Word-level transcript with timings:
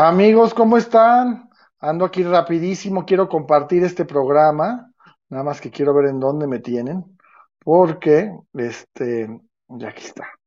Amigos, 0.00 0.54
¿cómo 0.54 0.76
están? 0.76 1.50
Ando 1.80 2.04
aquí 2.04 2.22
rapidísimo, 2.22 3.04
quiero 3.04 3.28
compartir 3.28 3.82
este 3.82 4.04
programa, 4.04 4.92
nada 5.28 5.42
más 5.42 5.60
que 5.60 5.72
quiero 5.72 5.92
ver 5.92 6.06
en 6.06 6.20
dónde 6.20 6.46
me 6.46 6.60
tienen, 6.60 7.18
porque, 7.58 8.32
este, 8.54 9.28
ya 9.66 9.88
aquí 9.88 10.04
está. 10.04 10.37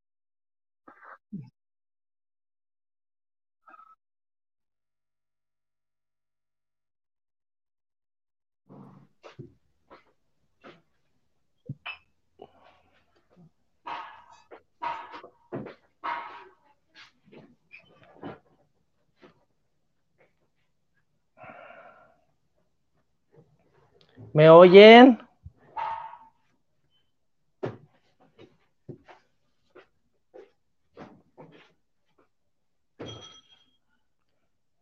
¿Me 24.34 24.48
oyen? 24.48 25.18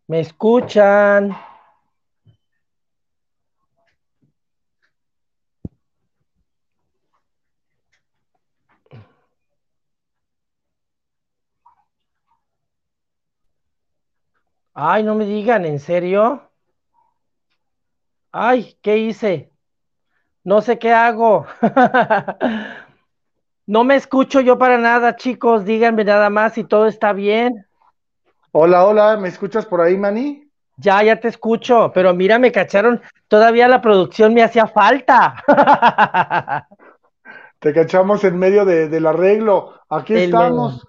¿Me 0.06 0.20
escuchan? 0.20 1.36
Ay, 14.74 15.02
no 15.04 15.14
me 15.14 15.24
digan, 15.26 15.64
¿en 15.64 15.78
serio? 15.78 16.49
Ay, 18.32 18.76
¿qué 18.80 18.98
hice? 18.98 19.50
No 20.44 20.62
sé 20.62 20.78
qué 20.78 20.92
hago. 20.92 21.46
no 23.66 23.84
me 23.84 23.96
escucho 23.96 24.40
yo 24.40 24.56
para 24.56 24.78
nada, 24.78 25.16
chicos. 25.16 25.64
Díganme 25.64 26.04
nada 26.04 26.30
más 26.30 26.54
si 26.54 26.64
todo 26.64 26.86
está 26.86 27.12
bien. 27.12 27.66
Hola, 28.52 28.86
hola, 28.86 29.16
¿me 29.16 29.28
escuchas 29.28 29.66
por 29.66 29.80
ahí, 29.80 29.96
Manny? 29.96 30.48
Ya, 30.76 31.02
ya 31.02 31.20
te 31.20 31.28
escucho, 31.28 31.90
pero 31.92 32.14
mira, 32.14 32.38
me 32.38 32.52
cacharon. 32.52 33.02
Todavía 33.28 33.68
la 33.68 33.82
producción 33.82 34.32
me 34.32 34.42
hacía 34.42 34.66
falta. 34.66 35.34
Te 37.58 37.74
cachamos 37.74 38.24
en 38.24 38.38
medio 38.38 38.64
del 38.64 39.06
arreglo. 39.06 39.74
Aquí 39.90 40.14
El 40.14 40.20
estamos. 40.20 40.86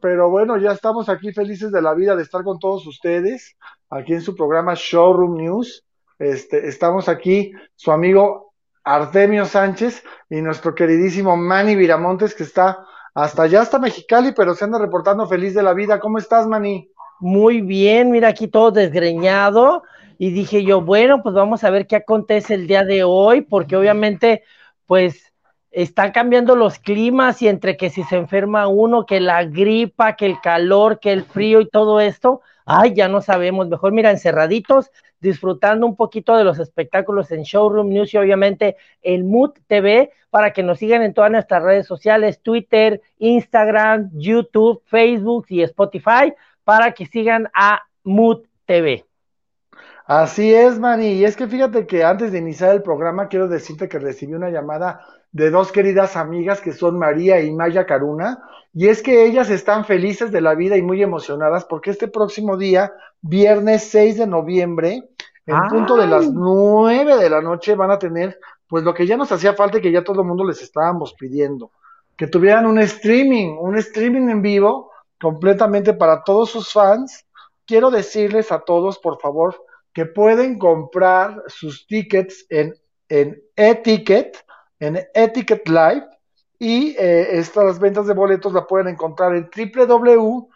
Pero 0.00 0.30
bueno, 0.30 0.56
ya 0.58 0.72
estamos 0.72 1.08
aquí 1.08 1.32
felices 1.32 1.72
de 1.72 1.82
la 1.82 1.94
vida 1.94 2.14
de 2.14 2.22
estar 2.22 2.44
con 2.44 2.60
todos 2.60 2.86
ustedes, 2.86 3.56
aquí 3.90 4.12
en 4.12 4.20
su 4.20 4.36
programa 4.36 4.74
Showroom 4.76 5.36
News. 5.36 5.86
Este, 6.18 6.68
estamos 6.68 7.08
aquí, 7.08 7.52
su 7.74 7.92
amigo 7.92 8.54
Artemio 8.84 9.44
Sánchez 9.44 10.02
y 10.30 10.40
nuestro 10.40 10.74
queridísimo 10.74 11.36
Manny 11.36 11.76
Viramontes, 11.76 12.34
que 12.34 12.44
está 12.44 12.86
hasta 13.14 13.42
allá, 13.42 13.62
hasta 13.62 13.78
Mexicali, 13.78 14.32
pero 14.32 14.54
se 14.54 14.64
anda 14.64 14.78
reportando 14.78 15.26
feliz 15.26 15.54
de 15.54 15.62
la 15.62 15.74
vida. 15.74 15.98
¿Cómo 16.00 16.18
estás, 16.18 16.46
Manny? 16.46 16.90
Muy 17.18 17.62
bien, 17.62 18.10
mira 18.10 18.28
aquí 18.28 18.48
todo 18.48 18.70
desgreñado. 18.70 19.82
Y 20.18 20.30
dije 20.30 20.64
yo, 20.64 20.80
bueno, 20.80 21.22
pues 21.22 21.34
vamos 21.34 21.64
a 21.64 21.70
ver 21.70 21.86
qué 21.86 21.96
acontece 21.96 22.54
el 22.54 22.66
día 22.66 22.84
de 22.84 23.04
hoy, 23.04 23.42
porque 23.42 23.76
obviamente, 23.76 24.42
pues 24.86 25.32
están 25.70 26.12
cambiando 26.12 26.56
los 26.56 26.78
climas 26.78 27.42
y 27.42 27.48
entre 27.48 27.76
que 27.76 27.90
si 27.90 28.02
se 28.04 28.16
enferma 28.16 28.66
uno, 28.66 29.04
que 29.04 29.20
la 29.20 29.44
gripa, 29.44 30.16
que 30.16 30.24
el 30.24 30.40
calor, 30.40 31.00
que 31.00 31.12
el 31.12 31.24
frío 31.24 31.60
y 31.60 31.68
todo 31.68 32.00
esto, 32.00 32.40
ay, 32.66 32.94
ya 32.94 33.08
no 33.08 33.22
sabemos. 33.22 33.68
Mejor, 33.68 33.92
mira, 33.92 34.10
encerraditos, 34.10 34.90
disfrutando 35.20 35.86
un 35.86 35.96
poquito 35.96 36.36
de 36.36 36.44
los 36.44 36.58
espectáculos 36.58 37.30
en 37.30 37.42
Showroom 37.42 37.88
News 37.88 38.12
y 38.12 38.18
obviamente 38.18 38.76
el 39.00 39.24
Mood 39.24 39.52
TV 39.66 40.10
para 40.28 40.52
que 40.52 40.62
nos 40.62 40.78
sigan 40.78 41.02
en 41.02 41.14
todas 41.14 41.30
nuestras 41.30 41.62
redes 41.62 41.86
sociales, 41.86 42.42
Twitter, 42.42 43.00
Instagram, 43.18 44.10
YouTube, 44.12 44.82
Facebook 44.84 45.46
y 45.48 45.62
Spotify, 45.62 46.34
para 46.64 46.92
que 46.92 47.06
sigan 47.06 47.48
a 47.54 47.82
Mood 48.04 48.42
TV. 48.66 49.06
Así 50.04 50.52
es, 50.52 50.78
Manny. 50.78 51.12
Y 51.12 51.24
es 51.24 51.36
que 51.36 51.48
fíjate 51.48 51.86
que 51.86 52.04
antes 52.04 52.32
de 52.32 52.38
iniciar 52.38 52.74
el 52.74 52.82
programa, 52.82 53.28
quiero 53.28 53.48
decirte 53.48 53.88
que 53.88 53.98
recibí 53.98 54.34
una 54.34 54.50
llamada 54.50 55.00
de 55.36 55.50
dos 55.50 55.70
queridas 55.70 56.16
amigas 56.16 56.62
que 56.62 56.72
son 56.72 56.98
María 56.98 57.42
y 57.42 57.52
Maya 57.52 57.84
Caruna. 57.84 58.42
Y 58.72 58.88
es 58.88 59.02
que 59.02 59.26
ellas 59.26 59.50
están 59.50 59.84
felices 59.84 60.32
de 60.32 60.40
la 60.40 60.54
vida 60.54 60.78
y 60.78 60.82
muy 60.82 61.02
emocionadas 61.02 61.66
porque 61.66 61.90
este 61.90 62.08
próximo 62.08 62.56
día, 62.56 62.94
viernes 63.20 63.86
6 63.90 64.16
de 64.16 64.26
noviembre, 64.26 65.10
en 65.44 65.54
¡Ay! 65.54 65.68
punto 65.68 65.94
de 65.96 66.06
las 66.06 66.32
9 66.32 67.18
de 67.18 67.28
la 67.28 67.42
noche, 67.42 67.74
van 67.74 67.90
a 67.90 67.98
tener 67.98 68.40
pues 68.66 68.82
lo 68.82 68.94
que 68.94 69.06
ya 69.06 69.18
nos 69.18 69.30
hacía 69.30 69.52
falta 69.52 69.76
y 69.76 69.82
que 69.82 69.92
ya 69.92 70.02
todo 70.02 70.22
el 70.22 70.26
mundo 70.26 70.42
les 70.42 70.62
estábamos 70.62 71.12
pidiendo. 71.12 71.70
Que 72.16 72.28
tuvieran 72.28 72.64
un 72.64 72.78
streaming, 72.78 73.58
un 73.60 73.76
streaming 73.76 74.30
en 74.30 74.40
vivo 74.40 74.90
completamente 75.20 75.92
para 75.92 76.24
todos 76.24 76.48
sus 76.48 76.72
fans. 76.72 77.26
Quiero 77.66 77.90
decirles 77.90 78.50
a 78.52 78.60
todos, 78.60 78.98
por 78.98 79.20
favor, 79.20 79.62
que 79.92 80.06
pueden 80.06 80.58
comprar 80.58 81.42
sus 81.48 81.86
tickets 81.86 82.46
en, 82.48 82.74
en 83.10 83.42
e-ticket, 83.54 84.45
en 84.80 84.98
e-ticket 85.14 85.68
live, 85.68 86.06
y 86.58 86.96
eh, 86.98 87.38
estas 87.38 87.78
ventas 87.78 88.06
de 88.06 88.14
boletos 88.14 88.52
la 88.52 88.66
pueden 88.66 88.88
encontrar 88.88 89.34
en 89.36 89.48
www.eticket.mx. 89.54 90.48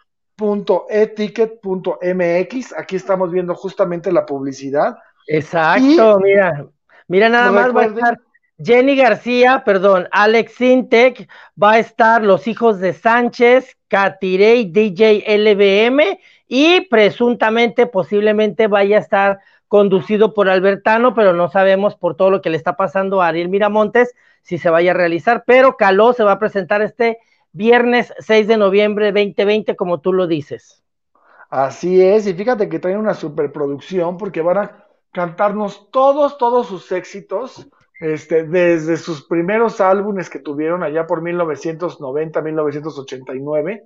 Aquí 2.77 2.95
estamos 2.95 3.31
viendo 3.31 3.53
justamente 3.55 4.11
la 4.11 4.25
publicidad. 4.25 4.97
Exacto, 5.27 6.19
mira, 6.19 6.65
mira 7.07 7.29
nada 7.29 7.51
más 7.51 7.75
va 7.75 7.83
a 7.83 7.85
estar 7.85 8.19
Jenny 8.63 8.95
García, 8.95 9.63
perdón, 9.65 10.07
Alex 10.11 10.53
Sintec, 10.53 11.29
va 11.61 11.73
a 11.73 11.79
estar 11.79 12.23
Los 12.23 12.47
Hijos 12.47 12.79
de 12.79 12.93
Sánchez, 12.93 13.75
Catirey, 13.87 14.71
DJ 14.71 15.23
LBM 15.37 16.19
y 16.47 16.81
presuntamente, 16.81 17.87
posiblemente 17.87 18.67
vaya 18.67 18.97
a 18.97 19.01
estar 19.01 19.39
conducido 19.71 20.33
por 20.33 20.49
Albertano, 20.49 21.13
pero 21.13 21.31
no 21.31 21.49
sabemos 21.49 21.95
por 21.95 22.17
todo 22.17 22.29
lo 22.29 22.41
que 22.41 22.49
le 22.49 22.57
está 22.57 22.75
pasando 22.75 23.21
a 23.21 23.27
Ariel 23.27 23.47
Miramontes 23.47 24.13
si 24.41 24.57
se 24.57 24.69
vaya 24.69 24.91
a 24.91 24.93
realizar, 24.93 25.45
pero 25.47 25.77
Caló 25.77 26.11
se 26.11 26.25
va 26.25 26.33
a 26.33 26.39
presentar 26.39 26.81
este 26.81 27.19
viernes 27.53 28.13
6 28.19 28.49
de 28.49 28.57
noviembre 28.57 29.13
2020, 29.13 29.77
como 29.77 30.01
tú 30.01 30.11
lo 30.11 30.27
dices. 30.27 30.83
Así 31.49 32.03
es, 32.03 32.27
y 32.27 32.33
fíjate 32.33 32.67
que 32.67 32.79
traen 32.79 32.97
una 32.97 33.13
superproducción 33.13 34.17
porque 34.17 34.41
van 34.41 34.57
a 34.57 34.85
cantarnos 35.13 35.89
todos, 35.89 36.37
todos 36.37 36.67
sus 36.67 36.91
éxitos, 36.91 37.65
este, 38.01 38.43
desde 38.43 38.97
sus 38.97 39.25
primeros 39.25 39.79
álbumes 39.79 40.29
que 40.29 40.39
tuvieron 40.39 40.83
allá 40.83 41.07
por 41.07 41.21
1990, 41.21 42.41
1989, 42.41 43.83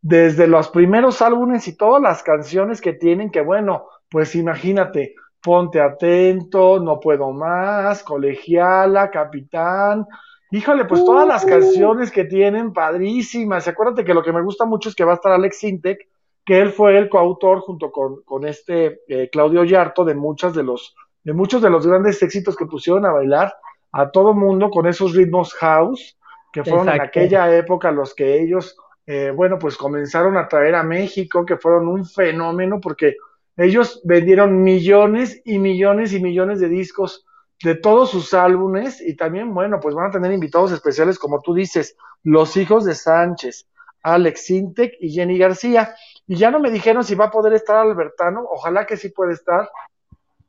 desde 0.00 0.46
los 0.46 0.68
primeros 0.68 1.20
álbumes 1.22 1.66
y 1.66 1.76
todas 1.76 2.00
las 2.00 2.22
canciones 2.22 2.80
que 2.80 2.92
tienen, 2.92 3.32
que 3.32 3.40
bueno, 3.40 3.88
pues 4.08 4.36
imagínate, 4.36 5.16
Ponte 5.44 5.78
Atento, 5.78 6.80
No 6.80 6.98
Puedo 6.98 7.30
Más, 7.30 8.02
Colegiala, 8.02 9.10
Capitán, 9.10 10.06
híjole, 10.50 10.86
pues 10.86 11.04
todas 11.04 11.28
las 11.28 11.44
canciones 11.44 12.10
que 12.10 12.24
tienen, 12.24 12.72
padrísimas, 12.72 13.66
y 13.66 13.70
acuérdate 13.70 14.06
que 14.06 14.14
lo 14.14 14.22
que 14.22 14.32
me 14.32 14.40
gusta 14.40 14.64
mucho 14.64 14.88
es 14.88 14.94
que 14.94 15.04
va 15.04 15.12
a 15.12 15.16
estar 15.16 15.32
Alex 15.32 15.58
Sintek, 15.58 16.08
que 16.46 16.60
él 16.60 16.70
fue 16.70 16.96
el 16.96 17.10
coautor 17.10 17.60
junto 17.60 17.92
con, 17.92 18.22
con 18.22 18.46
este 18.46 19.02
eh, 19.06 19.28
Claudio 19.30 19.64
Yarto 19.64 20.04
de 20.04 20.14
muchas 20.14 20.54
de 20.54 20.62
los 20.62 20.94
de 21.22 21.32
muchos 21.32 21.60
de 21.62 21.70
los 21.70 21.86
grandes 21.86 22.22
éxitos 22.22 22.56
que 22.56 22.66
pusieron 22.66 23.04
a 23.06 23.12
bailar 23.12 23.54
a 23.92 24.10
todo 24.10 24.34
mundo 24.34 24.70
con 24.70 24.86
esos 24.86 25.14
ritmos 25.14 25.54
house 25.54 26.18
que 26.52 26.62
fueron 26.62 26.90
en 26.90 27.00
aquella 27.00 27.54
época 27.56 27.90
los 27.90 28.14
que 28.14 28.42
ellos 28.42 28.76
eh, 29.06 29.32
bueno 29.34 29.58
pues 29.58 29.78
comenzaron 29.78 30.36
a 30.36 30.48
traer 30.48 30.74
a 30.74 30.82
México 30.82 31.46
que 31.46 31.56
fueron 31.56 31.88
un 31.88 32.04
fenómeno 32.04 32.78
porque 32.78 33.16
ellos 33.56 34.00
vendieron 34.04 34.62
millones 34.62 35.40
y 35.44 35.58
millones 35.58 36.12
y 36.12 36.20
millones 36.20 36.60
de 36.60 36.68
discos 36.68 37.26
de 37.62 37.74
todos 37.74 38.10
sus 38.10 38.34
álbumes 38.34 39.00
y 39.00 39.16
también 39.16 39.54
bueno 39.54 39.78
pues 39.80 39.94
van 39.94 40.08
a 40.08 40.12
tener 40.12 40.32
invitados 40.32 40.72
especiales 40.72 41.18
como 41.18 41.40
tú 41.40 41.54
dices 41.54 41.96
los 42.22 42.56
hijos 42.56 42.84
de 42.84 42.94
Sánchez 42.94 43.66
Alex 44.02 44.46
Sintek 44.46 44.96
y 45.00 45.10
Jenny 45.10 45.38
García 45.38 45.94
y 46.26 46.36
ya 46.36 46.50
no 46.50 46.60
me 46.60 46.70
dijeron 46.70 47.04
si 47.04 47.14
va 47.14 47.26
a 47.26 47.30
poder 47.30 47.52
estar 47.52 47.76
Albertano, 47.76 48.44
ojalá 48.50 48.86
que 48.86 48.96
sí 48.96 49.10
puede 49.10 49.32
estar, 49.32 49.68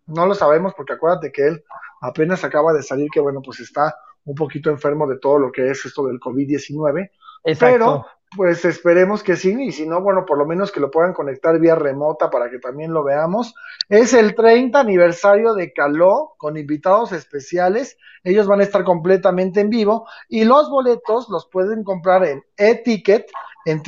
no 0.07 0.25
lo 0.25 0.33
sabemos 0.33 0.73
porque 0.75 0.93
acuérdate 0.93 1.31
que 1.31 1.47
él 1.47 1.63
apenas 2.01 2.43
acaba 2.43 2.73
de 2.73 2.83
salir, 2.83 3.09
que 3.11 3.19
bueno, 3.19 3.41
pues 3.41 3.59
está 3.59 3.95
un 4.23 4.35
poquito 4.35 4.69
enfermo 4.69 5.07
de 5.07 5.19
todo 5.19 5.39
lo 5.39 5.51
que 5.51 5.69
es 5.69 5.85
esto 5.85 6.07
del 6.07 6.19
COVID-19, 6.19 7.09
Exacto. 7.43 7.75
pero 7.77 8.05
pues 8.35 8.65
esperemos 8.65 9.23
que 9.23 9.35
sí, 9.35 9.55
y 9.59 9.71
si 9.71 9.87
no, 9.87 10.01
bueno, 10.01 10.25
por 10.25 10.37
lo 10.37 10.45
menos 10.45 10.71
que 10.71 10.79
lo 10.79 10.91
puedan 10.91 11.13
conectar 11.13 11.59
vía 11.59 11.75
remota 11.75 12.29
para 12.29 12.49
que 12.49 12.59
también 12.59 12.93
lo 12.93 13.03
veamos. 13.03 13.53
Es 13.89 14.13
el 14.13 14.35
30 14.35 14.79
aniversario 14.79 15.53
de 15.53 15.73
Caló 15.73 16.35
con 16.37 16.57
invitados 16.57 17.11
especiales, 17.11 17.97
ellos 18.23 18.47
van 18.47 18.59
a 18.59 18.63
estar 18.63 18.83
completamente 18.83 19.59
en 19.61 19.69
vivo 19.69 20.07
y 20.27 20.45
los 20.45 20.69
boletos 20.69 21.29
los 21.29 21.47
pueden 21.47 21.83
comprar 21.83 22.25
en 22.25 22.43
e-ticket 22.57 23.27
en 23.65 23.81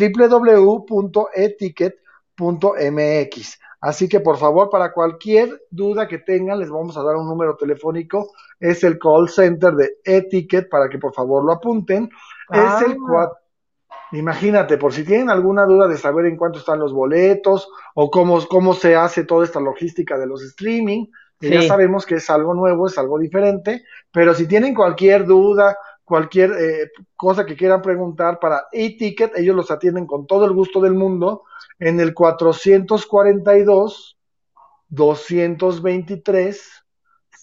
Así 3.79 4.09
que 4.09 4.19
por 4.19 4.37
favor, 4.37 4.69
para 4.69 4.91
cualquier 4.91 5.61
duda 5.69 6.07
que 6.07 6.17
tengan, 6.17 6.59
les 6.59 6.69
vamos 6.69 6.97
a 6.97 7.03
dar 7.03 7.15
un 7.15 7.27
número 7.27 7.55
telefónico. 7.55 8.31
Es 8.59 8.83
el 8.83 8.97
call 8.97 9.29
center 9.29 9.73
de 9.73 9.97
Etiquet 10.03 10.67
para 10.67 10.89
que 10.89 10.97
por 10.97 11.13
favor 11.13 11.45
lo 11.45 11.53
apunten. 11.53 12.09
Es 12.49 12.81
el 12.81 12.97
4. 12.97 13.46
Imagínate, 14.11 14.77
por 14.77 14.93
si 14.93 15.03
tienen 15.03 15.29
alguna 15.29 15.65
duda 15.65 15.87
de 15.87 15.97
saber 15.97 16.27
en 16.27 16.37
cuánto 16.37 16.59
están 16.59 16.79
los 16.79 16.93
boletos 16.93 17.67
o 17.93 18.09
cómo, 18.09 18.45
cómo 18.47 18.73
se 18.73 18.95
hace 18.95 19.25
toda 19.25 19.43
esta 19.43 19.59
logística 19.59 20.17
de 20.17 20.27
los 20.27 20.41
streaming, 20.43 21.07
ya 21.39 21.61
sabemos 21.63 22.05
que 22.05 22.15
es 22.15 22.29
algo 22.29 22.53
nuevo, 22.53 22.87
es 22.87 22.97
algo 22.97 23.19
diferente, 23.19 23.83
pero 24.11 24.33
si 24.33 24.47
tienen 24.47 24.73
cualquier 24.73 25.25
duda, 25.25 25.77
cualquier 26.03 26.51
eh, 26.51 26.91
cosa 27.15 27.45
que 27.45 27.55
quieran 27.55 27.81
preguntar 27.81 28.39
para 28.39 28.67
e-ticket, 28.71 29.37
ellos 29.37 29.55
los 29.55 29.69
atienden 29.69 30.07
con 30.07 30.25
todo 30.25 30.45
el 30.45 30.53
gusto 30.53 30.79
del 30.79 30.93
mundo 30.93 31.43
en 31.79 31.99
el 31.99 32.13
442 32.13 34.17
223 34.89 36.85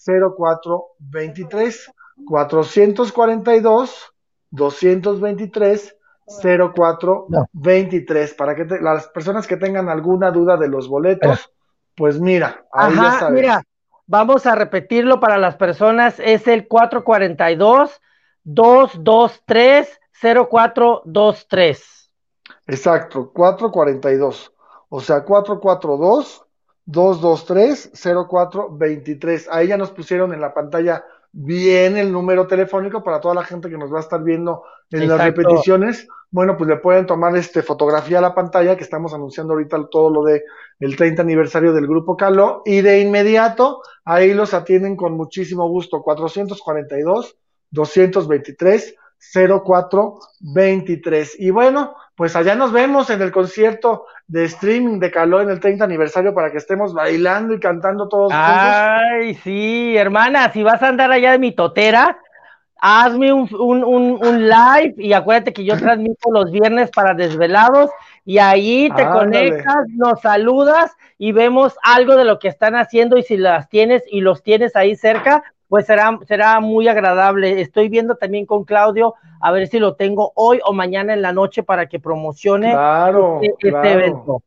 0423 0.05 1.91
442 2.25 4.13
223 4.49 5.94
0423 6.27 8.33
para 8.33 8.55
que 8.55 8.65
las 8.81 9.07
personas 9.09 9.47
que 9.47 9.57
tengan 9.57 9.89
alguna 9.89 10.31
duda 10.31 10.57
de 10.57 10.67
los 10.67 10.87
boletos, 10.87 11.51
pues 11.95 12.19
mira, 12.19 12.65
ahí 12.71 12.95
ya 12.95 13.29
Mira, 13.29 13.63
vamos 14.07 14.45
a 14.45 14.55
repetirlo 14.55 15.19
para 15.19 15.37
las 15.37 15.55
personas, 15.55 16.19
es 16.19 16.47
el 16.47 16.67
442 16.67 18.01
223 18.43 19.99
0423. 20.21 22.11
Exacto, 22.67 23.31
442. 23.31 24.53
O 24.89 25.01
sea, 25.01 25.23
442 25.23 26.45
223 26.85 27.91
0423. 28.29 29.49
Ahí 29.51 29.67
ya 29.67 29.77
nos 29.77 29.91
pusieron 29.91 30.33
en 30.33 30.41
la 30.41 30.53
pantalla 30.53 31.03
bien 31.37 31.97
el 31.97 32.13
número 32.13 32.47
telefónico 32.47 33.03
para 33.03 33.19
toda 33.19 33.35
la 33.35 33.43
gente 33.43 33.69
que 33.69 33.77
nos 33.77 33.93
va 33.93 33.97
a 33.97 34.01
estar 34.01 34.23
viendo 34.23 34.63
en 34.89 35.07
las 35.09 35.21
repeticiones. 35.21 36.07
Bueno, 36.31 36.55
pues 36.55 36.69
le 36.69 36.77
pueden 36.77 37.05
tomar 37.05 37.35
este 37.35 37.61
fotografía 37.61 38.19
a 38.19 38.21
la 38.21 38.33
pantalla 38.33 38.77
que 38.77 38.83
estamos 38.83 39.13
anunciando 39.13 39.53
ahorita 39.53 39.89
todo 39.91 40.09
lo 40.09 40.23
de 40.23 40.43
el 40.79 40.95
30 40.95 41.21
aniversario 41.21 41.73
del 41.73 41.87
grupo 41.87 42.15
Caló 42.15 42.61
y 42.65 42.81
de 42.81 43.01
inmediato 43.01 43.81
ahí 44.05 44.33
los 44.33 44.53
atienden 44.53 44.95
con 44.95 45.13
muchísimo 45.13 45.67
gusto 45.67 46.01
442 46.01 47.37
223 47.71 48.95
0423. 49.19 51.39
Y 51.39 51.49
bueno, 51.49 51.95
pues 52.15 52.35
allá 52.35 52.55
nos 52.55 52.71
vemos 52.71 53.09
en 53.09 53.21
el 53.21 53.31
concierto 53.31 54.05
de 54.27 54.45
streaming 54.45 54.99
de 54.99 55.11
Caló 55.11 55.41
en 55.41 55.49
el 55.49 55.59
30 55.59 55.83
aniversario 55.83 56.33
para 56.33 56.51
que 56.51 56.57
estemos 56.57 56.93
bailando 56.93 57.53
y 57.53 57.59
cantando 57.59 58.07
todos 58.07 58.31
Ay, 58.33 59.35
sí, 59.35 59.95
hermana, 59.97 60.51
si 60.51 60.63
vas 60.63 60.81
a 60.81 60.87
andar 60.87 61.11
allá 61.11 61.33
de 61.33 61.39
mi 61.39 61.51
totera, 61.51 62.17
hazme 62.77 63.33
un, 63.33 63.47
un, 63.53 63.83
un, 63.83 64.47
live 64.47 64.95
y 64.97 65.13
acuérdate 65.13 65.53
que 65.53 65.65
yo 65.65 65.77
transmito 65.77 66.31
los 66.31 66.51
viernes 66.51 66.89
para 66.91 67.13
desvelados 67.13 67.89
y 68.25 68.39
ahí 68.39 68.89
te 68.95 69.05
conectas, 69.05 69.87
nos 69.89 70.21
saludas 70.21 70.95
y 71.17 71.31
vemos 71.31 71.77
algo 71.83 72.15
de 72.15 72.25
lo 72.25 72.39
que 72.39 72.47
están 72.47 72.75
haciendo 72.75 73.17
y 73.17 73.23
si 73.23 73.37
las 73.37 73.69
tienes 73.69 74.03
y 74.07 74.21
los 74.21 74.43
tienes 74.43 74.75
ahí 74.75 74.95
cerca, 74.95 75.43
pues 75.67 75.85
será, 75.85 76.17
será 76.27 76.59
muy 76.59 76.87
agradable. 76.87 77.61
Estoy 77.61 77.89
viendo 77.89 78.15
también 78.15 78.45
con 78.45 78.63
Claudio 78.63 79.15
a 79.41 79.51
ver 79.51 79.67
si 79.67 79.79
lo 79.79 79.95
tengo 79.95 80.31
hoy 80.35 80.59
o 80.65 80.73
mañana 80.73 81.13
en 81.13 81.21
la 81.21 81.33
noche 81.33 81.63
para 81.63 81.87
que 81.87 81.99
promocione 81.99 82.75
este, 83.41 83.69
este 83.69 83.91
evento. 83.91 84.41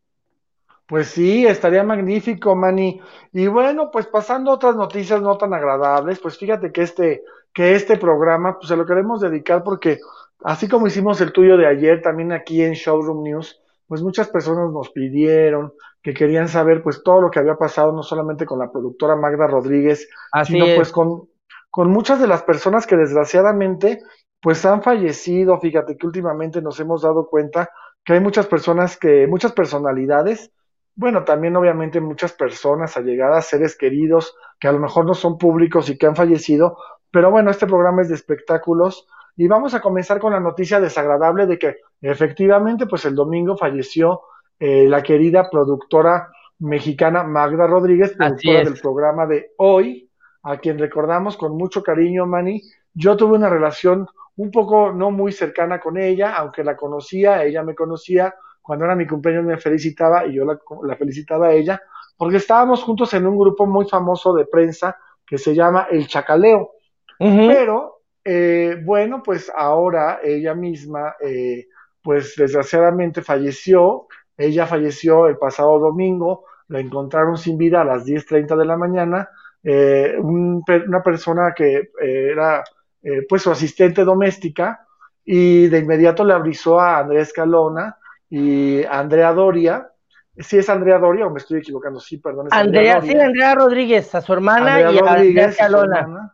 Pues 0.86 1.08
sí, 1.08 1.46
estaría 1.46 1.82
magnífico, 1.82 2.54
Manny. 2.56 3.00
Y 3.32 3.46
bueno, 3.46 3.90
pues 3.90 4.06
pasando 4.06 4.50
a 4.50 4.54
otras 4.54 4.74
noticias 4.74 5.20
no 5.20 5.36
tan 5.36 5.52
agradables, 5.52 6.18
pues 6.18 6.38
fíjate 6.38 6.72
que 6.72 6.82
este, 6.82 7.24
que 7.52 7.74
este 7.74 7.98
programa, 7.98 8.56
pues 8.56 8.68
se 8.68 8.76
lo 8.76 8.86
queremos 8.86 9.20
dedicar 9.20 9.62
porque 9.62 9.98
así 10.42 10.66
como 10.66 10.86
hicimos 10.86 11.20
el 11.20 11.32
tuyo 11.32 11.58
de 11.58 11.66
ayer, 11.66 12.00
también 12.00 12.32
aquí 12.32 12.62
en 12.62 12.72
Showroom 12.72 13.22
News, 13.22 13.60
pues 13.88 14.02
muchas 14.02 14.28
personas 14.28 14.70
nos 14.70 14.90
pidieron 14.90 15.72
que 16.02 16.14
querían 16.14 16.48
saber 16.48 16.82
pues 16.82 17.02
todo 17.02 17.22
lo 17.22 17.30
que 17.30 17.40
había 17.40 17.56
pasado, 17.56 17.92
no 17.92 18.02
solamente 18.02 18.46
con 18.46 18.58
la 18.58 18.70
productora 18.70 19.16
Magda 19.16 19.46
Rodríguez, 19.46 20.08
sino 20.44 20.66
pues 20.76 20.92
con, 20.92 21.28
con 21.70 21.90
muchas 21.90 22.20
de 22.20 22.28
las 22.28 22.42
personas 22.42 22.86
que 22.86 22.96
desgraciadamente 22.96 24.00
pues 24.40 24.64
han 24.64 24.82
fallecido. 24.82 25.58
Fíjate 25.58 25.96
que 25.96 26.06
últimamente 26.06 26.62
nos 26.62 26.78
hemos 26.78 27.02
dado 27.02 27.26
cuenta 27.28 27.70
que 28.04 28.12
hay 28.12 28.20
muchas 28.20 28.46
personas 28.46 28.96
que, 28.96 29.26
muchas 29.26 29.52
personalidades, 29.52 30.52
bueno, 30.94 31.24
también 31.24 31.56
obviamente 31.56 32.00
muchas 32.00 32.32
personas 32.32 32.96
allegadas, 32.96 33.46
seres 33.46 33.76
queridos, 33.76 34.36
que 34.60 34.68
a 34.68 34.72
lo 34.72 34.78
mejor 34.78 35.06
no 35.06 35.14
son 35.14 35.38
públicos 35.38 35.88
y 35.88 35.96
que 35.96 36.06
han 36.06 36.16
fallecido, 36.16 36.76
pero 37.10 37.30
bueno, 37.30 37.50
este 37.50 37.66
programa 37.66 38.02
es 38.02 38.08
de 38.08 38.14
espectáculos 38.14 39.06
y 39.36 39.46
vamos 39.46 39.74
a 39.74 39.80
comenzar 39.80 40.18
con 40.18 40.32
la 40.32 40.40
noticia 40.40 40.80
desagradable 40.80 41.46
de 41.46 41.58
que 41.58 41.76
efectivamente 42.00 42.86
pues 42.86 43.04
el 43.04 43.14
domingo 43.14 43.56
falleció 43.56 44.22
eh, 44.58 44.86
la 44.88 45.02
querida 45.02 45.48
productora 45.50 46.30
mexicana 46.58 47.22
Magda 47.22 47.66
Rodríguez, 47.66 48.14
productora 48.16 48.64
del 48.64 48.80
programa 48.80 49.26
de 49.26 49.52
hoy, 49.58 50.10
a 50.42 50.58
quien 50.58 50.78
recordamos 50.78 51.36
con 51.36 51.56
mucho 51.56 51.82
cariño, 51.82 52.26
Manny. 52.26 52.62
Yo 52.94 53.16
tuve 53.16 53.36
una 53.36 53.48
relación 53.48 54.08
un 54.36 54.50
poco 54.50 54.92
no 54.92 55.10
muy 55.10 55.32
cercana 55.32 55.80
con 55.80 55.98
ella, 55.98 56.36
aunque 56.36 56.64
la 56.64 56.76
conocía, 56.76 57.44
ella 57.44 57.62
me 57.62 57.74
conocía, 57.74 58.34
cuando 58.62 58.84
era 58.84 58.94
mi 58.94 59.06
cumpleaños 59.06 59.44
me 59.44 59.58
felicitaba 59.58 60.26
y 60.26 60.34
yo 60.34 60.44
la, 60.44 60.96
felicitaba 60.96 61.48
a 61.48 61.52
ella, 61.52 61.80
porque 62.16 62.36
estábamos 62.36 62.82
juntos 62.82 63.12
en 63.14 63.26
un 63.26 63.38
grupo 63.38 63.66
muy 63.66 63.88
famoso 63.88 64.32
de 64.34 64.46
prensa 64.46 64.96
que 65.26 65.38
se 65.38 65.54
llama 65.54 65.88
El 65.90 66.06
Chacaleo. 66.06 66.72
Pero, 67.18 68.02
eh, 68.24 68.80
bueno, 68.84 69.22
pues 69.24 69.50
ahora 69.54 70.20
ella 70.22 70.54
misma, 70.54 71.16
eh, 71.20 71.66
pues 72.08 72.36
desgraciadamente 72.36 73.20
falleció 73.20 74.08
ella 74.38 74.66
falleció 74.66 75.26
el 75.26 75.36
pasado 75.36 75.80
domingo, 75.80 76.44
la 76.68 76.78
encontraron 76.78 77.36
sin 77.36 77.58
vida 77.58 77.80
a 77.80 77.84
las 77.84 78.06
10.30 78.06 78.56
de 78.56 78.64
la 78.64 78.76
mañana. 78.76 79.28
Eh, 79.64 80.16
una 80.20 81.02
persona 81.02 81.52
que 81.54 81.90
eh, 82.00 82.30
era 82.30 82.62
eh, 83.02 83.26
pues 83.28 83.42
su 83.42 83.50
asistente 83.50 84.04
doméstica 84.04 84.86
y 85.24 85.66
de 85.66 85.78
inmediato 85.78 86.24
le 86.24 86.34
avisó 86.34 86.78
a 86.78 86.98
Andrea 86.98 87.22
Escalona 87.22 87.98
y 88.30 88.84
a 88.84 89.00
Andrea 89.00 89.32
Doria. 89.32 89.90
¿Sí 90.38 90.58
es 90.58 90.70
Andrea 90.70 91.00
Doria 91.00 91.26
o 91.26 91.30
me 91.30 91.38
estoy 91.38 91.58
equivocando? 91.58 91.98
Sí, 91.98 92.18
perdón. 92.18 92.46
Andrea, 92.52 93.02
sí, 93.02 93.18
Andrea 93.18 93.56
Rodríguez, 93.56 94.14
a 94.14 94.20
su 94.20 94.32
hermana 94.32 94.80
y 94.80 94.98
a 94.98 95.12
Andrea 95.12 95.48
Escalona. 95.48 96.32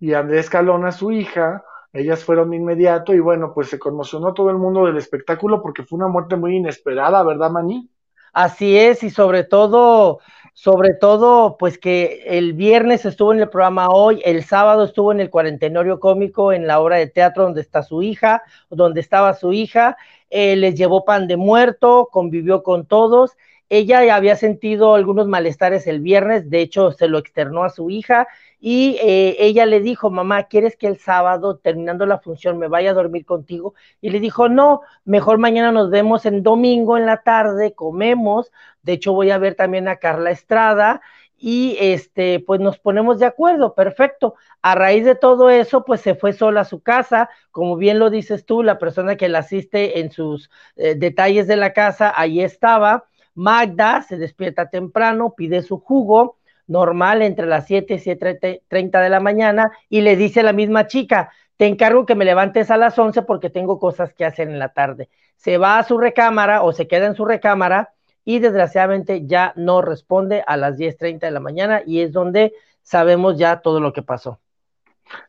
y 0.00 0.14
Andrea 0.14 0.40
Escalona, 0.40 0.90
su 0.90 1.12
hija, 1.12 1.62
ellas 1.98 2.24
fueron 2.24 2.50
de 2.50 2.56
inmediato 2.56 3.14
y 3.14 3.20
bueno, 3.20 3.52
pues 3.54 3.68
se 3.68 3.78
conmocionó 3.78 4.34
todo 4.34 4.50
el 4.50 4.56
mundo 4.56 4.86
del 4.86 4.96
espectáculo 4.96 5.62
porque 5.62 5.82
fue 5.82 5.98
una 5.98 6.08
muerte 6.08 6.36
muy 6.36 6.56
inesperada, 6.56 7.22
¿verdad, 7.22 7.50
Mani? 7.50 7.88
Así 8.32 8.76
es, 8.76 9.02
y 9.02 9.10
sobre 9.10 9.44
todo, 9.44 10.20
sobre 10.52 10.92
todo, 10.94 11.56
pues 11.58 11.78
que 11.78 12.22
el 12.26 12.52
viernes 12.52 13.06
estuvo 13.06 13.32
en 13.32 13.40
el 13.40 13.48
programa 13.48 13.88
hoy, 13.88 14.20
el 14.24 14.44
sábado 14.44 14.84
estuvo 14.84 15.10
en 15.10 15.20
el 15.20 15.30
cuarentenorio 15.30 16.00
cómico 16.00 16.52
en 16.52 16.66
la 16.66 16.80
obra 16.80 16.96
de 16.96 17.06
teatro 17.06 17.44
donde 17.44 17.62
está 17.62 17.82
su 17.82 18.02
hija, 18.02 18.42
donde 18.68 19.00
estaba 19.00 19.32
su 19.34 19.52
hija, 19.52 19.96
eh, 20.28 20.56
les 20.56 20.74
llevó 20.74 21.04
pan 21.04 21.28
de 21.28 21.36
muerto, 21.36 22.08
convivió 22.12 22.62
con 22.62 22.84
todos 22.84 23.36
ella 23.68 24.14
había 24.14 24.36
sentido 24.36 24.94
algunos 24.94 25.26
malestares 25.26 25.86
el 25.86 26.00
viernes, 26.00 26.50
de 26.50 26.60
hecho 26.60 26.92
se 26.92 27.08
lo 27.08 27.18
externó 27.18 27.64
a 27.64 27.70
su 27.70 27.90
hija 27.90 28.28
y 28.58 28.96
eh, 29.02 29.36
ella 29.38 29.66
le 29.66 29.80
dijo, 29.80 30.10
mamá, 30.10 30.44
¿quieres 30.44 30.76
que 30.76 30.86
el 30.86 30.98
sábado, 30.98 31.58
terminando 31.58 32.06
la 32.06 32.18
función, 32.18 32.58
me 32.58 32.68
vaya 32.68 32.90
a 32.90 32.94
dormir 32.94 33.24
contigo? 33.24 33.74
Y 34.00 34.10
le 34.10 34.20
dijo, 34.20 34.48
no, 34.48 34.80
mejor 35.04 35.38
mañana 35.38 35.72
nos 35.72 35.90
vemos 35.90 36.26
en 36.26 36.42
domingo 36.42 36.96
en 36.96 37.06
la 37.06 37.22
tarde, 37.22 37.74
comemos, 37.74 38.52
de 38.82 38.94
hecho 38.94 39.12
voy 39.12 39.30
a 39.30 39.38
ver 39.38 39.54
también 39.54 39.88
a 39.88 39.96
Carla 39.96 40.30
Estrada 40.30 41.00
y 41.38 41.76
este, 41.80 42.40
pues 42.40 42.60
nos 42.60 42.78
ponemos 42.78 43.18
de 43.18 43.26
acuerdo, 43.26 43.74
perfecto. 43.74 44.36
A 44.62 44.74
raíz 44.74 45.04
de 45.04 45.14
todo 45.14 45.50
eso, 45.50 45.84
pues 45.84 46.00
se 46.00 46.14
fue 46.14 46.32
sola 46.32 46.62
a 46.62 46.64
su 46.64 46.82
casa, 46.82 47.28
como 47.50 47.76
bien 47.76 47.98
lo 47.98 48.10
dices 48.10 48.46
tú, 48.46 48.62
la 48.62 48.78
persona 48.78 49.16
que 49.16 49.28
la 49.28 49.40
asiste 49.40 50.00
en 50.00 50.10
sus 50.10 50.50
eh, 50.76 50.94
detalles 50.94 51.46
de 51.46 51.56
la 51.56 51.72
casa, 51.72 52.12
ahí 52.16 52.40
estaba 52.40 53.04
Magda 53.36 54.00
se 54.00 54.16
despierta 54.16 54.70
temprano, 54.70 55.34
pide 55.36 55.62
su 55.62 55.78
jugo 55.78 56.38
normal 56.66 57.22
entre 57.22 57.46
las 57.46 57.66
7 57.66 57.94
y 57.94 57.98
7.30 57.98 59.02
de 59.02 59.08
la 59.08 59.20
mañana 59.20 59.70
y 59.88 60.00
le 60.00 60.16
dice 60.16 60.42
la 60.42 60.52
misma 60.52 60.86
chica, 60.86 61.30
te 61.56 61.66
encargo 61.66 62.06
que 62.06 62.14
me 62.14 62.24
levantes 62.24 62.70
a 62.70 62.76
las 62.76 62.98
11 62.98 63.22
porque 63.22 63.50
tengo 63.50 63.78
cosas 63.78 64.12
que 64.12 64.24
hacer 64.24 64.48
en 64.48 64.58
la 64.58 64.70
tarde. 64.70 65.08
Se 65.36 65.58
va 65.58 65.78
a 65.78 65.84
su 65.84 65.98
recámara 65.98 66.62
o 66.62 66.72
se 66.72 66.86
queda 66.86 67.06
en 67.06 67.14
su 67.14 67.24
recámara 67.24 67.90
y 68.24 68.40
desgraciadamente 68.40 69.26
ya 69.26 69.52
no 69.56 69.82
responde 69.82 70.42
a 70.46 70.56
las 70.56 70.76
10.30 70.76 71.20
de 71.20 71.30
la 71.30 71.40
mañana 71.40 71.82
y 71.86 72.00
es 72.00 72.12
donde 72.12 72.52
sabemos 72.82 73.38
ya 73.38 73.60
todo 73.60 73.80
lo 73.80 73.92
que 73.92 74.02
pasó. 74.02 74.40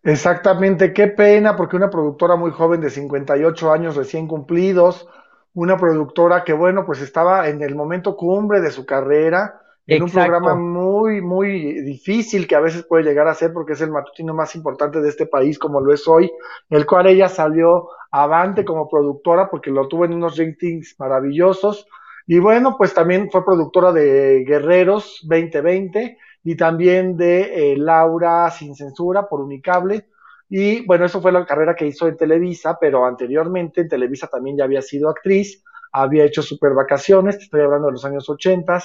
Exactamente, 0.04 0.94
qué 0.94 1.08
pena 1.08 1.56
porque 1.56 1.76
una 1.76 1.90
productora 1.90 2.36
muy 2.36 2.52
joven 2.52 2.82
de 2.82 2.90
58 2.90 3.72
años 3.72 3.96
recién 3.96 4.28
cumplidos, 4.28 5.08
una 5.54 5.78
productora 5.78 6.44
que, 6.44 6.54
bueno, 6.54 6.86
pues 6.86 7.02
estaba 7.02 7.48
en 7.48 7.62
el 7.62 7.76
momento 7.76 8.16
cumbre 8.16 8.62
de 8.62 8.72
su 8.72 8.86
carrera, 8.86 9.62
en 9.88 10.04
un 10.04 10.12
programa 10.12 10.54
muy, 10.56 11.22
muy 11.22 11.82
difícil 11.82 12.46
que 12.46 12.56
a 12.56 12.60
veces 12.60 12.84
puede 12.84 13.06
llegar 13.06 13.28
a 13.28 13.34
ser 13.34 13.54
porque 13.54 13.74
es 13.74 13.82
el 13.82 13.92
matutino 13.92 14.34
más 14.34 14.54
importante 14.56 15.02
de 15.02 15.08
este 15.08 15.26
país, 15.26 15.58
como 15.58 15.80
lo 15.80 15.94
es 15.94 16.06
hoy, 16.08 16.30
el 16.70 16.86
cual 16.86 17.08
ella 17.08 17.30
salió 17.30 17.88
avante 18.12 18.66
como 18.66 18.90
productora 18.90 19.50
porque 19.50 19.72
lo 19.72 19.88
tuvo 19.88 20.04
en 20.06 20.14
unos 20.14 20.38
ratings 20.38 20.96
maravillosos. 21.00 21.88
Y 22.26 22.40
bueno, 22.40 22.76
pues 22.78 22.94
también 22.94 23.32
fue 23.32 23.46
productora 23.46 23.94
de 23.94 24.44
Guerreros 24.46 25.22
2020 25.24 26.18
y 26.44 26.56
también 26.58 27.16
de 27.16 27.72
eh, 27.72 27.78
Laura 27.78 28.50
Sin 28.52 28.76
Censura 28.76 29.30
por 29.30 29.40
Unicable. 29.40 30.08
Y 30.50 30.86
bueno, 30.86 31.06
eso 31.06 31.22
fue 31.22 31.32
la 31.32 31.46
carrera 31.46 31.76
que 31.76 31.88
hizo 31.88 32.10
en 32.10 32.18
Televisa, 32.18 32.78
pero 32.80 33.06
anteriormente 33.06 33.82
en 33.82 33.88
Televisa 33.88 34.28
también 34.28 34.58
ya 34.58 34.66
había 34.66 34.82
sido 34.82 35.10
actriz, 35.10 35.64
había 35.94 36.26
hecho 36.26 36.42
super 36.42 36.74
vacaciones, 36.74 37.38
estoy 37.38 37.62
hablando 37.62 37.88
de 37.88 37.94
los 37.94 38.06
años 38.06 38.30
80, 38.30 38.80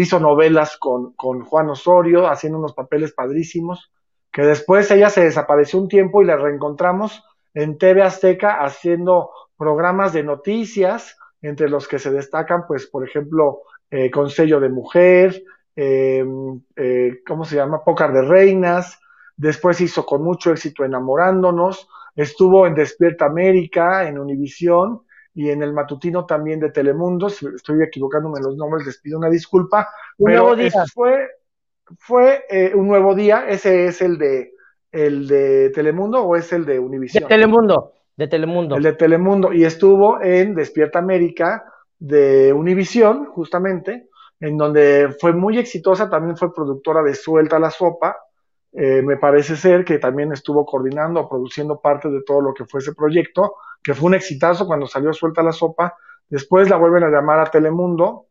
hizo 0.00 0.20
novelas 0.20 0.76
con, 0.76 1.12
con 1.14 1.42
Juan 1.44 1.70
Osorio, 1.70 2.28
haciendo 2.28 2.58
unos 2.58 2.72
papeles 2.72 3.12
padrísimos, 3.12 3.90
que 4.30 4.42
después 4.42 4.88
ella 4.92 5.10
se 5.10 5.24
desapareció 5.24 5.80
un 5.80 5.88
tiempo 5.88 6.22
y 6.22 6.24
la 6.24 6.36
reencontramos 6.36 7.24
en 7.52 7.78
TV 7.78 8.02
Azteca 8.02 8.62
haciendo 8.62 9.30
programas 9.56 10.12
de 10.12 10.22
noticias, 10.22 11.16
entre 11.42 11.68
los 11.68 11.88
que 11.88 11.98
se 11.98 12.12
destacan, 12.12 12.64
pues, 12.68 12.86
por 12.86 13.08
ejemplo, 13.08 13.62
eh, 13.90 14.08
Consejo 14.10 14.60
de 14.60 14.68
Mujer, 14.68 15.42
eh, 15.74 16.24
eh, 16.76 17.20
¿cómo 17.26 17.44
se 17.44 17.56
llama? 17.56 17.82
Pócar 17.82 18.12
de 18.12 18.22
Reinas, 18.22 19.00
después 19.36 19.80
hizo 19.80 20.06
con 20.06 20.22
mucho 20.22 20.52
éxito 20.52 20.84
Enamorándonos, 20.84 21.88
estuvo 22.14 22.68
en 22.68 22.74
Despierta 22.74 23.26
América, 23.26 24.08
en 24.08 24.18
Univisión, 24.18 25.02
y 25.38 25.50
en 25.50 25.62
el 25.62 25.72
matutino 25.72 26.26
también 26.26 26.58
de 26.58 26.72
Telemundo, 26.72 27.28
si 27.28 27.46
estoy 27.46 27.80
equivocándome 27.80 28.38
en 28.38 28.44
los 28.46 28.56
nombres, 28.56 28.84
les 28.84 28.98
pido 28.98 29.18
una 29.18 29.30
disculpa, 29.30 29.88
pero 30.18 30.56
fue, 30.92 31.28
fue 31.96 32.42
eh, 32.50 32.72
un 32.74 32.88
nuevo 32.88 33.14
día, 33.14 33.44
ese 33.48 33.86
es 33.86 34.02
el 34.02 34.18
de 34.18 34.52
el 34.90 35.28
de 35.28 35.70
Telemundo 35.70 36.24
o 36.24 36.34
es 36.34 36.52
el 36.52 36.66
de 36.66 36.80
Univision. 36.80 37.22
De 37.22 37.28
Telemundo, 37.28 37.92
de 38.16 38.26
Telemundo. 38.26 38.74
El 38.74 38.82
de 38.82 38.92
Telemundo, 38.94 39.52
y 39.52 39.64
estuvo 39.64 40.20
en 40.20 40.56
Despierta 40.56 40.98
América 40.98 41.72
de 42.00 42.52
Univisión, 42.52 43.26
justamente, 43.26 44.08
en 44.40 44.56
donde 44.56 45.14
fue 45.20 45.32
muy 45.32 45.56
exitosa, 45.56 46.10
también 46.10 46.36
fue 46.36 46.52
productora 46.52 47.00
de 47.04 47.14
Suelta 47.14 47.60
la 47.60 47.70
Sopa, 47.70 48.16
eh, 48.72 49.02
me 49.02 49.16
parece 49.18 49.54
ser 49.54 49.84
que 49.84 50.00
también 50.00 50.32
estuvo 50.32 50.66
coordinando 50.66 51.20
o 51.20 51.28
produciendo 51.28 51.80
parte 51.80 52.08
de 52.10 52.22
todo 52.24 52.40
lo 52.40 52.52
que 52.54 52.64
fue 52.64 52.80
ese 52.80 52.92
proyecto, 52.92 53.54
que 53.82 53.94
fue 53.94 54.08
un 54.08 54.14
exitazo 54.14 54.66
cuando 54.66 54.86
salió 54.86 55.12
Suelta 55.12 55.42
la 55.42 55.52
Sopa. 55.52 55.96
Después 56.28 56.68
la 56.68 56.76
vuelven 56.76 57.04
a 57.04 57.08
llamar 57.08 57.40
a 57.40 57.50
Telemundo, 57.50 58.26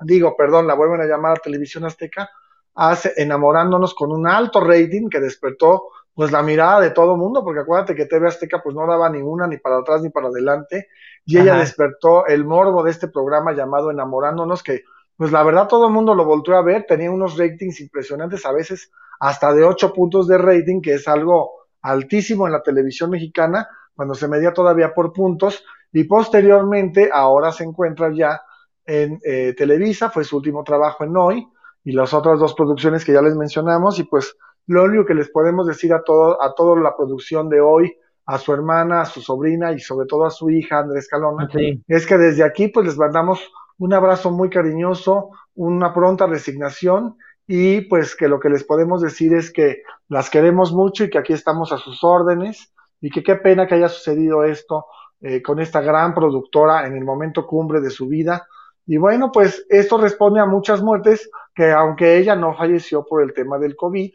digo, 0.00 0.36
perdón, 0.36 0.66
la 0.66 0.74
vuelven 0.74 1.00
a 1.00 1.06
llamar 1.06 1.32
a 1.32 1.40
Televisión 1.40 1.84
Azteca, 1.84 2.30
hace, 2.74 3.12
enamorándonos 3.16 3.94
con 3.94 4.12
un 4.12 4.26
alto 4.26 4.60
rating 4.60 5.08
que 5.08 5.20
despertó 5.20 5.88
pues 6.14 6.32
la 6.32 6.42
mirada 6.42 6.80
de 6.80 6.90
todo 6.90 7.12
el 7.12 7.18
mundo, 7.18 7.42
porque 7.44 7.60
acuérdate 7.60 7.94
que 7.94 8.06
TV 8.06 8.28
Azteca 8.28 8.60
pues 8.62 8.74
no 8.74 8.86
daba 8.86 9.08
ni 9.08 9.22
una 9.22 9.46
ni 9.46 9.58
para 9.58 9.78
atrás 9.78 10.02
ni 10.02 10.10
para 10.10 10.28
adelante, 10.28 10.88
y 11.24 11.38
ella 11.38 11.56
despertó 11.56 12.26
el 12.26 12.44
morbo 12.44 12.82
de 12.82 12.90
este 12.90 13.08
programa 13.08 13.52
llamado 13.52 13.90
Enamorándonos, 13.90 14.62
que 14.62 14.82
pues 15.16 15.32
la 15.32 15.42
verdad 15.42 15.68
todo 15.68 15.86
el 15.86 15.92
mundo 15.92 16.14
lo 16.14 16.24
volvió 16.24 16.56
a 16.56 16.62
ver, 16.62 16.84
tenía 16.86 17.10
unos 17.10 17.38
ratings 17.38 17.80
impresionantes, 17.80 18.44
a 18.44 18.52
veces 18.52 18.90
hasta 19.20 19.52
de 19.52 19.64
8 19.64 19.92
puntos 19.92 20.26
de 20.26 20.38
rating, 20.38 20.80
que 20.80 20.94
es 20.94 21.06
algo 21.06 21.52
altísimo 21.82 22.46
en 22.46 22.52
la 22.52 22.62
televisión 22.62 23.10
mexicana, 23.10 23.68
cuando 24.00 24.14
se 24.14 24.28
medía 24.28 24.54
todavía 24.54 24.94
por 24.94 25.12
puntos, 25.12 25.62
y 25.92 26.04
posteriormente 26.04 27.10
ahora 27.12 27.52
se 27.52 27.64
encuentra 27.64 28.10
ya 28.10 28.40
en 28.86 29.20
eh, 29.22 29.52
Televisa, 29.54 30.08
fue 30.08 30.24
su 30.24 30.38
último 30.38 30.64
trabajo 30.64 31.04
en 31.04 31.14
Hoy, 31.18 31.46
y 31.84 31.92
las 31.92 32.14
otras 32.14 32.38
dos 32.38 32.54
producciones 32.54 33.04
que 33.04 33.12
ya 33.12 33.20
les 33.20 33.36
mencionamos, 33.36 33.98
y 33.98 34.04
pues 34.04 34.34
lo 34.68 34.84
único 34.84 35.04
que 35.04 35.12
les 35.12 35.28
podemos 35.28 35.66
decir 35.66 35.92
a 35.92 36.02
todo, 36.02 36.42
a 36.42 36.54
toda 36.54 36.80
la 36.80 36.96
producción 36.96 37.50
de 37.50 37.60
Hoy, 37.60 37.94
a 38.24 38.38
su 38.38 38.54
hermana, 38.54 39.02
a 39.02 39.04
su 39.04 39.20
sobrina 39.20 39.70
y 39.72 39.80
sobre 39.80 40.06
todo 40.06 40.24
a 40.24 40.30
su 40.30 40.48
hija 40.48 40.78
Andrés 40.78 41.06
Calona, 41.06 41.46
es 41.86 42.06
que 42.06 42.16
desde 42.16 42.42
aquí 42.42 42.68
pues 42.68 42.86
les 42.86 42.96
mandamos 42.96 43.52
un 43.76 43.92
abrazo 43.92 44.30
muy 44.30 44.48
cariñoso, 44.48 45.28
una 45.56 45.92
pronta 45.92 46.26
resignación 46.26 47.18
y 47.46 47.82
pues 47.82 48.16
que 48.16 48.28
lo 48.28 48.40
que 48.40 48.48
les 48.48 48.64
podemos 48.64 49.02
decir 49.02 49.34
es 49.34 49.52
que 49.52 49.82
las 50.08 50.30
queremos 50.30 50.72
mucho 50.72 51.04
y 51.04 51.10
que 51.10 51.18
aquí 51.18 51.34
estamos 51.34 51.70
a 51.70 51.76
sus 51.76 52.02
órdenes 52.02 52.72
y 53.00 53.10
que 53.10 53.22
qué 53.22 53.36
pena 53.36 53.66
que 53.66 53.74
haya 53.74 53.88
sucedido 53.88 54.44
esto 54.44 54.86
eh, 55.20 55.42
con 55.42 55.60
esta 55.60 55.80
gran 55.80 56.14
productora 56.14 56.86
en 56.86 56.96
el 56.96 57.04
momento 57.04 57.46
cumbre 57.46 57.80
de 57.80 57.90
su 57.90 58.06
vida. 58.06 58.46
Y 58.86 58.96
bueno, 58.96 59.30
pues 59.32 59.66
esto 59.68 59.98
responde 59.98 60.40
a 60.40 60.46
muchas 60.46 60.82
muertes 60.82 61.30
que 61.54 61.70
aunque 61.72 62.16
ella 62.18 62.36
no 62.36 62.54
falleció 62.54 63.04
por 63.04 63.22
el 63.22 63.32
tema 63.32 63.58
del 63.58 63.76
COVID, 63.76 64.12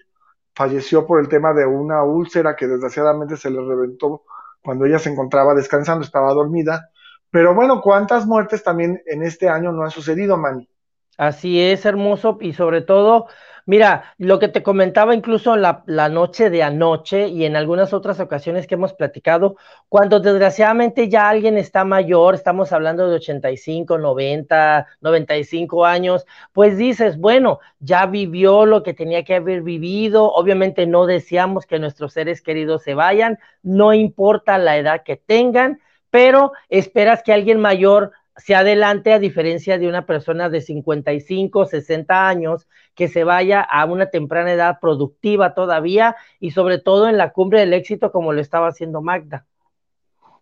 falleció 0.56 1.06
por 1.06 1.20
el 1.20 1.28
tema 1.28 1.54
de 1.54 1.66
una 1.66 2.04
úlcera 2.04 2.56
que 2.56 2.68
desgraciadamente 2.68 3.38
se 3.38 3.50
le 3.50 3.62
reventó 3.62 4.24
cuando 4.64 4.86
ella 4.86 5.00
se 5.00 5.12
encontraba 5.12 5.54
descansando, 5.54 6.04
estaba 6.04 6.34
dormida 6.34 6.90
pero 7.36 7.54
bueno, 7.54 7.82
¿cuántas 7.82 8.26
muertes 8.26 8.64
también 8.64 9.04
en 9.06 9.22
este 9.22 9.50
año 9.50 9.74
no 9.74 9.84
han 9.84 9.92
sucedido, 9.92 10.38
Manny? 10.38 10.70
Así 11.18 11.62
es, 11.62 11.86
hermoso, 11.86 12.38
y 12.42 12.52
sobre 12.52 12.82
todo, 12.82 13.28
mira, 13.66 14.14
lo 14.18 14.38
que 14.38 14.50
te 14.50 14.62
comentaba 14.64 15.16
incluso 15.16 15.56
la, 15.56 15.84
noche 16.10 16.50
de 16.50 16.62
anoche 16.62 17.30
y 17.30 17.46
en 17.46 17.56
algunas 17.56 17.94
otras 17.94 18.20
ocasiones 18.20 18.68
que 18.68 18.76
hemos 18.76 18.94
platicado, 18.94 19.56
cuando 19.88 20.20
desgraciadamente 20.20 21.08
ya 21.08 21.30
alguien 21.30 21.58
está 21.58 21.86
mayor, 21.86 22.36
estamos 22.36 22.74
hablando 22.74 23.08
de 23.08 23.16
85, 23.16 23.98
90, 23.98 24.88
95 25.00 25.86
años, 25.86 26.26
pues 26.52 26.78
dices, 26.78 27.18
bueno, 27.18 27.60
ya 27.80 28.06
vivió 28.08 28.66
lo 28.66 28.84
que 28.84 28.94
tenía 28.94 29.24
que 29.24 29.36
haber 29.36 29.62
vivido, 29.62 30.30
obviamente 30.34 30.86
no 30.86 31.06
deseamos 31.06 31.66
que 31.66 31.80
nuestros 31.80 32.12
seres 32.12 32.42
queridos 32.42 32.84
se 32.84 32.94
vayan, 32.94 33.40
no 33.64 33.94
importa 33.94 34.58
la 34.58 34.76
edad 34.78 35.04
que 35.04 35.16
tengan, 35.16 35.80
pero 36.10 36.52
esperas 36.70 37.24
que 37.24 37.34
alguien 37.34 37.60
mayor 37.60 38.12
se 38.38 38.56
adelante 38.56 39.14
a 39.14 39.20
diferencia 39.20 39.78
de 39.78 39.88
una 39.88 40.06
persona 40.06 40.50
de 40.50 40.62
55, 40.62 41.66
60 41.66 42.28
años 42.28 42.68
que 42.94 43.08
se 43.08 43.24
vaya 43.24 43.62
a 43.62 43.86
una 43.86 44.10
temprana 44.10 44.52
edad 44.52 44.80
productiva 44.82 45.54
todavía 45.54 46.16
y 46.40 46.52
sobre 46.52 46.80
todo 46.80 47.08
en 47.08 47.18
la 47.18 47.32
cumbre 47.32 47.62
del 47.62 47.74
éxito 47.74 48.12
como 48.12 48.34
lo 48.34 48.42
estaba 48.42 48.68
haciendo 48.68 49.02
Magda. 49.02 49.46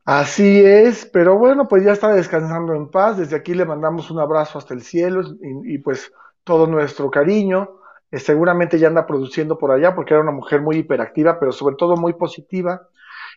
Así 0.06 0.60
es, 0.66 1.06
pero 1.06 1.38
bueno, 1.38 1.68
pues 1.68 1.86
ya 1.86 1.94
está 1.94 2.14
descansando 2.14 2.74
en 2.74 2.90
paz. 2.90 3.18
Desde 3.18 3.38
aquí 3.38 3.54
le 3.54 3.64
mandamos 3.64 4.12
un 4.12 4.20
abrazo 4.20 4.58
hasta 4.58 4.74
el 4.74 4.82
cielo 4.82 5.22
y, 5.42 5.78
pues 5.78 6.12
todo 6.44 6.68
nuestro 6.68 7.10
cariño. 7.10 7.78
Eh, 8.12 8.20
seguramente 8.20 8.78
ya 8.78 8.88
anda 8.88 9.08
produciendo 9.08 9.58
por 9.58 9.72
allá 9.72 9.96
porque 9.96 10.14
era 10.14 10.22
una 10.22 10.32
mujer 10.32 10.62
muy 10.62 10.78
hiperactiva, 10.78 11.40
pero 11.40 11.54
sobre 11.54 11.76
todo 11.76 11.96
muy 11.96 12.14
positiva. 12.14 12.90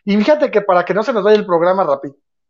Y 0.03 0.17
fíjate 0.17 0.51
que 0.51 0.61
para 0.61 0.83
que 0.83 0.93
no 0.93 1.03
se 1.03 1.13
nos 1.13 1.23
vaya 1.23 1.37
el 1.37 1.45
programa 1.45 1.85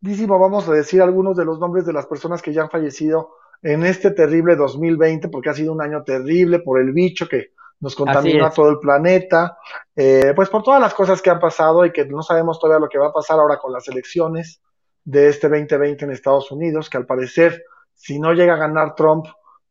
vamos 0.01 0.67
a 0.67 0.73
decir 0.73 1.01
algunos 1.01 1.35
de 1.37 1.45
los 1.45 1.59
nombres 1.59 1.85
de 1.85 1.93
las 1.93 2.05
personas 2.05 2.41
que 2.41 2.53
ya 2.53 2.63
han 2.63 2.69
fallecido 2.69 3.31
en 3.61 3.83
este 3.83 4.11
terrible 4.11 4.55
2020, 4.55 5.29
porque 5.29 5.49
ha 5.49 5.53
sido 5.53 5.73
un 5.73 5.81
año 5.81 6.03
terrible 6.03 6.59
por 6.59 6.79
el 6.79 6.91
bicho 6.93 7.27
que 7.27 7.51
nos 7.79 7.95
contamina 7.95 8.49
todo 8.49 8.69
el 8.69 8.79
planeta, 8.79 9.57
eh, 9.95 10.33
pues 10.35 10.49
por 10.49 10.63
todas 10.63 10.81
las 10.81 10.93
cosas 10.93 11.21
que 11.21 11.29
han 11.29 11.39
pasado 11.39 11.85
y 11.85 11.91
que 11.91 12.05
no 12.05 12.23
sabemos 12.23 12.59
todavía 12.59 12.79
lo 12.79 12.89
que 12.89 12.97
va 12.97 13.07
a 13.07 13.13
pasar 13.13 13.39
ahora 13.39 13.57
con 13.57 13.71
las 13.71 13.87
elecciones 13.87 14.61
de 15.03 15.29
este 15.29 15.47
2020 15.47 16.05
en 16.05 16.11
Estados 16.11 16.51
Unidos, 16.51 16.89
que 16.89 16.97
al 16.97 17.05
parecer, 17.05 17.63
si 17.93 18.19
no 18.19 18.33
llega 18.33 18.53
a 18.53 18.57
ganar 18.57 18.95
Trump, 18.95 19.25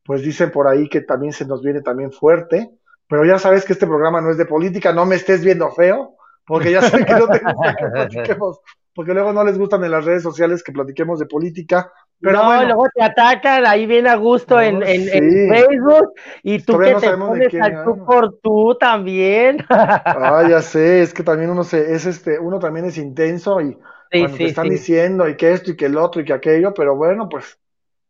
pues 0.04 0.22
dicen 0.22 0.50
por 0.50 0.68
ahí 0.68 0.88
que 0.88 1.00
también 1.00 1.32
se 1.32 1.46
nos 1.46 1.62
viene 1.62 1.82
también 1.82 2.12
fuerte, 2.12 2.70
pero 3.08 3.24
ya 3.24 3.38
sabes 3.38 3.64
que 3.64 3.72
este 3.72 3.86
programa 3.86 4.20
no 4.20 4.30
es 4.30 4.38
de 4.38 4.46
política, 4.46 4.92
no 4.92 5.04
me 5.04 5.16
estés 5.16 5.44
viendo 5.44 5.70
feo, 5.72 6.16
porque 6.46 6.70
ya 6.70 6.82
sé 6.82 7.04
que 7.04 7.12
no 7.12 7.26
te 7.26 7.40
gusta 7.40 7.76
que 7.76 7.86
platiquemos 7.92 8.60
porque 8.96 9.12
luego 9.12 9.30
no 9.34 9.44
les 9.44 9.58
gustan 9.58 9.84
en 9.84 9.90
las 9.90 10.06
redes 10.06 10.22
sociales 10.22 10.62
que 10.62 10.72
platiquemos 10.72 11.18
de 11.18 11.26
política. 11.26 11.92
Pero 12.18 12.42
no, 12.42 12.64
luego 12.64 12.86
te 12.94 13.02
atacan, 13.02 13.66
ahí 13.66 13.84
viene 13.84 14.08
a 14.08 14.16
gusto 14.16 14.58
en, 14.58 14.80
Facebook, 14.80 16.14
y 16.42 16.60
tú 16.60 16.78
que 16.78 16.94
te 16.94 17.14
pones 17.14 17.54
al 17.60 17.84
tú 17.84 18.04
por 18.06 18.38
tú 18.40 18.74
también. 18.80 19.58
Ah, 19.68 20.46
ya 20.48 20.62
sé, 20.62 21.02
es 21.02 21.12
que 21.12 21.22
también 21.22 21.50
uno 21.50 21.62
se, 21.62 21.94
es 21.94 22.06
este, 22.06 22.38
uno 22.38 22.58
también 22.58 22.86
es 22.86 22.96
intenso 22.96 23.60
y 23.60 23.76
cuando 24.10 24.36
te 24.38 24.44
están 24.46 24.68
diciendo 24.68 25.28
y 25.28 25.36
que 25.36 25.52
esto 25.52 25.72
y 25.72 25.76
que 25.76 25.86
el 25.86 25.98
otro 25.98 26.22
y 26.22 26.24
que 26.24 26.32
aquello, 26.32 26.72
pero 26.72 26.96
bueno, 26.96 27.28
pues, 27.28 27.58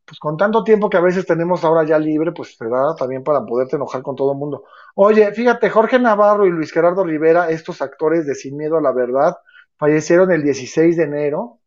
pues 0.05 0.21
con 0.21 0.37
tanto 0.37 0.63
tiempo 0.63 0.89
que 0.89 0.99
a 0.99 1.01
veces 1.01 1.27
tenemos 1.27 1.65
ahora 1.65 1.85
ya 1.85 1.99
libre, 1.99 2.31
pues 2.31 2.57
te 2.57 2.69
da 2.69 2.95
también 2.95 3.25
para 3.25 3.45
poderte 3.45 3.75
enojar 3.75 4.03
con 4.03 4.15
todo 4.15 4.33
el 4.33 4.39
mundo. 4.39 4.65
Oye, 4.95 5.33
fíjate, 5.33 5.69
Jorge 5.69 5.99
Navarro 5.99 6.47
y 6.47 6.51
Luis 6.51 6.71
Gerardo 6.71 7.03
Rivera, 7.03 7.51
estos 7.51 7.83
actores 7.83 8.25
de 8.25 8.37
Sin 8.37 8.57
Miedo 8.57 8.77
a 8.77 8.81
la 8.81 8.93
Verdad, 8.93 9.37
fallecieron 9.77 10.33
el 10.33 10.43
16 10.43 10.97
de 10.97 11.05
enero. 11.05 11.59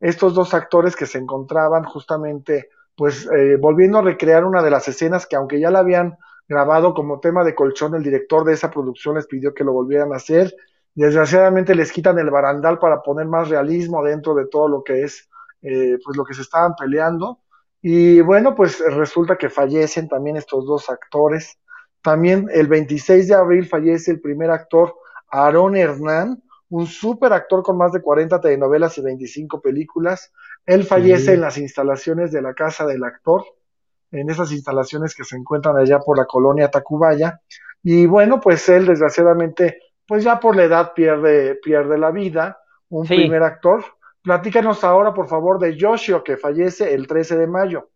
Estos 0.00 0.34
dos 0.34 0.54
actores 0.54 0.96
que 0.96 1.06
se 1.06 1.18
encontraban 1.18 1.84
justamente, 1.84 2.70
pues, 2.96 3.28
eh, 3.36 3.56
volviendo 3.56 3.98
a 3.98 4.02
recrear 4.02 4.44
una 4.44 4.62
de 4.62 4.70
las 4.70 4.88
escenas 4.88 5.26
que 5.26 5.36
aunque 5.36 5.60
ya 5.60 5.70
la 5.70 5.80
habían 5.80 6.16
grabado 6.48 6.94
como 6.94 7.20
tema 7.20 7.44
de 7.44 7.54
colchón, 7.54 7.94
el 7.94 8.02
director 8.02 8.44
de 8.44 8.52
esa 8.52 8.70
producción 8.70 9.16
les 9.16 9.26
pidió 9.26 9.54
que 9.54 9.64
lo 9.64 9.72
volvieran 9.72 10.12
a 10.12 10.16
hacer. 10.16 10.54
Desgraciadamente 10.94 11.74
les 11.74 11.90
quitan 11.90 12.18
el 12.18 12.30
barandal 12.30 12.78
para 12.78 13.02
poner 13.02 13.26
más 13.26 13.48
realismo 13.48 14.04
dentro 14.04 14.34
de 14.34 14.46
todo 14.46 14.68
lo 14.68 14.84
que 14.84 15.02
es 15.02 15.28
eh, 15.62 15.98
pues 16.04 16.16
lo 16.16 16.24
que 16.24 16.34
se 16.34 16.42
estaban 16.42 16.74
peleando. 16.76 17.40
Y 17.80 18.20
bueno, 18.20 18.54
pues 18.54 18.80
resulta 18.80 19.36
que 19.36 19.50
fallecen 19.50 20.08
también 20.08 20.36
estos 20.36 20.66
dos 20.66 20.88
actores. 20.90 21.58
También 22.02 22.48
el 22.52 22.68
26 22.68 23.28
de 23.28 23.34
abril 23.34 23.66
fallece 23.66 24.10
el 24.10 24.20
primer 24.20 24.50
actor, 24.50 24.94
Aarón 25.30 25.76
Hernán, 25.76 26.42
un 26.70 26.86
super 26.86 27.32
actor 27.32 27.62
con 27.62 27.76
más 27.76 27.92
de 27.92 28.02
40 28.02 28.40
telenovelas 28.40 28.98
y 28.98 29.02
25 29.02 29.60
películas. 29.60 30.32
Él 30.66 30.84
fallece 30.84 31.34
en 31.34 31.40
las 31.40 31.58
instalaciones 31.58 32.32
de 32.32 32.42
la 32.42 32.54
casa 32.54 32.86
del 32.86 33.04
actor, 33.04 33.44
en 34.10 34.30
esas 34.30 34.52
instalaciones 34.52 35.14
que 35.14 35.24
se 35.24 35.36
encuentran 35.36 35.76
allá 35.76 36.00
por 36.00 36.16
la 36.16 36.26
colonia 36.26 36.70
Tacubaya. 36.70 37.40
Y 37.82 38.06
bueno, 38.06 38.40
pues 38.40 38.68
él 38.68 38.86
desgraciadamente, 38.86 39.78
pues 40.06 40.24
ya 40.24 40.40
por 40.40 40.56
la 40.56 40.64
edad 40.64 40.92
pierde, 40.94 41.56
pierde 41.56 41.98
la 41.98 42.10
vida, 42.10 42.58
un 42.88 43.06
primer 43.06 43.42
actor. 43.42 43.84
Platícanos 44.22 44.84
ahora, 44.84 45.12
por 45.12 45.28
favor, 45.28 45.58
de 45.58 45.76
Yoshio, 45.76 46.24
que 46.24 46.38
fallece 46.38 46.94
el 46.94 47.06
13 47.06 47.36
de 47.36 47.46
mayo. 47.46 47.90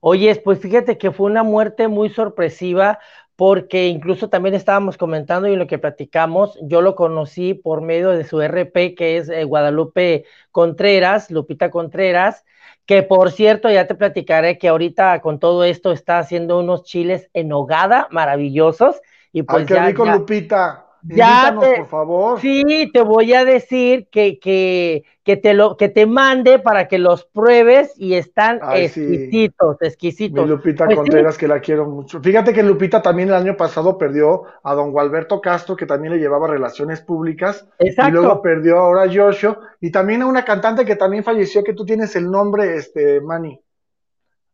Oye, 0.00 0.34
pues 0.42 0.58
fíjate 0.58 0.98
que 0.98 1.12
fue 1.12 1.30
una 1.30 1.44
muerte 1.44 1.86
muy 1.86 2.10
sorpresiva 2.10 2.98
porque 3.42 3.88
incluso 3.88 4.28
también 4.28 4.54
estábamos 4.54 4.96
comentando 4.96 5.48
y 5.48 5.54
en 5.54 5.58
lo 5.58 5.66
que 5.66 5.76
platicamos, 5.76 6.56
yo 6.62 6.80
lo 6.80 6.94
conocí 6.94 7.54
por 7.54 7.80
medio 7.80 8.10
de 8.10 8.22
su 8.22 8.40
RP, 8.40 8.94
que 8.94 9.16
es 9.16 9.28
eh, 9.28 9.42
Guadalupe 9.42 10.26
Contreras, 10.52 11.28
Lupita 11.28 11.68
Contreras, 11.68 12.44
que 12.86 13.02
por 13.02 13.32
cierto, 13.32 13.68
ya 13.68 13.88
te 13.88 13.96
platicaré 13.96 14.58
que 14.58 14.68
ahorita 14.68 15.20
con 15.22 15.40
todo 15.40 15.64
esto 15.64 15.90
está 15.90 16.20
haciendo 16.20 16.60
unos 16.60 16.84
chiles 16.84 17.30
en 17.32 17.52
hogada 17.52 18.06
maravillosos. 18.12 19.00
Y 19.32 19.42
pues 19.42 19.62
Ay, 19.62 19.66
qué 19.66 19.86
rico, 19.86 20.04
Lupita. 20.04 20.86
Ya 21.04 21.54
por 21.54 21.86
favor. 21.86 22.40
Sí, 22.40 22.90
te 22.92 23.02
voy 23.02 23.32
a 23.32 23.44
decir 23.44 24.06
que, 24.10 24.38
que, 24.38 25.04
que, 25.24 25.36
te 25.36 25.54
lo, 25.54 25.76
que 25.76 25.88
te 25.88 26.06
mande 26.06 26.58
para 26.58 26.88
que 26.88 26.98
los 26.98 27.24
pruebes 27.24 27.92
y 27.96 28.14
están 28.14 28.60
exquisitos, 28.74 29.76
exquisitos. 29.80 30.44
Mi 30.44 30.50
Lupita 30.50 30.84
pues 30.84 30.96
Contreras, 30.96 31.36
que 31.36 31.48
la 31.48 31.60
quiero 31.60 31.86
mucho. 31.86 32.20
Fíjate 32.20 32.52
que 32.52 32.62
Lupita 32.62 33.02
también 33.02 33.28
el 33.28 33.34
año 33.34 33.56
pasado 33.56 33.98
perdió 33.98 34.44
a 34.62 34.74
don 34.74 34.92
Gualberto 34.92 35.40
Castro, 35.40 35.76
que 35.76 35.86
también 35.86 36.14
le 36.14 36.20
llevaba 36.20 36.46
relaciones 36.46 37.00
públicas. 37.00 37.66
Exacto. 37.78 38.10
Y 38.10 38.12
luego 38.12 38.42
perdió 38.42 38.78
ahora 38.78 39.02
a 39.02 39.12
Joshua. 39.12 39.58
Y 39.80 39.90
también 39.90 40.22
a 40.22 40.26
una 40.26 40.44
cantante 40.44 40.84
que 40.84 40.96
también 40.96 41.24
falleció, 41.24 41.64
que 41.64 41.74
tú 41.74 41.84
tienes 41.84 42.14
el 42.16 42.30
nombre, 42.30 42.76
este, 42.76 43.20
Manny. 43.20 43.60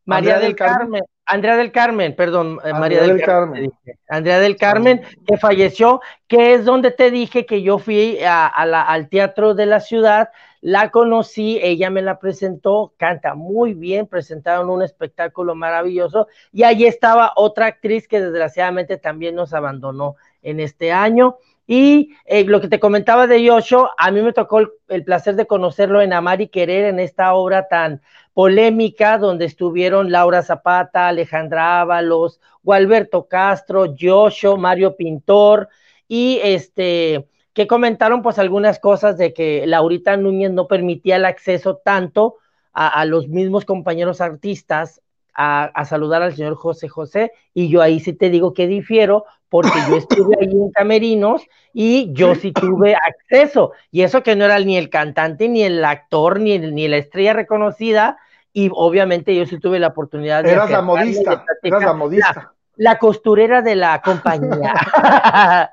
María 0.09 0.39
del 0.39 0.57
Carmen. 0.57 1.03
Andrea 1.27 1.57
del 1.57 1.71
Carmen, 1.71 2.17
perdón, 2.17 2.59
eh, 2.65 2.73
María 2.73 3.03
del, 3.03 3.21
Carmen. 3.21 3.71
Andrea 4.09 4.41
del 4.41 4.57
Carmen, 4.57 5.03
que 5.27 5.37
falleció, 5.37 6.01
que 6.27 6.55
es 6.55 6.65
donde 6.65 6.91
te 6.91 7.11
dije 7.11 7.45
que 7.45 7.61
yo 7.61 7.79
fui 7.79 8.19
a, 8.25 8.47
al 8.47 9.11
teatro 9.11 9.53
de 9.53 9.67
la 9.67 9.81
ciudad, 9.81 10.31
la 10.63 10.91
conocí, 10.91 11.61
ella 11.63 11.91
me 11.91 12.01
la 12.01 12.19
presentó, 12.19 12.95
canta 12.97 13.35
muy 13.35 13.75
bien, 13.75 14.07
presentaron 14.07 14.71
un 14.71 14.83
espectáculo 14.83 15.55
maravilloso 15.55 16.29
y 16.51 16.63
allí 16.63 16.87
estaba 16.87 17.33
otra 17.37 17.67
actriz 17.67 18.09
que 18.09 18.23
desgraciadamente 18.23 18.97
también 18.97 19.35
nos 19.35 19.53
abandonó 19.53 20.17
en 20.43 20.61
este 20.61 20.93
año. 20.93 21.37
Y 21.71 22.15
eh, 22.25 22.45
lo 22.45 22.63
que 22.63 22.69
te 22.69 22.81
comentaba 22.81 23.27
de 23.27 23.43
Yosho, 23.43 23.91
a 23.99 24.11
mí 24.11 24.23
me 24.23 24.33
tocó 24.33 24.61
el, 24.89 25.05
placer 25.05 25.37
de 25.37 25.47
conocerlo 25.47 26.01
en 26.01 26.15
Amar 26.15 26.41
y 26.41 26.49
Querer, 26.49 26.87
en 26.87 26.99
esta 26.99 27.35
obra 27.35 27.69
tan 27.69 28.01
polémica, 28.39 29.19
donde 29.19 29.47
estuvieron 29.47 30.13
Laura 30.13 30.43
Zapata, 30.45 31.09
Alejandra 31.09 31.81
Ábalos, 31.81 32.41
Gualberto 32.63 33.27
Castro, 33.27 33.97
Yosho, 33.97 34.57
Mario 34.57 34.95
Pintor, 34.95 35.69
y 36.07 36.39
este, 36.45 37.27
que 37.53 37.67
comentaron 37.67 38.23
pues 38.23 38.39
algunas 38.39 38.79
cosas 38.79 39.19
de 39.19 39.35
que 39.35 39.67
Laurita 39.67 40.17
Núñez 40.17 40.53
no 40.53 40.69
permitía 40.69 41.17
el 41.17 41.25
acceso 41.25 41.79
tanto 41.79 42.37
a 42.73 43.05
los 43.07 43.27
mismos 43.27 43.65
compañeros 43.65 44.21
artistas 44.21 45.03
a, 45.35 45.85
saludar 45.85 46.23
al 46.23 46.37
señor 46.37 46.55
José 46.55 46.89
José, 46.89 47.33
y 47.55 47.69
yo 47.69 47.83
ahí 47.83 47.99
sí 47.99 48.13
te 48.13 48.31
digo 48.31 48.55
que 48.55 48.69
difiero, 48.69 49.25
porque 49.49 49.81
yo 49.89 49.97
estuve 49.97 50.37
ahí 50.41 50.53
en 50.53 50.71
Camerinos 50.71 51.43
y 51.73 52.13
yo 52.13 52.37
sí. 52.37 52.53
tuve 52.53 52.95
acceso, 52.95 53.73
y 53.91 54.03
eso 54.03 54.23
que 54.23 54.37
no 54.37 54.45
era 54.45 54.61
ni 54.61 54.77
el 54.77 54.91
cantante, 54.91 55.49
ni 55.49 55.65
el 55.65 55.85
actor, 55.85 56.39
ni, 56.39 56.57
ni 56.61 56.87
la 56.87 56.99
estrella 56.99 57.33
reconocida, 57.33 58.17
y 58.53 58.71
obviamente 58.73 59.35
yo 59.35 59.47
sí 59.47 59.59
tuve 59.59 59.79
la 59.79 59.89
oportunidad 59.89 60.45
de... 60.45 60.53
Eras 60.53 60.71
la 60.71 60.83
modista, 60.83 61.45
eras 61.63 61.83
la 61.83 61.93
modista. 61.95 62.53
La, 62.77 62.99
costurera 62.99 63.61
de 63.61 63.75
la 63.75 64.01
compañía, 64.01 65.71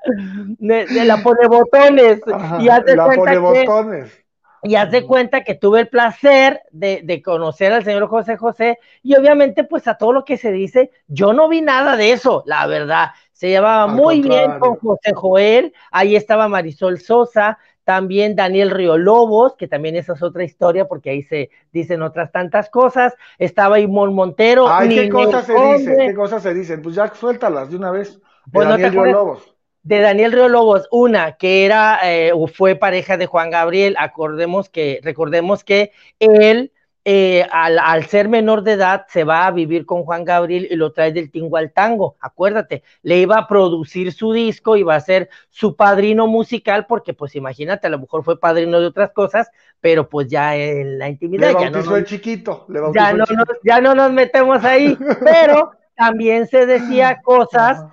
de, 0.58 1.04
la 1.04 1.22
pone 1.22 1.46
botones, 1.46 2.20
y 2.58 2.68
hace 2.68 2.96
la 2.96 3.06
pone 3.06 3.38
botones 3.38 4.26
y 4.66 4.74
haz 4.74 4.90
de 4.90 5.04
cuenta 5.04 5.44
que 5.44 5.54
tuve 5.54 5.80
el 5.80 5.88
placer 5.88 6.62
de, 6.72 7.22
conocer 7.24 7.72
al 7.72 7.84
señor 7.84 8.08
José 8.08 8.36
José 8.36 8.78
y 9.02 9.14
obviamente 9.14 9.64
pues 9.64 9.86
a 9.86 9.96
todo 9.96 10.12
lo 10.12 10.24
que 10.24 10.36
se 10.36 10.50
dice, 10.50 10.90
yo 11.06 11.32
no 11.32 11.48
vi 11.48 11.62
nada 11.62 11.96
de 11.96 12.12
eso, 12.12 12.42
la 12.46 12.66
verdad. 12.66 13.10
Se 13.32 13.48
llevaba 13.48 13.86
muy 13.86 14.22
bien 14.22 14.58
con 14.58 14.76
José 14.76 15.12
Joel, 15.14 15.72
ahí 15.90 16.16
estaba 16.16 16.48
Marisol 16.48 16.98
Sosa, 17.00 17.58
también 17.86 18.34
Daniel 18.34 18.72
Río 18.72 18.98
Lobos, 18.98 19.54
que 19.54 19.68
también 19.68 19.94
esa 19.94 20.14
es 20.14 20.22
otra 20.24 20.42
historia 20.42 20.88
porque 20.88 21.10
ahí 21.10 21.22
se 21.22 21.50
dicen 21.72 22.02
otras 22.02 22.32
tantas 22.32 22.68
cosas, 22.68 23.14
estaba 23.38 23.78
Imón 23.78 24.12
Montero. 24.12 24.66
Ay, 24.68 24.88
¿qué 24.88 25.08
cosas 25.08 25.46
se 25.46 25.54
dicen? 25.54 25.96
¿Qué 25.96 26.14
cosas 26.14 26.42
se 26.42 26.52
dicen? 26.52 26.82
Pues 26.82 26.96
ya 26.96 27.14
suéltalas 27.14 27.70
de 27.70 27.76
una 27.76 27.92
vez. 27.92 28.20
Pues 28.50 28.68
Daniel 28.68 28.90
Río 28.90 29.04
Lobos 29.04 29.56
de 29.84 30.00
Daniel 30.00 30.32
Río 30.32 30.48
Lobos, 30.48 30.88
una 30.90 31.36
que 31.36 31.64
era 31.64 32.00
eh, 32.02 32.32
fue 32.52 32.74
pareja 32.74 33.16
de 33.16 33.26
Juan 33.26 33.50
Gabriel, 33.50 33.94
acordemos 34.00 34.68
que, 34.68 34.98
recordemos 35.04 35.62
que 35.62 35.92
él 36.18 36.72
eh, 37.08 37.46
al, 37.52 38.04
ser 38.06 38.28
menor 38.28 38.64
de 38.64 38.72
edad 38.72 39.06
se 39.08 39.22
va 39.22 39.46
a 39.46 39.52
vivir 39.52 39.86
con 39.86 40.02
Juan 40.02 40.24
Gabriel 40.24 40.66
y 40.68 40.74
lo 40.74 40.90
trae 40.90 41.12
del 41.12 41.30
tingo 41.30 41.56
al 41.56 41.70
tango, 41.70 42.16
acuérdate, 42.18 42.82
le 43.02 43.18
iba 43.18 43.38
a 43.38 43.46
producir 43.46 44.12
su 44.12 44.32
disco, 44.32 44.76
iba 44.76 44.96
a 44.96 45.00
ser 45.00 45.28
su 45.48 45.76
padrino 45.76 46.26
musical, 46.26 46.84
porque 46.88 47.14
pues 47.14 47.36
imagínate, 47.36 47.86
a 47.86 47.90
lo 47.90 48.00
mejor 48.00 48.24
fue 48.24 48.40
padrino 48.40 48.80
de 48.80 48.86
otras 48.86 49.12
cosas, 49.12 49.48
pero 49.80 50.08
pues 50.08 50.26
ya 50.26 50.56
en 50.56 50.98
la 50.98 51.08
intimidad. 51.08 51.52
ya 51.56 51.70
no 51.70 51.94
el 51.94 52.04
chiquito, 52.04 52.66
ya, 52.92 53.12
no 53.12 53.18
Nos, 53.18 53.48
ya 53.62 53.80
no 53.80 53.94
nos 53.94 54.10
metemos 54.10 54.64
ahí, 54.64 54.98
pero 55.22 55.70
también 55.94 56.48
se 56.48 56.66
decía 56.66 57.20
cosas 57.22 57.84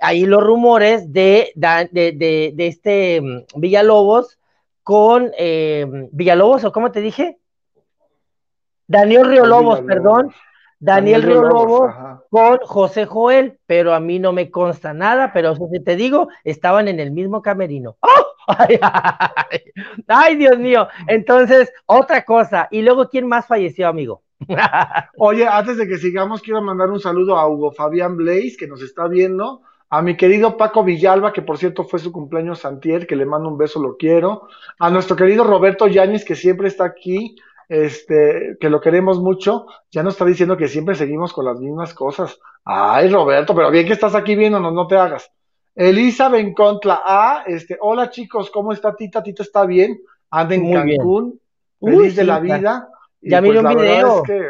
ahí 0.00 0.24
los 0.24 0.42
rumores 0.42 1.12
de, 1.12 1.52
de, 1.54 1.90
de, 1.92 2.66
este 2.66 3.20
mm, 3.20 3.60
Villalobos 3.60 4.38
con 4.82 5.30
eh, 5.36 6.08
Villalobos, 6.10 6.64
o 6.64 6.72
cómo 6.72 6.90
te 6.90 7.02
dije? 7.02 7.38
Daniel 8.86 9.28
Río 9.28 9.46
Lobos, 9.46 9.80
perdón. 9.82 10.32
Daniel, 10.78 11.22
Río 11.22 11.42
Lobos, 11.42 11.94
con 12.28 12.58
José 12.64 13.06
Joel, 13.06 13.60
pero 13.66 13.94
a 13.94 14.00
mí 14.00 14.18
no 14.18 14.32
me 14.32 14.50
consta 14.50 14.92
nada, 14.92 15.32
pero 15.32 15.52
eso 15.52 15.68
te 15.84 15.94
digo, 15.94 16.26
estaban 16.42 16.88
en 16.88 16.98
el 16.98 17.12
mismo 17.12 17.40
camerino. 17.40 17.96
¡Oh! 18.00 18.32
Ay, 18.48 18.80
ay, 20.08 20.36
Dios 20.36 20.58
mío. 20.58 20.88
Entonces, 21.06 21.72
otra 21.86 22.24
cosa. 22.24 22.66
Y 22.72 22.82
luego, 22.82 23.08
¿quién 23.08 23.28
más 23.28 23.46
falleció, 23.46 23.86
amigo? 23.86 24.22
Oye, 25.18 25.46
antes 25.46 25.76
de 25.76 25.86
que 25.86 25.98
sigamos, 25.98 26.42
quiero 26.42 26.60
mandar 26.60 26.90
un 26.90 26.98
saludo 26.98 27.36
a 27.36 27.46
Hugo 27.48 27.70
Fabián 27.70 28.16
Blaze, 28.16 28.56
que 28.58 28.66
nos 28.66 28.82
está 28.82 29.06
viendo 29.06 29.62
a 29.90 30.02
mi 30.02 30.16
querido 30.16 30.56
Paco 30.56 30.82
Villalba, 30.82 31.32
que 31.32 31.42
por 31.42 31.58
cierto 31.58 31.84
fue 31.84 32.00
su 32.00 32.10
cumpleaños 32.10 32.60
Santier, 32.60 33.06
que 33.06 33.14
le 33.14 33.26
mando 33.26 33.48
un 33.48 33.58
beso, 33.58 33.80
lo 33.80 33.96
quiero, 33.96 34.48
a 34.78 34.90
nuestro 34.90 35.16
querido 35.16 35.44
Roberto 35.44 35.86
Yáñez, 35.86 36.24
que 36.24 36.34
siempre 36.34 36.68
está 36.68 36.84
aquí, 36.84 37.36
este, 37.68 38.56
que 38.60 38.70
lo 38.70 38.80
queremos 38.80 39.20
mucho, 39.20 39.66
ya 39.90 40.02
nos 40.02 40.14
está 40.14 40.24
diciendo 40.24 40.56
que 40.56 40.68
siempre 40.68 40.94
seguimos 40.94 41.32
con 41.32 41.44
las 41.44 41.58
mismas 41.58 41.94
cosas. 41.94 42.38
Ay, 42.64 43.08
Roberto, 43.08 43.54
pero 43.54 43.70
bien 43.70 43.86
que 43.86 43.92
estás 43.92 44.14
aquí 44.14 44.34
viéndonos, 44.34 44.72
no 44.72 44.86
te 44.86 44.96
hagas. 44.96 45.30
Elisa 45.74 46.28
Bencontla, 46.28 47.02
ah, 47.04 47.44
este, 47.46 47.78
hola 47.80 48.10
chicos, 48.10 48.50
¿cómo 48.50 48.72
está 48.72 48.94
Tita? 48.94 49.22
Tita 49.22 49.42
está 49.42 49.64
bien, 49.64 50.00
anda 50.30 50.54
en 50.54 50.72
Cancún, 50.72 51.40
feliz 51.80 52.14
de 52.16 52.24
la 52.24 52.40
vida. 52.40 52.88
Ya 53.20 53.40
pues, 53.40 53.58
un 53.58 53.68
video. 53.68 54.22
que 54.22 54.42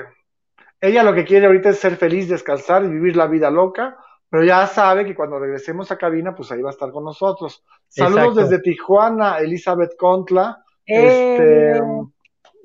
ella 0.80 1.02
lo 1.02 1.14
que 1.14 1.24
quiere 1.24 1.46
ahorita 1.46 1.68
es 1.68 1.78
ser 1.78 1.96
feliz, 1.96 2.28
descansar 2.28 2.84
y 2.84 2.88
vivir 2.88 3.16
la 3.16 3.26
vida 3.26 3.50
loca 3.50 3.96
pero 4.32 4.44
ya 4.44 4.66
sabe 4.66 5.04
que 5.04 5.14
cuando 5.14 5.38
regresemos 5.38 5.92
a 5.92 5.98
cabina, 5.98 6.34
pues 6.34 6.50
ahí 6.50 6.62
va 6.62 6.70
a 6.70 6.72
estar 6.72 6.90
con 6.90 7.04
nosotros. 7.04 7.62
Saludos 7.86 8.34
desde 8.36 8.60
Tijuana, 8.60 9.36
Elizabeth 9.36 9.94
Contla. 9.94 10.64
Este, 10.86 11.76
eh. 11.76 11.82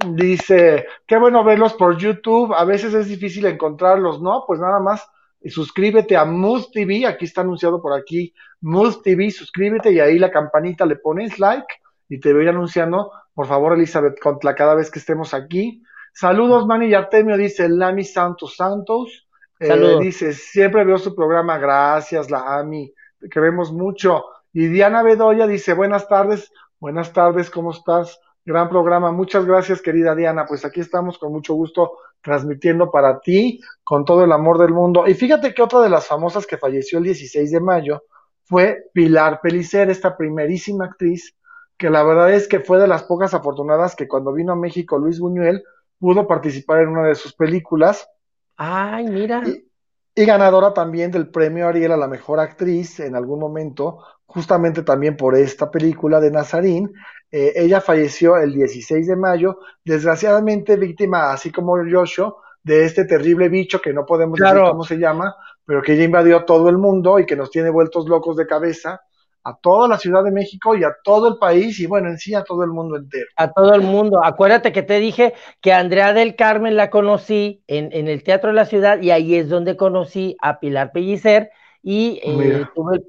Dice, 0.05 0.86
qué 1.05 1.17
bueno 1.17 1.43
verlos 1.43 1.73
por 1.73 1.97
YouTube, 1.97 2.53
a 2.53 2.63
veces 2.65 2.93
es 2.93 3.07
difícil 3.07 3.45
encontrarlos, 3.45 4.21
¿no? 4.21 4.43
Pues 4.45 4.60
nada 4.60 4.79
más 4.79 5.07
suscríbete 5.45 6.17
a 6.17 6.25
Moose 6.25 6.69
TV, 6.73 7.05
aquí 7.05 7.25
está 7.25 7.41
anunciado 7.41 7.81
por 7.81 7.93
aquí, 7.93 8.33
Moose 8.62 8.99
TV, 9.03 9.31
suscríbete 9.31 9.91
y 9.91 9.99
ahí 9.99 10.19
la 10.19 10.31
campanita 10.31 10.86
le 10.86 10.97
pones 10.97 11.39
like 11.39 11.67
y 12.10 12.19
te 12.19 12.33
voy 12.33 12.47
anunciando, 12.47 13.12
por 13.33 13.47
favor, 13.47 13.73
Elizabeth 13.73 14.19
Contla, 14.19 14.55
cada 14.55 14.75
vez 14.75 14.89
que 14.89 14.99
estemos 14.99 15.33
aquí. 15.33 15.83
Saludos, 16.13 16.65
Manny 16.65 16.88
y 16.88 16.93
Artemio, 16.93 17.38
dice 17.38 17.69
Lami 17.69 18.03
Santos 18.03 18.55
Santos. 18.55 19.27
Eh, 19.60 19.97
dice, 19.99 20.33
siempre 20.33 20.86
veo 20.86 20.97
su 20.97 21.15
programa, 21.15 21.57
gracias, 21.57 22.29
la 22.29 22.60
AMI, 22.60 22.93
te 23.19 23.29
queremos 23.29 23.71
mucho. 23.71 24.23
Y 24.53 24.67
Diana 24.67 25.03
Bedoya 25.03 25.47
dice, 25.47 25.73
buenas 25.73 26.07
tardes, 26.07 26.51
buenas 26.79 27.12
tardes, 27.13 27.49
¿cómo 27.49 27.71
estás? 27.71 28.19
Gran 28.47 28.69
programa. 28.69 29.12
Muchas 29.12 29.45
gracias, 29.45 29.81
querida 29.81 30.15
Diana. 30.15 30.45
Pues 30.45 30.63
aquí 30.63 30.79
estamos 30.79 31.17
con 31.17 31.33
mucho 31.33 31.53
gusto 31.53 31.97
transmitiendo 32.21 32.89
para 32.89 33.19
ti 33.19 33.60
con 33.83 34.05
todo 34.05 34.23
el 34.23 34.31
amor 34.31 34.57
del 34.57 34.71
mundo. 34.71 35.05
Y 35.05 35.15
fíjate 35.15 35.53
que 35.53 35.62
otra 35.62 35.81
de 35.81 35.89
las 35.89 36.07
famosas 36.07 36.47
que 36.47 36.57
falleció 36.57 36.99
el 36.99 37.03
16 37.03 37.51
de 37.51 37.60
mayo 37.60 38.03
fue 38.45 38.86
Pilar 38.93 39.41
Pelicer, 39.41 39.89
esta 39.89 40.15
primerísima 40.15 40.86
actriz, 40.86 41.36
que 41.77 41.89
la 41.89 42.03
verdad 42.03 42.31
es 42.33 42.47
que 42.47 42.62
fue 42.62 42.79
de 42.79 42.88
las 42.88 43.03
pocas 43.03 43.33
afortunadas 43.33 43.97
que 43.97 44.07
cuando 44.07 44.31
vino 44.31 44.53
a 44.53 44.55
México 44.55 44.97
Luis 44.97 45.19
Buñuel 45.19 45.62
pudo 45.99 46.25
participar 46.25 46.83
en 46.83 46.89
una 46.89 47.05
de 47.05 47.15
sus 47.15 47.33
películas. 47.33 48.10
Ay, 48.55 49.10
mira. 49.10 49.43
Y, 49.45 50.25
ganadora 50.25 50.73
también 50.73 51.12
del 51.12 51.29
premio 51.29 51.67
Ariel 51.67 51.91
a 51.91 51.97
la 51.97 52.07
mejor 52.07 52.39
actriz 52.39 53.01
en 53.01 53.15
algún 53.15 53.39
momento, 53.39 54.03
justamente 54.38 54.84
también 54.84 55.17
por 55.17 55.36
esta 55.36 55.71
película 55.71 56.19
de 56.19 56.30
Nazarín. 56.30 56.93
Eh, 57.32 57.54
ella 57.56 57.82
falleció 57.82 58.38
el 58.38 58.54
16 58.54 59.08
de 59.08 59.15
mayo, 59.15 59.58
desgraciadamente 59.84 60.76
víctima, 60.76 61.32
así 61.32 61.52
como 61.52 61.76
Joshua, 61.91 62.36
de 62.62 62.86
este 62.86 63.06
terrible 63.06 63.50
bicho 63.50 63.82
que 63.82 63.93
no 63.93 64.06
podemos 64.06 64.38
decir 64.38 64.60
cómo 64.60 64.84
se 64.84 64.97
llama, 65.00 65.36
pero 65.65 65.82
que 65.82 65.97
ya 65.97 66.04
invadió 66.04 66.45
todo 66.45 66.69
el 66.69 66.78
mundo 66.78 67.17
y 67.17 67.26
que 67.26 67.36
nos 67.36 67.50
tiene 67.50 67.71
vueltos 67.71 68.08
locos 68.08 68.38
de 68.38 68.45
cabeza 68.45 69.02
a 69.43 69.58
toda 69.60 69.88
la 69.88 69.97
Ciudad 69.97 70.23
de 70.23 70.30
México 70.30 70.76
y 70.76 70.84
a 70.84 70.95
todo 71.04 71.30
el 71.30 71.38
país 71.39 71.80
y 71.80 71.88
bueno, 71.88 72.08
en 72.10 72.19
sí 72.19 72.36
a 72.36 72.43
todo 72.43 72.63
el 72.63 72.69
mundo 72.69 72.95
entero. 72.95 73.26
A 73.38 73.52
todo 73.52 73.73
el 73.73 73.82
mundo. 73.82 74.23
Acuérdate 74.23 74.71
que 74.71 74.84
te 74.84 75.00
dije 75.00 75.34
que 75.62 75.73
Andrea 75.73 76.13
del 76.13 76.36
Carmen 76.36 76.76
la 76.76 76.91
conocí 76.91 77.63
en, 77.65 77.89
en 77.91 78.08
el 78.08 78.21
Teatro 78.21 78.52
de 78.52 78.56
la 78.56 78.65
Ciudad 78.65 79.02
y 79.02 79.10
ahí 79.10 79.34
es 79.34 79.50
donde 79.50 79.76
conocí 79.76 80.38
a 80.43 80.60
Pilar 80.60 80.91
Pellicer 80.91 81.50
y 81.83 82.19
eh, 82.23 82.65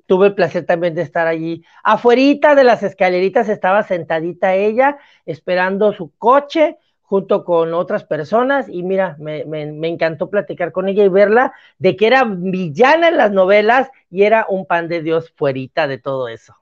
tuve, 0.06 0.26
el 0.26 0.34
placer 0.34 0.64
también 0.64 0.94
de 0.94 1.02
estar 1.02 1.26
allí. 1.26 1.64
Afuerita 1.82 2.54
de 2.54 2.64
las 2.64 2.82
escaleritas 2.82 3.48
estaba 3.48 3.82
sentadita 3.82 4.54
ella 4.54 4.98
esperando 5.26 5.92
su 5.92 6.12
coche 6.16 6.78
junto 7.02 7.44
con 7.44 7.72
otras 7.72 8.04
personas 8.04 8.68
y 8.68 8.82
mira, 8.82 9.16
me, 9.18 9.44
me, 9.46 9.88
encantó 9.88 10.28
platicar 10.28 10.72
con 10.72 10.88
ella 10.88 11.04
y 11.04 11.08
verla 11.08 11.54
de 11.78 11.96
que 11.96 12.06
era 12.06 12.24
villana 12.24 13.08
en 13.08 13.16
las 13.16 13.32
novelas 13.32 13.90
y 14.10 14.24
era 14.24 14.44
un 14.48 14.66
pan 14.66 14.88
de 14.88 15.02
Dios 15.02 15.32
fuerita 15.34 15.86
de 15.88 15.96
todo 15.96 16.28
eso. 16.28 16.54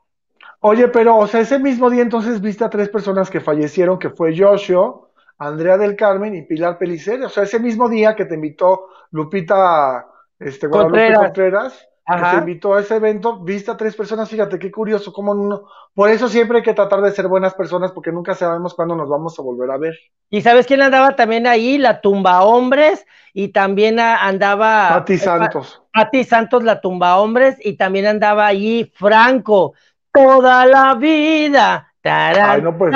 Oye, 0.60 0.86
pero, 0.88 1.16
o 1.16 1.26
sea, 1.26 1.40
ese 1.40 1.58
mismo 1.58 1.90
día 1.90 2.02
entonces 2.02 2.40
viste 2.40 2.64
a 2.64 2.70
tres 2.70 2.88
personas 2.88 3.28
que 3.28 3.40
fallecieron, 3.40 3.98
que 3.98 4.10
fue 4.10 4.38
Joshua, 4.38 5.08
Andrea 5.38 5.76
del 5.76 5.96
Carmen 5.96 6.34
y 6.34 6.42
Pilar 6.42 6.78
Pelicer, 6.78 7.22
o 7.22 7.28
sea, 7.28 7.42
ese 7.42 7.58
mismo 7.58 7.88
día 7.88 8.14
que 8.14 8.24
te 8.24 8.36
invitó 8.36 8.86
Lupita, 9.10 10.06
este, 10.38 10.68
Guadalupe 10.68 11.14
Contreras 11.14 11.88
se 12.06 12.36
invitó 12.36 12.74
a 12.74 12.80
ese 12.80 12.96
evento, 12.96 13.40
viste 13.40 13.70
a 13.70 13.76
tres 13.76 13.96
personas, 13.96 14.28
fíjate 14.28 14.58
qué 14.58 14.70
curioso, 14.70 15.12
cómo 15.12 15.34
no, 15.34 15.64
por 15.92 16.08
eso 16.08 16.28
siempre 16.28 16.58
hay 16.58 16.62
que 16.62 16.74
tratar 16.74 17.00
de 17.00 17.10
ser 17.10 17.26
buenas 17.26 17.54
personas 17.54 17.90
porque 17.90 18.12
nunca 18.12 18.34
sabemos 18.34 18.74
cuándo 18.74 18.94
nos 18.94 19.08
vamos 19.08 19.36
a 19.38 19.42
volver 19.42 19.70
a 19.70 19.76
ver. 19.76 19.94
¿Y 20.30 20.42
sabes 20.42 20.66
quién 20.66 20.82
andaba 20.82 21.16
también 21.16 21.46
ahí? 21.46 21.78
La 21.78 22.00
tumba 22.00 22.42
hombres 22.42 23.06
y 23.32 23.48
también 23.48 23.98
andaba 23.98 24.88
Pati 24.90 25.18
Santos. 25.18 25.82
Pati 25.92 26.22
Santos, 26.22 26.62
la 26.62 26.80
tumba 26.80 27.18
hombres 27.18 27.56
y 27.60 27.76
también 27.76 28.06
andaba 28.06 28.46
ahí 28.46 28.92
Franco, 28.94 29.74
toda 30.12 30.64
la 30.66 30.94
vida. 30.94 31.92
Ay, 32.08 32.62
no, 32.62 32.76
pues, 32.78 32.94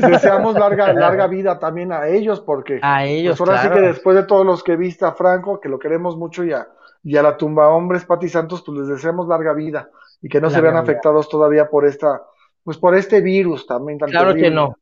deseamos 0.00 0.54
larga, 0.54 0.92
larga 0.94 1.26
vida 1.26 1.58
también 1.58 1.92
a 1.92 2.06
ellos, 2.06 2.40
porque 2.40 2.80
a 2.82 3.04
ellos, 3.04 3.36
pues 3.36 3.50
ahora 3.50 3.62
sí 3.62 3.68
que 3.68 3.80
después 3.80 4.16
de 4.16 4.22
todos 4.22 4.46
los 4.46 4.62
que 4.62 4.76
viste 4.76 5.04
a 5.04 5.12
Franco, 5.12 5.60
que 5.60 5.68
lo 5.68 5.78
queremos 5.78 6.16
mucho 6.16 6.42
y 6.42 6.52
a, 6.52 6.66
y 7.06 7.16
a 7.16 7.22
la 7.22 7.36
tumba 7.36 7.68
hombres 7.68 8.04
Pati 8.04 8.28
Santos, 8.28 8.64
pues 8.66 8.78
les 8.78 8.88
deseamos 8.88 9.28
larga 9.28 9.52
vida 9.52 9.88
y 10.20 10.28
que 10.28 10.40
no 10.40 10.50
se 10.50 10.60
vean 10.60 10.76
afectados 10.76 11.28
todavía 11.28 11.70
por 11.70 11.86
esta, 11.86 12.24
pues 12.64 12.78
por 12.78 12.96
este 12.96 13.20
virus 13.20 13.64
también. 13.64 13.96
claro 13.96 14.34
que 14.34 14.50
no. 14.50 14.76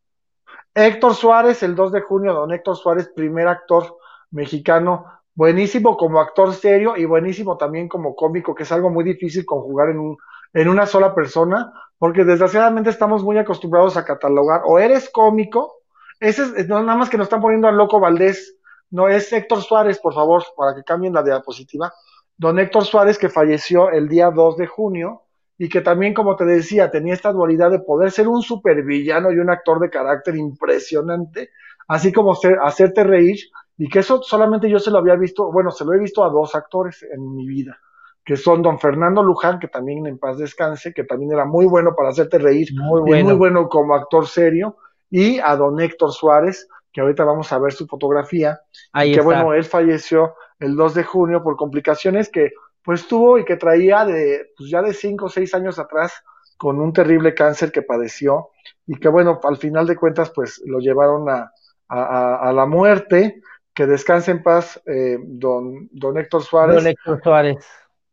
Héctor 0.74 1.14
Suárez, 1.14 1.62
el 1.62 1.74
2 1.74 1.92
de 1.92 2.00
junio, 2.00 2.32
don 2.32 2.50
Héctor 2.50 2.76
Suárez, 2.78 3.10
primer 3.14 3.46
actor 3.46 3.98
mexicano, 4.30 5.04
buenísimo 5.34 5.98
como 5.98 6.18
actor 6.18 6.54
serio 6.54 6.96
y 6.96 7.04
buenísimo 7.04 7.58
también 7.58 7.88
como 7.88 8.16
cómico, 8.16 8.54
que 8.54 8.62
es 8.62 8.72
algo 8.72 8.88
muy 8.88 9.04
difícil 9.04 9.44
conjugar 9.44 9.90
en, 9.90 9.98
un, 9.98 10.16
en 10.54 10.68
una 10.70 10.86
sola 10.86 11.14
persona, 11.14 11.74
porque 11.98 12.24
desgraciadamente 12.24 12.88
estamos 12.88 13.22
muy 13.22 13.36
acostumbrados 13.36 13.98
a 13.98 14.04
catalogar, 14.06 14.62
o 14.64 14.78
eres 14.78 15.10
cómico, 15.10 15.74
ese 16.20 16.44
es, 16.56 16.68
no, 16.68 16.82
nada 16.82 16.96
más 16.96 17.10
que 17.10 17.18
nos 17.18 17.26
están 17.26 17.42
poniendo 17.42 17.68
al 17.68 17.76
loco 17.76 18.00
Valdés, 18.00 18.56
no 18.90 19.08
es 19.08 19.30
Héctor 19.30 19.60
Suárez, 19.60 19.98
por 19.98 20.14
favor, 20.14 20.42
para 20.56 20.74
que 20.74 20.84
cambien 20.84 21.12
la 21.12 21.22
diapositiva 21.22 21.92
don 22.36 22.58
Héctor 22.58 22.84
Suárez, 22.84 23.18
que 23.18 23.28
falleció 23.28 23.90
el 23.90 24.08
día 24.08 24.30
2 24.30 24.56
de 24.56 24.66
junio 24.66 25.22
y 25.56 25.68
que 25.68 25.80
también, 25.80 26.14
como 26.14 26.36
te 26.36 26.44
decía, 26.44 26.90
tenía 26.90 27.14
esta 27.14 27.32
dualidad 27.32 27.70
de 27.70 27.78
poder 27.78 28.10
ser 28.10 28.28
un 28.28 28.42
supervillano 28.42 29.30
y 29.30 29.38
un 29.38 29.50
actor 29.50 29.78
de 29.78 29.90
carácter 29.90 30.36
impresionante, 30.36 31.50
así 31.86 32.12
como 32.12 32.34
ser, 32.34 32.58
hacerte 32.62 33.04
reír, 33.04 33.38
y 33.76 33.88
que 33.88 34.00
eso 34.00 34.22
solamente 34.22 34.68
yo 34.68 34.78
se 34.78 34.90
lo 34.90 34.98
había 34.98 35.14
visto, 35.16 35.50
bueno, 35.52 35.70
se 35.70 35.84
lo 35.84 35.92
he 35.92 35.98
visto 35.98 36.24
a 36.24 36.30
dos 36.30 36.54
actores 36.54 37.04
en 37.04 37.34
mi 37.34 37.46
vida, 37.46 37.78
que 38.24 38.36
son 38.36 38.62
don 38.62 38.80
Fernando 38.80 39.22
Luján, 39.22 39.60
que 39.60 39.68
también 39.68 40.06
en 40.06 40.18
paz 40.18 40.38
descanse, 40.38 40.92
que 40.92 41.04
también 41.04 41.32
era 41.32 41.44
muy 41.44 41.66
bueno 41.66 41.94
para 41.96 42.08
hacerte 42.08 42.38
reír, 42.38 42.68
muy 42.74 43.00
bueno, 43.00 43.16
y 43.16 43.24
muy 43.24 43.34
bueno. 43.34 43.68
como 43.68 43.94
actor 43.94 44.26
serio, 44.26 44.76
y 45.08 45.38
a 45.38 45.54
don 45.54 45.80
Héctor 45.80 46.12
Suárez, 46.12 46.68
que 46.92 47.00
ahorita 47.00 47.24
vamos 47.24 47.52
a 47.52 47.58
ver 47.58 47.72
su 47.72 47.86
fotografía, 47.86 48.60
y 49.04 49.12
que 49.12 49.20
bueno, 49.20 49.52
él 49.54 49.64
falleció 49.64 50.34
el 50.64 50.76
2 50.76 50.94
de 50.94 51.04
junio 51.04 51.42
por 51.42 51.56
complicaciones 51.56 52.28
que 52.28 52.52
pues 52.82 53.06
tuvo 53.06 53.38
y 53.38 53.44
que 53.44 53.56
traía 53.56 54.04
de 54.04 54.52
pues 54.56 54.70
ya 54.70 54.82
de 54.82 54.92
5 54.92 55.24
o 55.24 55.28
6 55.28 55.54
años 55.54 55.78
atrás 55.78 56.22
con 56.56 56.80
un 56.80 56.92
terrible 56.92 57.34
cáncer 57.34 57.72
que 57.72 57.82
padeció 57.82 58.50
y 58.86 58.98
que 58.98 59.08
bueno, 59.08 59.40
al 59.42 59.56
final 59.56 59.86
de 59.86 59.96
cuentas 59.96 60.30
pues 60.30 60.62
lo 60.64 60.78
llevaron 60.78 61.28
a, 61.28 61.52
a, 61.88 62.52
la 62.52 62.66
muerte, 62.66 63.40
que 63.72 63.86
descanse 63.86 64.30
en 64.30 64.42
paz 64.42 64.80
eh, 64.86 65.18
don, 65.20 65.88
don 65.92 66.18
Héctor 66.18 66.42
Suárez. 66.42 66.76
Don 66.76 66.86
Héctor 66.86 67.20
Suárez. 67.22 67.66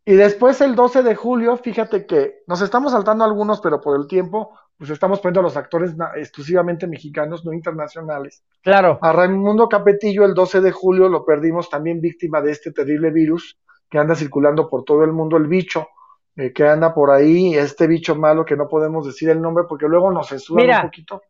Y 0.04 0.14
después 0.14 0.60
el 0.62 0.76
12 0.76 1.04
de 1.04 1.16
julio, 1.16 1.58
fíjate 1.58 2.06
que 2.06 2.42
nos 2.48 2.62
estamos 2.62 2.92
saltando 2.92 3.24
algunos, 3.24 3.62
pero 3.62 3.80
por 3.80 4.00
el 4.00 4.08
tiempo, 4.08 4.58
pues 4.82 4.90
estamos 4.90 5.20
poniendo 5.20 5.42
a 5.42 5.44
los 5.44 5.58
actores 5.58 5.94
exclusivamente 6.16 6.88
mexicanos, 6.88 7.46
no 7.46 7.54
internacionales. 7.54 8.44
Claro. 8.64 8.98
A 9.04 9.14
Raimundo 9.14 9.70
Capetillo 9.70 10.26
el 10.26 10.34
12 10.34 10.60
de 10.60 10.72
julio 10.72 11.08
lo 11.08 11.24
perdimos 11.24 11.70
también 11.70 12.02
víctima 12.02 12.42
de 12.42 12.52
este 12.52 12.72
terrible 12.72 13.12
virus 13.12 13.60
que 13.88 14.00
anda 14.00 14.16
circulando 14.16 14.68
por 14.68 14.84
todo 14.84 15.04
el 15.04 15.12
mundo, 15.12 15.38
el 15.38 15.46
bicho, 15.46 15.88
eh, 16.36 16.52
que 16.52 16.68
anda 16.68 16.96
por 16.96 17.12
ahí, 17.12 17.54
este 17.54 17.86
bicho 17.86 18.16
malo 18.16 18.44
que 18.44 18.56
no 18.56 18.68
podemos 18.68 19.06
decir 19.06 19.30
el 19.30 19.40
nombre 19.40 19.66
porque 19.70 19.88
luego 19.88 20.12
nos 20.12 20.30
censuran 20.30 20.78
un 20.78 20.82
poquito. 20.88 21.22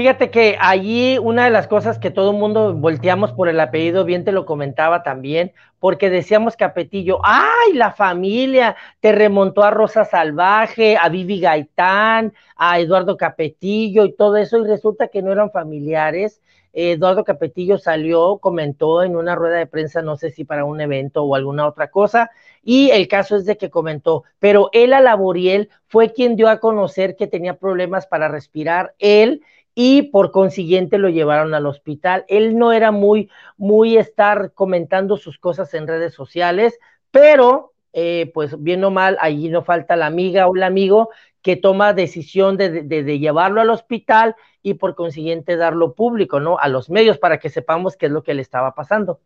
Fíjate 0.00 0.30
que 0.30 0.56
allí 0.58 1.18
una 1.18 1.44
de 1.44 1.50
las 1.50 1.68
cosas 1.68 1.98
que 1.98 2.10
todo 2.10 2.30
el 2.30 2.38
mundo 2.38 2.72
volteamos 2.72 3.34
por 3.34 3.50
el 3.50 3.60
apellido, 3.60 4.06
bien 4.06 4.24
te 4.24 4.32
lo 4.32 4.46
comentaba 4.46 5.02
también, 5.02 5.52
porque 5.78 6.08
decíamos 6.08 6.56
Capetillo, 6.56 7.18
¡ay, 7.22 7.74
la 7.74 7.92
familia! 7.92 8.76
Te 9.00 9.12
remontó 9.12 9.62
a 9.62 9.70
Rosa 9.70 10.06
Salvaje, 10.06 10.96
a 10.96 11.10
Vivi 11.10 11.40
Gaitán, 11.40 12.32
a 12.56 12.80
Eduardo 12.80 13.18
Capetillo 13.18 14.06
y 14.06 14.14
todo 14.14 14.38
eso, 14.38 14.56
y 14.56 14.66
resulta 14.66 15.08
que 15.08 15.20
no 15.20 15.32
eran 15.32 15.50
familiares. 15.50 16.40
Eduardo 16.72 17.22
Capetillo 17.22 17.76
salió, 17.76 18.38
comentó 18.38 19.02
en 19.02 19.16
una 19.16 19.34
rueda 19.34 19.58
de 19.58 19.66
prensa, 19.66 20.00
no 20.00 20.16
sé 20.16 20.30
si 20.30 20.44
para 20.44 20.64
un 20.64 20.80
evento 20.80 21.24
o 21.24 21.34
alguna 21.34 21.66
otra 21.66 21.90
cosa, 21.90 22.30
y 22.62 22.90
el 22.90 23.06
caso 23.06 23.36
es 23.36 23.44
de 23.44 23.58
que 23.58 23.68
comentó, 23.68 24.24
pero 24.38 24.70
él 24.72 24.94
a 24.94 25.00
Laboriel 25.00 25.68
fue 25.88 26.14
quien 26.14 26.36
dio 26.36 26.48
a 26.48 26.58
conocer 26.58 27.16
que 27.16 27.26
tenía 27.26 27.58
problemas 27.58 28.06
para 28.06 28.28
respirar, 28.28 28.94
él 28.98 29.42
y 29.74 30.02
por 30.10 30.30
consiguiente 30.30 30.98
lo 30.98 31.08
llevaron 31.08 31.54
al 31.54 31.66
hospital. 31.66 32.24
Él 32.28 32.58
no 32.58 32.72
era 32.72 32.90
muy, 32.90 33.30
muy 33.56 33.96
estar 33.96 34.52
comentando 34.52 35.16
sus 35.16 35.38
cosas 35.38 35.72
en 35.74 35.86
redes 35.86 36.14
sociales, 36.14 36.78
pero 37.10 37.72
eh, 37.92 38.30
pues 38.34 38.62
bien 38.62 38.84
o 38.84 38.90
mal, 38.90 39.16
allí 39.20 39.48
no 39.48 39.62
falta 39.62 39.96
la 39.96 40.06
amiga 40.06 40.46
o 40.46 40.54
el 40.54 40.62
amigo 40.62 41.10
que 41.42 41.56
toma 41.56 41.92
decisión 41.92 42.56
de, 42.56 42.82
de, 42.82 43.18
llevarlo 43.18 43.60
al 43.60 43.70
hospital 43.70 44.36
y 44.62 44.74
por 44.74 44.94
consiguiente 44.94 45.56
darlo 45.56 45.94
público, 45.94 46.38
¿no? 46.38 46.58
A 46.58 46.68
los 46.68 46.90
medios 46.90 47.18
para 47.18 47.38
que 47.38 47.48
sepamos 47.48 47.96
qué 47.96 48.06
es 48.06 48.12
lo 48.12 48.22
que 48.22 48.34
le 48.34 48.42
estaba 48.42 48.74
pasando. 48.74 49.20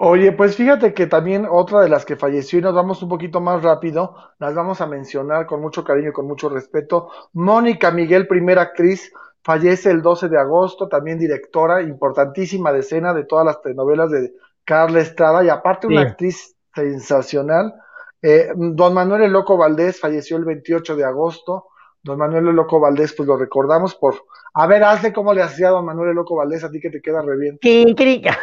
Oye, 0.00 0.30
pues 0.30 0.54
fíjate 0.54 0.94
que 0.94 1.08
también 1.08 1.44
otra 1.50 1.80
de 1.80 1.88
las 1.88 2.04
que 2.04 2.14
falleció 2.14 2.60
y 2.60 2.62
nos 2.62 2.74
vamos 2.74 3.02
un 3.02 3.08
poquito 3.08 3.40
más 3.40 3.64
rápido, 3.64 4.14
las 4.38 4.54
vamos 4.54 4.80
a 4.80 4.86
mencionar 4.86 5.46
con 5.46 5.60
mucho 5.60 5.82
cariño 5.82 6.10
y 6.10 6.12
con 6.12 6.28
mucho 6.28 6.48
respeto. 6.48 7.10
Mónica 7.32 7.90
Miguel, 7.90 8.28
primera 8.28 8.62
actriz, 8.62 9.12
fallece 9.48 9.90
el 9.90 10.02
12 10.02 10.28
de 10.28 10.38
agosto, 10.38 10.88
también 10.88 11.18
directora 11.18 11.80
importantísima 11.80 12.70
de 12.70 12.80
escena 12.80 13.14
de 13.14 13.24
todas 13.24 13.46
las 13.46 13.62
telenovelas 13.62 14.10
de 14.10 14.34
Carla 14.62 15.00
Estrada 15.00 15.42
y 15.42 15.48
aparte 15.48 15.86
una 15.86 16.02
actriz 16.02 16.54
sensacional. 16.74 17.72
Eh, 18.20 18.50
don 18.54 18.92
Manuel 18.92 19.22
El 19.22 19.32
Loco 19.32 19.56
Valdés 19.56 19.98
falleció 19.98 20.36
el 20.36 20.44
28 20.44 20.96
de 20.96 21.04
agosto. 21.04 21.68
Don 22.02 22.18
Manuel 22.18 22.48
El 22.48 22.56
Loco 22.56 22.78
Valdés, 22.78 23.14
pues 23.16 23.26
lo 23.26 23.38
recordamos 23.38 23.94
por. 23.94 24.16
A 24.52 24.66
ver, 24.66 24.84
hazle 24.84 25.14
cómo 25.14 25.32
le 25.32 25.40
hacía 25.40 25.68
a 25.68 25.70
don 25.70 25.86
Manuel 25.86 26.10
El 26.10 26.16
Loco 26.16 26.36
Valdés, 26.36 26.62
a 26.64 26.70
ti 26.70 26.78
que 26.78 26.90
te 26.90 27.00
queda 27.00 27.22
re 27.22 27.38
bien. 27.38 27.56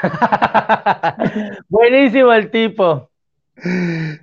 Buenísimo 1.70 2.34
el 2.34 2.50
tipo. 2.50 3.12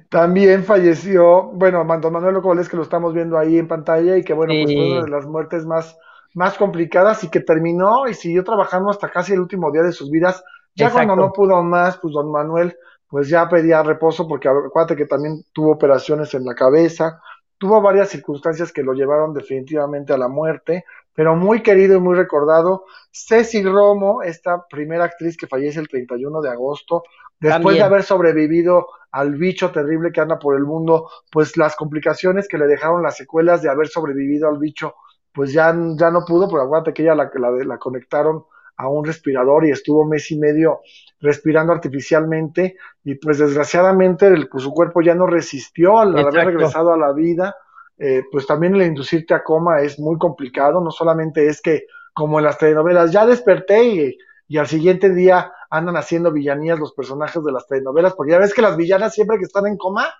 También 0.09 0.65
falleció, 0.65 1.45
bueno, 1.45 1.87
don 2.01 2.13
Manuel 2.13 2.35
Loco 2.35 2.49
Valdés, 2.49 2.69
que 2.69 2.77
lo 2.77 2.83
estamos 2.83 3.15
viendo 3.15 3.39
ahí 3.39 3.57
en 3.57 3.69
pantalla 3.69 4.17
y 4.17 4.25
que, 4.25 4.35
bueno, 4.35 4.53
pues 4.53 4.75
fue 4.75 4.91
una 4.91 5.05
de 5.05 5.11
las 5.11 5.27
muertes 5.27 5.65
más 5.65 5.97
más 6.35 6.57
complicadas 6.57 7.25
y 7.25 7.31
que 7.31 7.41
terminó 7.41 8.09
y 8.09 8.15
siguió 8.15 8.45
trabajando 8.45 8.91
hasta 8.91 9.11
casi 9.11 9.33
el 9.33 9.41
último 9.41 9.71
día 9.71 9.83
de 9.83 9.93
sus 9.93 10.11
vidas. 10.11 10.43
Ya 10.75 10.91
cuando 10.91 11.17
no 11.17 11.33
pudo 11.33 11.63
más, 11.63 11.99
pues 11.99 12.15
don 12.15 12.31
Manuel 12.31 12.77
pues 13.13 13.29
ya 13.29 13.47
pedía 13.47 13.83
reposo 13.83 14.27
porque 14.27 14.49
acuérdate 14.49 14.97
que 14.97 15.05
también 15.05 15.45
tuvo 15.53 15.73
operaciones 15.73 16.33
en 16.33 16.47
la 16.47 16.55
cabeza, 16.55 17.21
tuvo 17.59 17.83
varias 17.83 18.09
circunstancias 18.09 18.73
que 18.73 18.83
lo 18.83 18.95
llevaron 18.95 19.35
definitivamente 19.35 20.15
a 20.15 20.17
la 20.17 20.29
muerte, 20.29 20.87
pero 21.13 21.37
muy 21.37 21.63
querido 21.63 21.99
y 21.99 22.01
muy 22.01 22.17
recordado. 22.17 22.87
Ceci 23.11 23.63
Romo, 23.63 24.23
esta 24.23 24.65
primera 24.67 25.05
actriz 25.05 25.37
que 25.37 25.47
fallece 25.47 25.79
el 25.79 25.89
31 25.89 26.41
de 26.41 26.49
agosto, 26.49 27.03
después 27.39 27.77
de 27.77 27.83
haber 27.83 28.03
sobrevivido 28.03 28.87
al 29.11 29.35
bicho 29.35 29.71
terrible 29.73 30.11
que 30.11 30.23
anda 30.23 30.39
por 30.39 30.57
el 30.57 30.65
mundo, 30.65 31.11
pues 31.31 31.59
las 31.59 31.77
complicaciones 31.77 32.49
que 32.49 32.57
le 32.57 32.67
dejaron 32.67 33.03
las 33.03 33.19
secuelas 33.19 33.61
de 33.61 33.69
haber 33.69 33.89
sobrevivido 33.89 34.49
al 34.49 34.57
bicho, 34.57 34.95
pues 35.33 35.53
ya, 35.53 35.75
ya 35.97 36.11
no 36.11 36.25
pudo, 36.25 36.49
pero 36.49 36.63
aguante 36.63 36.93
que 36.93 37.03
ella 37.03 37.15
la, 37.15 37.31
la, 37.35 37.51
la 37.51 37.79
conectaron 37.79 38.45
a 38.77 38.89
un 38.89 39.05
respirador 39.05 39.67
y 39.67 39.71
estuvo 39.71 40.05
mes 40.05 40.31
y 40.31 40.39
medio 40.39 40.81
respirando 41.21 41.73
artificialmente 41.73 42.77
y 43.05 43.15
pues 43.15 43.39
desgraciadamente 43.39 44.27
el, 44.27 44.49
pues, 44.49 44.65
su 44.65 44.73
cuerpo 44.73 45.03
ya 45.03 45.15
no 45.15 45.27
resistió 45.27 45.99
al, 45.99 46.19
haber 46.19 46.47
regresado 46.47 46.93
a 46.93 46.97
la 46.97 47.13
vida. 47.13 47.55
Eh, 47.99 48.25
pues 48.33 48.47
también 48.47 48.75
el 48.75 48.83
inducirte 48.83 49.35
a 49.35 49.45
coma 49.45 49.81
es 49.83 49.99
muy 50.01 50.19
complicado, 50.19 50.81
no 50.81 50.91
solamente 50.91 51.47
es 51.47 51.61
que 51.61 51.87
como 52.15 52.39
en 52.39 52.47
las 52.47 52.59
telenovelas 52.59 53.13
ya 53.13 53.27
desperté 53.27 53.85
y, 53.85 54.19
y 54.49 54.59
al 54.59 54.67
siguiente 54.67 55.15
día 55.15 55.53
andan 55.71 55.97
haciendo 55.97 56.33
villanías 56.33 56.79
los 56.79 56.93
personajes 56.95 57.45
de 57.45 57.53
las 57.53 57.67
telenovelas, 57.67 58.15
porque 58.15 58.33
ya 58.33 58.39
ves 58.39 58.55
que 58.55 58.63
las 58.63 58.77
villanas 58.77 59.15
siempre 59.15 59.39
que 59.39 59.45
están 59.45 59.67
en 59.67 59.77
coma, 59.77 60.13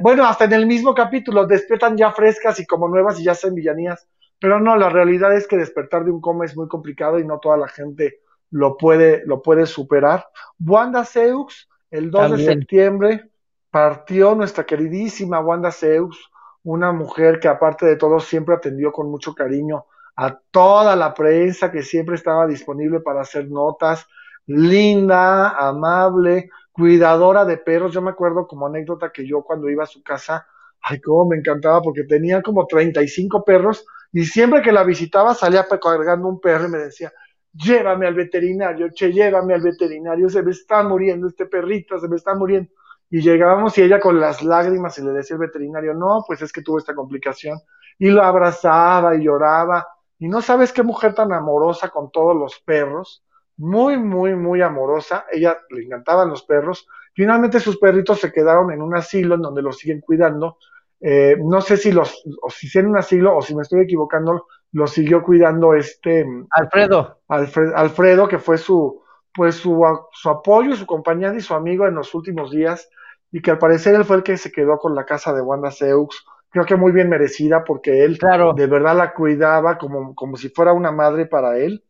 bueno, 0.00 0.24
hasta 0.26 0.44
en 0.44 0.52
el 0.52 0.66
mismo 0.66 0.94
capítulo 0.94 1.46
despiertan 1.46 1.96
ya 1.96 2.12
frescas 2.12 2.60
y 2.60 2.66
como 2.66 2.88
nuevas 2.88 3.18
y 3.20 3.24
ya 3.24 3.32
hacen 3.32 3.54
villanías. 3.54 4.06
Pero 4.38 4.60
no, 4.60 4.76
la 4.76 4.90
realidad 4.90 5.34
es 5.34 5.46
que 5.46 5.56
despertar 5.56 6.04
de 6.04 6.10
un 6.10 6.20
coma 6.20 6.44
es 6.44 6.56
muy 6.56 6.68
complicado 6.68 7.18
y 7.18 7.26
no 7.26 7.38
toda 7.38 7.56
la 7.56 7.68
gente 7.68 8.20
lo 8.50 8.76
puede, 8.76 9.24
lo 9.26 9.42
puede 9.42 9.66
superar. 9.66 10.26
Wanda 10.58 11.04
Seux, 11.04 11.68
el 11.90 12.10
2 12.10 12.32
de 12.32 12.44
septiembre, 12.44 13.30
partió 13.70 14.34
nuestra 14.34 14.64
queridísima 14.64 15.40
Wanda 15.40 15.70
Seux, 15.70 16.16
una 16.64 16.92
mujer 16.92 17.38
que 17.40 17.48
aparte 17.48 17.86
de 17.86 17.96
todo 17.96 18.20
siempre 18.20 18.54
atendió 18.54 18.92
con 18.92 19.10
mucho 19.10 19.34
cariño 19.34 19.86
a 20.16 20.38
toda 20.50 20.96
la 20.96 21.12
prensa 21.12 21.70
que 21.70 21.82
siempre 21.82 22.14
estaba 22.14 22.46
disponible 22.46 23.00
para 23.00 23.20
hacer 23.20 23.48
notas, 23.50 24.06
linda, 24.46 25.50
amable, 25.50 26.50
cuidadora 26.72 27.44
de 27.44 27.58
perros. 27.58 27.92
Yo 27.92 28.00
me 28.00 28.10
acuerdo 28.10 28.46
como 28.46 28.66
anécdota 28.66 29.12
que 29.12 29.26
yo 29.26 29.42
cuando 29.42 29.68
iba 29.68 29.84
a 29.84 29.86
su 29.86 30.02
casa, 30.02 30.46
ay, 30.80 31.00
cómo 31.00 31.26
me 31.26 31.36
encantaba 31.36 31.82
porque 31.82 32.04
tenía 32.04 32.42
como 32.42 32.66
35 32.66 33.44
perros 33.44 33.86
y 34.16 34.24
siempre 34.24 34.62
que 34.62 34.72
la 34.72 34.82
visitaba 34.82 35.34
salía 35.34 35.66
cargando 35.68 36.26
un 36.26 36.40
perro 36.40 36.68
y 36.68 36.70
me 36.70 36.78
decía, 36.78 37.12
llévame 37.52 38.06
al 38.06 38.14
veterinario, 38.14 38.88
che, 38.88 39.12
llévame 39.12 39.52
al 39.52 39.60
veterinario, 39.60 40.30
se 40.30 40.42
me 40.42 40.52
está 40.52 40.82
muriendo 40.82 41.28
este 41.28 41.44
perrito, 41.44 41.98
se 42.00 42.08
me 42.08 42.16
está 42.16 42.34
muriendo. 42.34 42.70
Y 43.10 43.20
llegábamos 43.20 43.76
y 43.76 43.82
ella 43.82 44.00
con 44.00 44.18
las 44.18 44.42
lágrimas 44.42 44.96
y 44.96 45.02
le 45.02 45.10
decía 45.10 45.34
al 45.34 45.40
veterinario, 45.40 45.92
no, 45.92 46.24
pues 46.26 46.40
es 46.40 46.50
que 46.50 46.62
tuvo 46.62 46.78
esta 46.78 46.94
complicación. 46.94 47.58
Y 47.98 48.08
lo 48.08 48.22
abrazaba 48.22 49.14
y 49.14 49.22
lloraba. 49.22 49.86
Y 50.18 50.28
no 50.28 50.40
sabes 50.40 50.72
qué 50.72 50.82
mujer 50.82 51.12
tan 51.12 51.30
amorosa 51.34 51.90
con 51.90 52.10
todos 52.10 52.34
los 52.34 52.58
perros. 52.60 53.22
Muy, 53.58 53.98
muy, 53.98 54.34
muy 54.34 54.62
amorosa. 54.62 55.26
Ella 55.30 55.58
le 55.68 55.84
encantaban 55.84 56.30
los 56.30 56.42
perros. 56.42 56.88
Finalmente 57.12 57.60
sus 57.60 57.76
perritos 57.76 58.18
se 58.18 58.32
quedaron 58.32 58.72
en 58.72 58.80
un 58.80 58.96
asilo 58.96 59.34
en 59.34 59.42
donde 59.42 59.60
los 59.60 59.76
siguen 59.76 60.00
cuidando. 60.00 60.56
Eh, 61.00 61.36
no 61.38 61.60
sé 61.60 61.76
si 61.76 61.92
los, 61.92 62.22
o 62.42 62.50
si 62.50 62.78
en 62.78 62.86
un 62.86 62.96
asilo 62.96 63.36
o 63.36 63.42
si 63.42 63.54
me 63.54 63.62
estoy 63.62 63.82
equivocando, 63.82 64.46
lo 64.72 64.86
siguió 64.86 65.22
cuidando 65.22 65.74
este 65.74 66.26
Alfredo. 66.50 67.20
Alfredo, 67.28 68.28
que 68.28 68.38
fue 68.38 68.58
su, 68.58 69.02
pues 69.34 69.56
su, 69.56 69.82
su 70.12 70.30
apoyo, 70.30 70.74
su 70.74 70.86
compañero 70.86 71.34
y 71.34 71.40
su 71.40 71.54
amigo 71.54 71.86
en 71.86 71.94
los 71.94 72.14
últimos 72.14 72.50
días, 72.50 72.88
y 73.30 73.42
que 73.42 73.50
al 73.50 73.58
parecer 73.58 73.94
él 73.94 74.04
fue 74.04 74.16
el 74.16 74.22
que 74.22 74.36
se 74.36 74.52
quedó 74.52 74.78
con 74.78 74.94
la 74.94 75.04
casa 75.04 75.32
de 75.34 75.42
Wanda 75.42 75.70
Seux, 75.70 76.24
creo 76.50 76.64
que 76.64 76.76
muy 76.76 76.92
bien 76.92 77.08
merecida, 77.08 77.64
porque 77.64 78.04
él 78.04 78.18
de 78.56 78.66
verdad 78.66 78.96
la 78.96 79.12
cuidaba 79.12 79.76
como, 79.78 80.14
como 80.14 80.36
si 80.36 80.48
fuera 80.48 80.72
una 80.72 80.92
madre 80.92 81.26
para 81.26 81.58
él. 81.58 81.84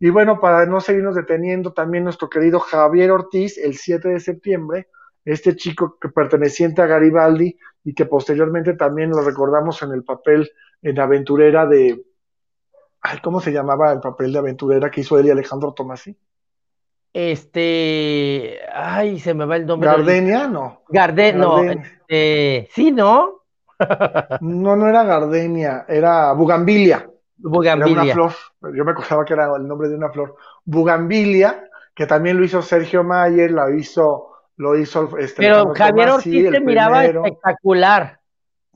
Y 0.00 0.10
bueno, 0.10 0.40
para 0.40 0.64
no 0.66 0.80
seguirnos 0.80 1.14
deteniendo, 1.14 1.72
también 1.72 2.04
nuestro 2.04 2.28
querido 2.28 2.60
Javier 2.60 3.10
Ortiz, 3.10 3.58
el 3.58 3.76
7 3.76 4.08
de 4.08 4.20
septiembre, 4.20 4.88
este 5.24 5.56
chico 5.56 5.98
que 6.00 6.08
perteneciente 6.08 6.82
a 6.82 6.86
Garibaldi 6.86 7.58
y 7.88 7.94
que 7.94 8.04
posteriormente 8.04 8.74
también 8.74 9.08
lo 9.08 9.22
recordamos 9.22 9.80
en 9.80 9.92
el 9.92 10.04
papel 10.04 10.50
en 10.82 11.00
Aventurera 11.00 11.64
de, 11.64 12.04
ay, 13.00 13.18
¿cómo 13.22 13.40
se 13.40 13.50
llamaba 13.50 13.90
el 13.94 14.00
papel 14.00 14.30
de 14.30 14.40
Aventurera 14.40 14.90
que 14.90 15.00
hizo 15.00 15.18
él 15.18 15.24
y 15.24 15.30
Alejandro 15.30 15.72
Tomasi? 15.72 16.14
Este, 17.14 18.58
ay, 18.70 19.18
se 19.20 19.32
me 19.32 19.46
va 19.46 19.56
el 19.56 19.64
nombre. 19.64 19.88
Gardenia, 19.88 20.46
no. 20.46 20.82
Gardenia, 20.90 21.42
no, 21.42 21.62
este, 21.62 22.68
sí, 22.74 22.90
¿no? 22.90 23.44
no, 24.42 24.76
no 24.76 24.86
era 24.86 25.04
Gardenia, 25.04 25.86
era 25.88 26.34
Bugambilia. 26.34 27.08
Bugambilia. 27.38 28.02
Era 28.02 28.02
una 28.02 28.12
flor, 28.12 28.32
yo 28.76 28.84
me 28.84 28.90
acordaba 28.90 29.24
que 29.24 29.32
era 29.32 29.56
el 29.56 29.66
nombre 29.66 29.88
de 29.88 29.96
una 29.96 30.10
flor. 30.10 30.36
Bugambilia, 30.66 31.70
que 31.94 32.04
también 32.04 32.36
lo 32.36 32.44
hizo 32.44 32.60
Sergio 32.60 33.02
Mayer, 33.02 33.50
lo 33.50 33.74
hizo, 33.74 34.37
lo 34.58 34.76
hizo 34.76 35.16
este, 35.18 35.42
Pero 35.42 35.72
Javier 35.74 36.10
Ortiz 36.10 36.50
se 36.50 36.60
miraba 36.60 37.04
espectacular. 37.04 38.20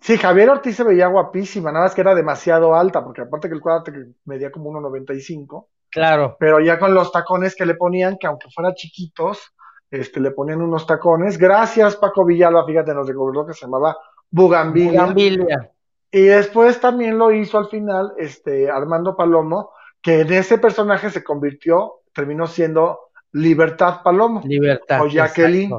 Sí, 0.01 0.17
Javier 0.17 0.51
Ortiz 0.51 0.77
se 0.77 0.85
veía 0.85 1.09
guapísima, 1.09 1.71
nada 1.71 1.85
más 1.85 1.95
que 1.95 2.01
era 2.01 2.15
demasiado 2.15 2.75
alta, 2.75 3.05
porque 3.05 3.21
aparte 3.21 3.49
que 3.49 3.55
el 3.55 3.61
cuadro 3.61 3.93
medía 4.25 4.51
como 4.51 4.71
1.95. 4.71 5.67
Claro. 5.91 6.37
Pero 6.41 6.61
ya 6.61 6.79
con 6.79 6.95
los 6.95 7.13
tacones 7.13 7.55
que 7.55 7.67
le 7.67 7.75
ponían, 7.75 8.17
que 8.19 8.27
aunque 8.27 8.49
fuera 8.51 8.75
chiquitos, 8.75 9.53
este, 9.91 10.21
le 10.21 10.31
ponían 10.31 10.63
unos 10.63 10.87
tacones. 10.87 11.37
Gracias, 11.37 11.97
Paco 11.97 12.25
Villalba, 12.25 12.65
fíjate, 12.65 12.95
nos 12.95 13.07
recordó 13.07 13.47
que 13.47 13.53
se 13.53 13.67
llamaba 13.67 13.97
Bugambilia. 14.31 15.03
Bugambilia. 15.03 15.71
Y 16.11 16.23
después 16.23 16.81
también 16.81 17.19
lo 17.19 17.31
hizo 17.33 17.59
al 17.59 17.69
final 17.69 18.13
este, 18.19 18.71
Armando 18.71 19.17
Palomo, 19.17 19.71
que 20.01 20.21
en 20.21 20.33
ese 20.33 20.59
personaje 20.59 21.11
se 21.11 21.23
convirtió, 21.23 22.01
terminó 22.13 22.47
siendo 22.47 23.12
Libertad 23.33 24.03
Palomo. 24.03 24.43
Libertad. 24.45 25.03
O 25.03 25.09
Jacqueline. 25.09 25.73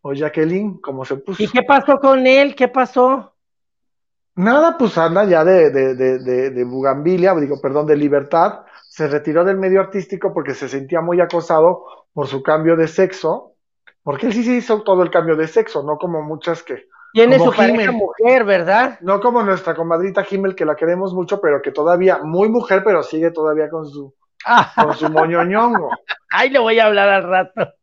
O 0.00 0.12
Jacqueline, 0.12 0.78
como 0.80 1.04
se 1.04 1.16
puso. 1.16 1.42
¿Y 1.42 1.48
qué 1.48 1.62
pasó 1.62 1.98
con 1.98 2.26
él? 2.26 2.54
¿Qué 2.54 2.68
pasó? 2.68 3.34
Nada, 4.36 4.78
pues 4.78 4.96
anda 4.96 5.24
ya 5.24 5.44
de, 5.44 5.70
de, 5.70 5.94
de, 5.94 6.50
de, 6.50 6.64
Bugambilia, 6.64 7.34
digo, 7.34 7.60
perdón, 7.60 7.86
de 7.86 7.96
Libertad. 7.96 8.60
Se 8.88 9.08
retiró 9.08 9.44
del 9.44 9.58
medio 9.58 9.80
artístico 9.80 10.32
porque 10.32 10.54
se 10.54 10.68
sentía 10.68 11.00
muy 11.00 11.20
acosado 11.20 11.84
por 12.12 12.28
su 12.28 12.42
cambio 12.42 12.76
de 12.76 12.86
sexo. 12.86 13.54
Porque 14.02 14.26
él 14.26 14.32
sí 14.32 14.44
se 14.44 14.54
hizo 14.54 14.82
todo 14.82 15.02
el 15.02 15.10
cambio 15.10 15.36
de 15.36 15.48
sexo, 15.48 15.82
no 15.82 15.98
como 15.98 16.22
muchas 16.22 16.62
que. 16.62 16.86
Tiene 17.12 17.38
su 17.38 17.52
pareja 17.52 17.90
mujer, 17.90 18.44
¿verdad? 18.44 18.98
No 19.00 19.20
como 19.20 19.42
nuestra 19.42 19.74
comadrita 19.74 20.24
Jimmel, 20.24 20.54
que 20.54 20.64
la 20.64 20.76
queremos 20.76 21.14
mucho, 21.14 21.40
pero 21.40 21.60
que 21.60 21.72
todavía, 21.72 22.18
muy 22.22 22.48
mujer, 22.48 22.82
pero 22.84 23.02
sigue 23.02 23.30
todavía 23.30 23.68
con 23.70 23.86
su, 23.86 24.14
con 24.74 24.94
su 24.94 25.10
moñoñongo. 25.10 25.90
Ay, 26.30 26.50
le 26.50 26.58
voy 26.58 26.78
a 26.78 26.86
hablar 26.86 27.08
al 27.08 27.22
rato. 27.24 27.74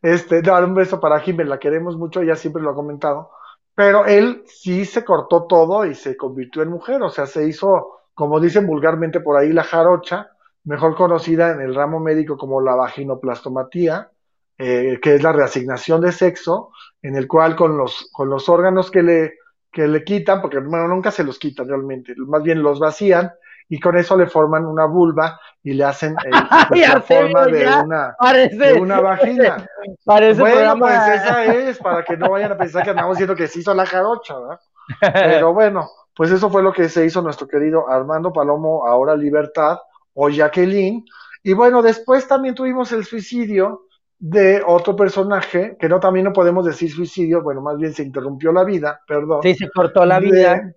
Este, 0.00 0.42
dar 0.42 0.64
un 0.64 0.74
beso 0.74 0.98
para 0.98 1.20
Jimmel, 1.20 1.48
la 1.48 1.58
queremos 1.58 1.96
mucho, 1.96 2.22
ella 2.22 2.36
siempre 2.36 2.62
lo 2.62 2.70
ha 2.70 2.74
comentado 2.74 3.30
pero 3.74 4.04
él 4.04 4.42
sí 4.46 4.84
se 4.84 5.04
cortó 5.04 5.44
todo 5.44 5.86
y 5.86 5.94
se 5.94 6.16
convirtió 6.16 6.62
en 6.62 6.70
mujer, 6.70 7.02
o 7.02 7.10
sea, 7.10 7.26
se 7.26 7.46
hizo, 7.46 8.00
como 8.14 8.40
dicen 8.40 8.66
vulgarmente 8.66 9.20
por 9.20 9.36
ahí, 9.38 9.52
la 9.52 9.64
jarocha, 9.64 10.30
mejor 10.64 10.94
conocida 10.94 11.50
en 11.50 11.60
el 11.60 11.74
ramo 11.74 11.98
médico 11.98 12.36
como 12.36 12.60
la 12.60 12.74
vaginoplastomatía, 12.74 14.10
eh, 14.58 14.98
que 15.02 15.14
es 15.14 15.22
la 15.22 15.32
reasignación 15.32 16.00
de 16.02 16.12
sexo, 16.12 16.70
en 17.00 17.16
el 17.16 17.26
cual 17.26 17.56
con 17.56 17.76
los, 17.76 18.10
con 18.12 18.28
los 18.28 18.48
órganos 18.48 18.90
que 18.90 19.02
le, 19.02 19.34
que 19.72 19.88
le 19.88 20.04
quitan, 20.04 20.42
porque 20.42 20.58
bueno, 20.58 20.86
nunca 20.88 21.10
se 21.10 21.24
los 21.24 21.38
quitan 21.38 21.66
realmente, 21.66 22.14
más 22.16 22.42
bien 22.42 22.62
los 22.62 22.78
vacían, 22.78 23.32
y 23.72 23.80
con 23.80 23.96
eso 23.96 24.18
le 24.18 24.26
forman 24.26 24.66
una 24.66 24.84
vulva 24.84 25.40
y 25.62 25.72
le 25.72 25.84
hacen 25.84 26.12
eh, 26.12 26.30
la 26.86 27.00
forma 27.00 27.46
de 27.46 27.66
una, 27.66 28.14
de 28.50 28.74
una 28.74 29.00
vagina. 29.00 29.66
Parece 30.04 30.42
bueno, 30.42 30.78
pues 30.78 30.92
esa 30.92 31.44
es, 31.46 31.78
para 31.78 32.04
que 32.04 32.18
no 32.18 32.30
vayan 32.30 32.52
a 32.52 32.58
pensar 32.58 32.84
que 32.84 32.90
andamos 32.90 33.16
diciendo 33.16 33.34
que 33.34 33.46
se 33.46 33.60
hizo 33.60 33.72
la 33.72 33.86
jarocha, 33.86 34.38
¿verdad? 34.38 34.60
Pero 35.00 35.54
bueno, 35.54 35.88
pues 36.14 36.30
eso 36.30 36.50
fue 36.50 36.62
lo 36.62 36.70
que 36.70 36.90
se 36.90 37.06
hizo 37.06 37.22
nuestro 37.22 37.48
querido 37.48 37.88
Armando 37.88 38.30
Palomo, 38.30 38.86
ahora 38.86 39.16
Libertad, 39.16 39.78
o 40.12 40.28
Jacqueline. 40.28 41.06
Y 41.42 41.54
bueno, 41.54 41.80
después 41.80 42.28
también 42.28 42.54
tuvimos 42.54 42.92
el 42.92 43.06
suicidio 43.06 43.86
de 44.18 44.62
otro 44.66 44.94
personaje, 44.94 45.78
que 45.80 45.88
no 45.88 45.98
también 45.98 46.26
no 46.26 46.34
podemos 46.34 46.66
decir 46.66 46.92
suicidio, 46.92 47.42
bueno, 47.42 47.62
más 47.62 47.78
bien 47.78 47.94
se 47.94 48.02
interrumpió 48.02 48.52
la 48.52 48.64
vida, 48.64 49.00
perdón. 49.06 49.40
Sí, 49.42 49.54
se 49.54 49.70
cortó 49.70 50.04
la 50.04 50.20
vida. 50.20 50.74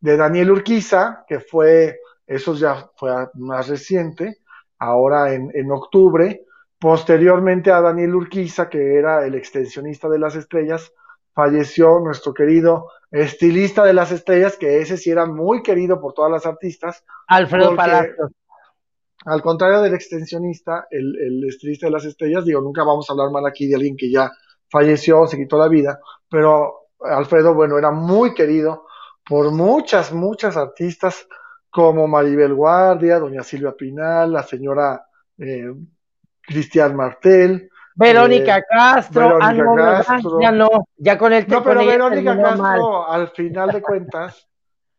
de 0.00 0.16
Daniel 0.16 0.52
Urquiza, 0.52 1.26
que 1.28 1.40
fue 1.40 1.98
eso 2.28 2.54
ya 2.54 2.90
fue 2.96 3.10
más 3.34 3.68
reciente, 3.68 4.38
ahora 4.78 5.34
en, 5.34 5.50
en 5.54 5.72
octubre. 5.72 6.44
Posteriormente 6.78 7.72
a 7.72 7.80
Daniel 7.80 8.14
Urquiza, 8.14 8.68
que 8.68 8.96
era 8.96 9.26
el 9.26 9.34
extensionista 9.34 10.08
de 10.08 10.20
las 10.20 10.36
estrellas, 10.36 10.92
falleció 11.34 11.98
nuestro 11.98 12.32
querido 12.32 12.90
estilista 13.10 13.84
de 13.84 13.94
las 13.94 14.12
estrellas, 14.12 14.56
que 14.56 14.80
ese 14.80 14.96
sí 14.96 15.10
era 15.10 15.26
muy 15.26 15.62
querido 15.62 16.00
por 16.00 16.12
todas 16.12 16.30
las 16.30 16.46
artistas. 16.46 17.04
Alfredo 17.26 17.74
Palacios. 17.74 18.30
Al 19.24 19.42
contrario 19.42 19.80
del 19.80 19.94
extensionista, 19.94 20.86
el, 20.90 21.16
el 21.20 21.48
estilista 21.48 21.86
de 21.86 21.92
las 21.92 22.04
estrellas, 22.04 22.44
digo, 22.44 22.60
nunca 22.60 22.84
vamos 22.84 23.08
a 23.08 23.12
hablar 23.14 23.30
mal 23.32 23.44
aquí 23.46 23.66
de 23.66 23.74
alguien 23.74 23.96
que 23.96 24.10
ya 24.10 24.30
falleció, 24.70 25.26
se 25.26 25.36
quitó 25.36 25.58
la 25.58 25.68
vida, 25.68 25.98
pero 26.30 26.88
Alfredo, 27.00 27.54
bueno, 27.54 27.78
era 27.78 27.90
muy 27.90 28.34
querido 28.34 28.86
por 29.28 29.50
muchas, 29.50 30.12
muchas 30.12 30.56
artistas 30.56 31.26
como 31.70 32.06
Maribel 32.08 32.54
Guardia, 32.54 33.18
doña 33.18 33.42
Silvia 33.42 33.72
Pinal, 33.72 34.32
la 34.32 34.42
señora 34.42 35.06
eh, 35.38 35.72
Cristian 36.42 36.96
Martel. 36.96 37.70
Verónica 37.94 38.58
eh, 38.58 38.64
Castro, 38.68 39.38
ah, 39.40 39.52
ya 40.40 40.52
no, 40.52 40.68
ya 40.96 41.18
con 41.18 41.32
el 41.32 41.48
No, 41.48 41.62
pero 41.62 41.84
Verónica 41.84 42.40
Castro, 42.40 43.10
al 43.10 43.28
final 43.28 43.72
de 43.72 43.82
cuentas, 43.82 44.48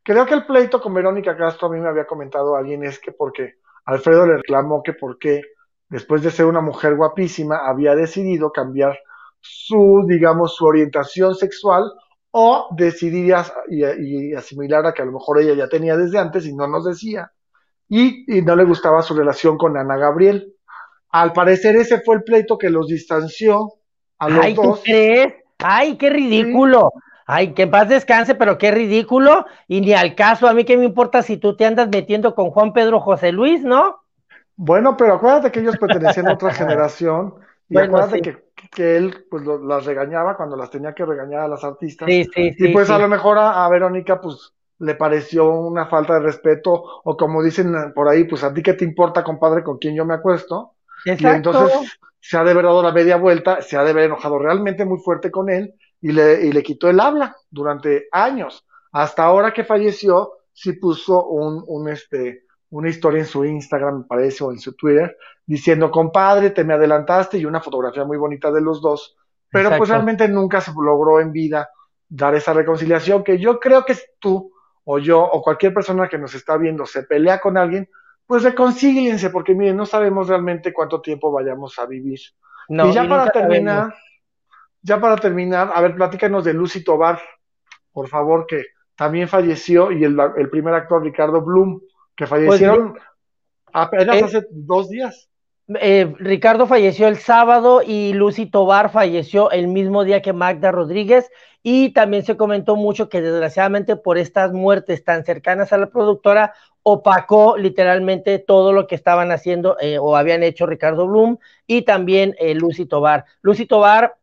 creo 0.03 0.25
que 0.25 0.34
el 0.34 0.45
pleito 0.45 0.82
con 0.82 0.93
Verónica 0.93 1.36
Castro, 1.38 1.67
a 1.67 1.71
mí 1.71 1.79
me 1.79 1.88
había 1.88 2.05
comentado 2.05 2.55
alguien, 2.55 2.84
es 2.84 2.99
que 2.99 3.13
porque 3.13 3.55
Alfredo 3.86 4.27
le 4.27 4.38
reclamó 4.38 4.84
que 4.84 4.93
porque 4.93 5.41
después 5.89 6.21
de 6.21 6.32
ser 6.32 6.45
una 6.45 6.62
mujer 6.62 6.95
guapísima, 6.95 7.58
había 7.58 7.95
decidido 7.95 8.51
cambiar 8.51 8.99
su, 9.39 10.05
digamos, 10.08 10.55
su 10.55 10.65
orientación 10.65 11.36
sexual 11.36 11.91
o 12.32 12.70
decidir 12.76 13.34
y, 13.70 14.34
asimilar 14.34 14.86
a 14.86 14.94
que 14.94 15.02
a 15.02 15.06
lo 15.06 15.13
mejor 15.13 15.39
ella 15.39 15.54
ya 15.54 15.68
tenía 15.68 15.98
desde 15.98 16.20
antes 16.20 16.46
y 16.46 16.56
no 16.56 16.68
nos 16.68 16.86
decía. 16.86 17.32
Y, 17.88 18.26
no 18.44 18.56
le 18.56 18.65
gustaba 18.65 19.02
su 19.02 19.15
relación 19.15 19.58
con 19.58 19.78
Ana 19.78 19.98
Gabriel. 19.98 20.54
Al 21.10 21.34
parecer 21.34 21.76
ese 21.76 22.02
fue 22.02 22.18
el 22.18 22.24
pleito 22.24 22.58
que 22.58 22.70
los 22.70 22.88
distanció 22.88 23.74
a 24.20 24.30
los 24.30 24.46
Ay, 24.46 24.54
dos. 24.54 24.78
¿tú 24.78 24.84
crees? 24.84 25.34
Ay, 25.58 25.98
qué 25.98 26.10
ridículo. 26.10 26.92
Ay, 27.26 27.54
que 27.54 27.63
en 27.63 27.72
paz 27.72 27.89
descanse, 27.89 28.36
pero 28.36 28.58
qué 28.58 28.72
ridículo. 28.72 29.46
Y 29.68 29.82
ni 29.82 29.94
al 29.94 30.15
caso, 30.15 30.48
a 30.48 30.54
mí 30.54 30.65
qué 30.65 30.78
me 30.78 30.86
importa 30.86 31.24
si 31.24 31.38
tú 31.38 31.56
te 31.56 31.65
andas 31.65 31.89
metiendo 31.89 32.36
con 32.36 32.52
Juan 32.52 32.74
Pedro 32.74 33.00
José 33.00 33.32
Luis, 33.32 33.63
¿no? 33.63 34.04
Bueno, 34.56 34.98
pero 34.98 35.13
acuérdate 35.13 35.52
que 35.52 35.62
ellos 35.62 35.78
pertenecían 35.78 36.28
a 36.28 36.34
otra 36.34 36.52
generación. 36.54 37.36
Y 37.69 37.77
acuérdate 37.77 38.21
que 38.21 38.49
que 38.71 38.97
él 38.97 39.25
pues 39.29 39.43
las 39.45 39.86
regañaba 39.86 40.36
cuando 40.36 40.55
las 40.55 40.69
tenía 40.69 40.93
que 40.93 41.05
regañar 41.05 41.41
a 41.41 41.47
las 41.47 41.63
artistas. 41.63 42.08
Sí, 42.08 42.25
sí, 42.34 42.55
y 42.58 42.73
pues 42.73 42.89
a 42.89 42.99
lo 42.99 43.08
mejor 43.08 43.38
a, 43.39 43.67
Verónica 43.69 44.19
pues 44.19 44.53
le 44.79 44.95
pareció 44.95 45.49
una 45.49 45.88
falta 45.88 46.15
de 46.15 46.21
respeto 46.21 46.71
o 47.03 47.17
como 47.17 47.43
dicen 47.43 47.73
por 47.93 48.08
ahí, 48.08 48.23
pues 48.25 48.43
a 48.43 48.53
ti 48.53 48.62
qué 48.62 48.73
te 48.73 48.86
importa, 48.86 49.23
compadre, 49.23 49.63
con 49.63 49.77
quién 49.77 49.95
yo 49.95 50.05
me 50.05 50.13
acuesto. 50.13 50.73
Exacto. 51.05 51.27
Y 51.27 51.36
entonces 51.36 51.99
se 52.19 52.38
ha 52.38 52.43
de 52.43 52.51
haber 52.51 52.65
dado 52.65 52.84
la 52.84 52.91
media 52.91 53.17
vuelta, 53.17 53.62
se 53.62 53.77
ha 53.77 53.84
de 53.84 53.91
haber 53.91 54.05
enojado 54.05 54.39
realmente 54.39 54.86
muy 54.86 54.99
fuerte 54.99 55.32
con 55.32 55.49
él 55.49 55.73
y 56.01 56.12
le, 56.12 56.45
y 56.45 56.51
le 56.51 56.63
quitó 56.63 56.89
el 56.89 56.99
habla 56.99 57.36
durante 57.49 58.08
años. 58.12 58.65
Hasta 58.91 59.23
ahora 59.23 59.53
que 59.53 59.63
falleció, 59.63 60.34
sí 60.53 60.73
puso 60.73 61.25
un, 61.27 61.63
un 61.67 61.89
este, 61.89 62.45
una 62.69 62.89
historia 62.89 63.19
en 63.19 63.25
su 63.25 63.45
Instagram, 63.45 63.99
me 63.99 64.05
parece, 64.05 64.43
o 64.43 64.51
en 64.51 64.60
su 64.60 64.73
Twitter, 64.75 65.15
diciendo, 65.49 65.89
compadre, 65.89 66.51
te 66.51 66.63
me 66.63 66.75
adelantaste 66.75 67.39
y 67.39 67.45
una 67.45 67.59
fotografía 67.59 68.05
muy 68.05 68.17
bonita 68.17 68.51
de 68.51 68.62
los 68.62 68.83
dos, 68.83 69.17
pero 69.49 69.75
pues 69.75 69.89
realmente 69.89 70.27
nunca 70.27 70.62
se 70.62 70.71
logró 70.71 71.19
en 71.19 71.31
vida 71.31 71.71
dar 72.07 72.35
esa 72.35 72.53
reconciliación 72.53 73.23
que 73.23 73.39
yo 73.39 73.59
creo 73.59 73.83
que 73.83 73.95
tú 74.19 74.53
o 74.83 74.99
yo 74.99 75.19
o 75.23 75.41
cualquier 75.41 75.73
persona 75.73 76.07
que 76.07 76.19
nos 76.19 76.35
está 76.35 76.55
viendo 76.55 76.85
se 76.85 77.01
pelea 77.01 77.39
con 77.39 77.57
alguien, 77.57 77.89
pues 78.27 78.43
reconcíliense, 78.43 79.31
porque 79.31 79.55
miren, 79.55 79.75
no 79.75 79.88
sabemos 79.88 80.27
realmente 80.27 80.71
cuánto 80.71 81.01
tiempo 81.01 81.31
vayamos 81.31 81.79
a 81.79 81.88
vivir. 81.88 82.19
y 82.67 82.91
ya 82.93 83.09
para 83.09 83.31
terminar, 83.31 83.95
ya 84.83 85.01
para 85.01 85.15
terminar, 85.15 85.71
a 85.73 85.81
ver, 85.81 85.95
platícanos 85.95 86.45
de 86.45 86.53
Lucy 86.53 86.83
Tobar, 86.83 87.19
por 87.91 88.07
favor, 88.07 88.45
que 88.45 88.65
también 88.95 89.27
falleció, 89.27 89.91
y 89.91 90.03
el, 90.03 90.15
el 90.38 90.49
primer 90.51 90.75
actor 90.75 91.01
Ricardo 91.01 91.41
Bloom, 91.41 91.79
que 92.15 92.27
pues 92.27 92.29
fallecieron 92.29 92.99
apenas 93.73 94.15
eh, 94.15 94.25
hace 94.25 94.47
dos 94.51 94.89
días. 94.89 95.29
Eh, 95.82 96.13
Ricardo 96.17 96.65
falleció 96.65 97.08
el 97.08 97.17
sábado 97.17 97.82
y 97.86 98.13
Lucy 98.13 98.47
Tobar 98.47 98.91
falleció 98.91 99.51
el 99.51 99.67
mismo 99.67 100.03
día 100.03 100.21
que 100.21 100.34
Magda 100.34 100.71
Rodríguez 100.71 101.29
y 101.62 101.89
también 101.89 102.23
se 102.23 102.38
comentó 102.38 102.75
mucho 102.75 103.08
que 103.08 103.21
desgraciadamente 103.21 103.95
por 103.95 104.17
estas 104.17 104.51
muertes 104.51 105.03
tan 105.03 105.25
cercanas 105.25 105.71
a 105.71 105.77
la 105.77 105.88
productora 105.88 106.53
opacó 106.82 107.55
literalmente 107.58 108.39
todo 108.39 108.73
lo 108.73 108.88
que 108.88 108.95
estaban 108.95 109.32
haciendo 109.32 109.77
eh, 109.79 109.99
o 109.99 110.15
habían 110.15 110.41
hecho 110.41 110.65
Ricardo 110.65 111.08
Bloom 111.08 111.38
y 111.67 111.84
también 111.84 112.36
Lucy 112.55 112.86
Tobar. 112.86 113.25
Lucy 113.41 113.65
Tobar 113.65 114.15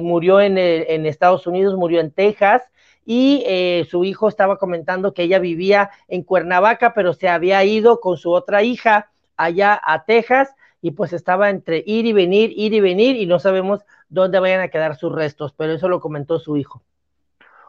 murió 0.00 0.40
en, 0.40 0.56
en 0.56 1.04
Estados 1.04 1.46
Unidos, 1.46 1.76
murió 1.76 2.00
en 2.00 2.12
Texas 2.12 2.62
y 3.10 3.42
eh, 3.46 3.86
su 3.90 4.04
hijo 4.04 4.28
estaba 4.28 4.58
comentando 4.58 5.14
que 5.14 5.22
ella 5.22 5.38
vivía 5.38 5.88
en 6.08 6.22
Cuernavaca, 6.22 6.92
pero 6.92 7.14
se 7.14 7.26
había 7.26 7.64
ido 7.64 8.00
con 8.00 8.18
su 8.18 8.32
otra 8.32 8.62
hija 8.62 9.10
allá 9.34 9.80
a 9.82 10.04
Texas 10.04 10.54
y 10.80 10.92
pues 10.92 11.12
estaba 11.12 11.50
entre 11.50 11.82
ir 11.86 12.06
y 12.06 12.12
venir, 12.12 12.52
ir 12.56 12.72
y 12.72 12.80
venir 12.80 13.16
y 13.16 13.26
no 13.26 13.38
sabemos 13.38 13.84
dónde 14.08 14.38
vayan 14.38 14.60
a 14.60 14.68
quedar 14.68 14.96
sus 14.96 15.12
restos, 15.12 15.52
pero 15.56 15.72
eso 15.72 15.88
lo 15.88 16.00
comentó 16.00 16.38
su 16.38 16.56
hijo. 16.56 16.82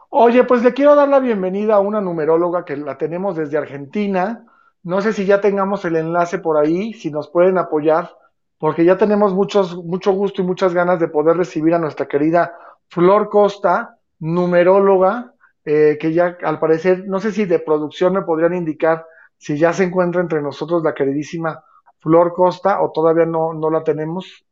Oye, 0.08 0.44
pues 0.44 0.62
le 0.62 0.74
quiero 0.74 0.94
dar 0.94 1.08
la 1.08 1.20
bienvenida 1.20 1.76
a 1.76 1.80
una 1.80 2.00
numeróloga 2.00 2.64
que 2.64 2.76
la 2.76 2.98
tenemos 2.98 3.36
desde 3.36 3.58
Argentina. 3.58 4.44
No 4.82 5.00
sé 5.00 5.12
si 5.12 5.24
ya 5.24 5.40
tengamos 5.40 5.84
el 5.84 5.96
enlace 5.96 6.38
por 6.38 6.56
ahí, 6.56 6.94
si 6.94 7.10
nos 7.10 7.28
pueden 7.28 7.58
apoyar, 7.58 8.10
porque 8.58 8.84
ya 8.84 8.96
tenemos 8.96 9.34
muchos, 9.34 9.76
mucho 9.84 10.12
gusto 10.12 10.42
y 10.42 10.44
muchas 10.44 10.74
ganas 10.74 10.98
de 10.98 11.08
poder 11.08 11.36
recibir 11.36 11.74
a 11.74 11.78
nuestra 11.78 12.06
querida 12.06 12.54
Flor 12.88 13.28
Costa, 13.28 13.98
numeróloga, 14.18 15.34
eh, 15.64 15.96
que 16.00 16.12
ya 16.12 16.36
al 16.42 16.58
parecer, 16.58 17.04
no 17.06 17.20
sé 17.20 17.30
si 17.30 17.44
de 17.44 17.60
producción 17.60 18.14
me 18.14 18.22
podrían 18.22 18.54
indicar 18.54 19.06
si 19.38 19.56
ya 19.56 19.72
se 19.72 19.84
encuentra 19.84 20.20
entre 20.20 20.42
nosotros 20.42 20.82
la 20.82 20.92
queridísima 20.92 21.62
Flor 22.00 22.32
Costa 22.32 22.80
o 22.82 22.90
todavía 22.90 23.26
no, 23.26 23.52
no 23.54 23.70
la 23.70 23.84
tenemos 23.84 24.44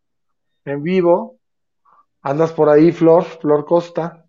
en 0.64 0.82
vivo. 0.82 1.37
Andas 2.22 2.52
por 2.52 2.68
ahí, 2.68 2.92
Flor, 2.92 3.24
Flor 3.24 3.64
Costa. 3.64 4.24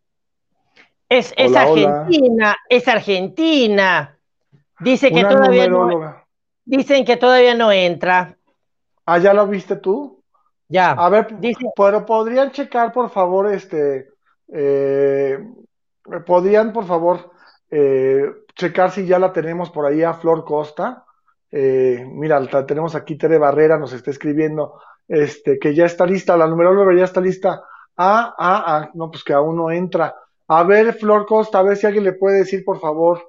Es, 1.07 1.33
es 1.37 1.55
Argentina, 1.55 2.55
es 2.69 2.87
Argentina. 2.87 4.17
Dice 4.79 5.11
que 5.11 5.23
todavía 5.23 5.67
no, 5.67 6.23
dicen 6.65 7.03
que 7.03 7.17
todavía 7.17 7.55
no 7.55 7.71
entra. 7.71 8.37
Ah, 9.05 9.17
¿ya 9.17 9.33
lo 9.33 9.47
viste 9.47 9.75
tú? 9.75 10.23
Ya. 10.67 10.91
A 10.91 11.09
ver, 11.09 11.27
pero 11.75 12.05
podrían 12.05 12.51
checar, 12.51 12.93
por 12.93 13.09
favor, 13.09 13.51
este, 13.51 14.07
eh, 14.53 15.39
¿Podrían, 16.25 16.73
por 16.73 16.85
favor, 16.85 17.31
eh, 17.69 18.25
checar 18.55 18.91
si 18.91 19.05
ya 19.05 19.19
la 19.19 19.31
tenemos 19.31 19.69
por 19.69 19.85
ahí 19.85 20.01
a 20.03 20.13
Flor 20.13 20.43
Costa? 20.43 21.05
Eh, 21.51 22.05
mira, 22.07 22.39
tenemos 22.65 22.95
aquí, 22.95 23.17
Tere 23.17 23.37
Barrera 23.37 23.77
nos 23.77 23.93
está 23.93 24.11
escribiendo 24.11 24.79
este, 25.07 25.57
que 25.57 25.73
ya 25.73 25.85
está 25.85 26.05
lista, 26.05 26.37
la 26.37 26.47
numeróloga 26.47 26.95
ya 26.95 27.05
está 27.05 27.19
lista. 27.19 27.61
Ah, 27.97 28.33
ah, 28.37 28.63
ah, 28.65 28.91
no, 28.93 29.09
pues 29.11 29.23
que 29.23 29.33
aún 29.33 29.57
no 29.57 29.71
entra. 29.71 30.15
A 30.47 30.63
ver, 30.63 30.93
Flor 30.93 31.25
Costa, 31.25 31.59
a 31.59 31.63
ver 31.63 31.77
si 31.77 31.87
alguien 31.87 32.03
le 32.05 32.13
puede 32.13 32.39
decir, 32.39 32.63
por 32.63 32.79
favor, 32.79 33.21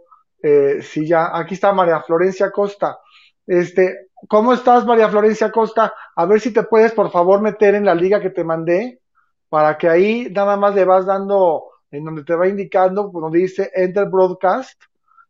eh, 0.42 0.80
si 0.82 1.06
ya, 1.06 1.36
aquí 1.36 1.54
está 1.54 1.72
María 1.72 2.00
Florencia 2.02 2.50
Costa. 2.50 2.98
Este, 3.46 4.08
¿cómo 4.28 4.52
estás, 4.52 4.86
María 4.86 5.08
Florencia 5.08 5.50
Costa? 5.50 5.92
A 6.14 6.26
ver 6.26 6.40
si 6.40 6.52
te 6.52 6.62
puedes, 6.62 6.92
por 6.92 7.10
favor, 7.10 7.40
meter 7.40 7.74
en 7.74 7.84
la 7.84 7.94
liga 7.94 8.20
que 8.20 8.30
te 8.30 8.44
mandé, 8.44 9.00
para 9.48 9.76
que 9.76 9.88
ahí 9.88 10.28
nada 10.30 10.56
más 10.56 10.74
le 10.74 10.84
vas 10.84 11.06
dando 11.06 11.64
en 11.90 12.04
donde 12.04 12.24
te 12.24 12.34
va 12.34 12.46
indicando, 12.46 13.10
donde 13.12 13.38
dice 13.38 13.70
Enter 13.74 14.06
Broadcast. 14.08 14.80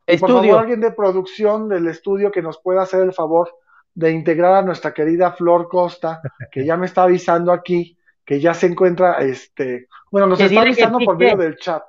Y 0.07 0.19
por 0.19 0.31
favor, 0.31 0.59
alguien 0.59 0.81
de 0.81 0.93
producción 0.93 1.69
del 1.69 1.87
estudio 1.87 2.31
que 2.31 2.43
nos 2.43 2.61
pueda 2.61 2.83
hacer 2.83 3.03
el 3.03 3.13
favor 3.13 3.51
de 3.95 4.13
integrar 4.13 4.55
a 4.55 4.63
nuestra 4.63 4.93
querida 4.93 5.33
Flor 5.33 5.69
Costa, 5.69 6.21
que 6.51 6.65
ya 6.65 6.77
me 6.77 6.87
está 6.87 7.05
avisando 7.05 7.53
aquí, 7.53 7.97
que 8.25 8.41
ya 8.41 8.55
se 8.55 8.67
encuentra, 8.67 9.19
este, 9.19 9.89
bueno, 10.11 10.27
nos 10.27 10.41
está 10.41 10.63
avisando 10.63 10.99
por 10.99 11.17
medio 11.17 11.37
del 11.37 11.57
chat. 11.57 11.83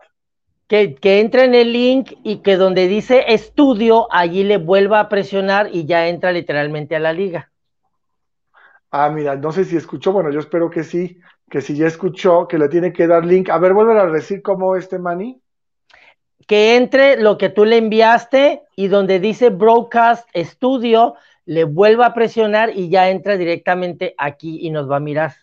Que, 0.68 0.96
que 0.96 1.20
entre 1.20 1.46
en 1.46 1.54
el 1.54 1.74
link 1.74 2.14
y 2.24 2.38
que 2.38 2.56
donde 2.56 2.88
dice 2.88 3.26
estudio, 3.28 4.08
allí 4.12 4.44
le 4.44 4.58
vuelva 4.58 5.02
a 5.02 5.10
presionar 5.10 5.70
y 5.72 5.86
ya 5.86 6.08
entra 6.08 6.32
literalmente 6.32 6.96
a 6.96 7.00
la 7.00 7.12
liga. 7.12 7.52
Ah, 8.90 9.10
mira, 9.10 9.36
no 9.36 9.52
sé 9.52 9.66
si 9.66 9.76
escuchó, 9.76 10.12
bueno, 10.12 10.32
yo 10.32 10.40
espero 10.40 10.70
que 10.70 10.84
sí, 10.84 11.20
que 11.50 11.62
si 11.62 11.76
ya 11.76 11.88
escuchó, 11.88 12.48
que 12.48 12.58
le 12.58 12.70
tiene 12.70 12.94
que 12.94 13.08
dar 13.08 13.26
link. 13.26 13.50
A 13.50 13.58
ver, 13.58 13.74
vuelve 13.74 14.00
a 14.00 14.06
decir 14.08 14.42
cómo 14.42 14.76
este 14.76 15.00
Manny. 15.00 15.41
Que 16.48 16.76
entre 16.76 17.22
lo 17.22 17.38
que 17.38 17.50
tú 17.50 17.66
le 17.66 17.78
enviaste 17.78 18.64
y 18.76 18.88
donde 18.88 19.20
dice 19.20 19.50
Broadcast 19.50 20.28
Studio, 20.36 21.16
le 21.46 21.64
vuelva 21.64 22.08
a 22.08 22.14
presionar 22.14 22.72
y 22.76 22.90
ya 22.90 23.10
entra 23.10 23.38
directamente 23.38 24.16
aquí 24.18 24.60
y 24.62 24.70
nos 24.70 24.90
va 24.90 24.98
a 24.98 25.02
mirar. 25.02 25.34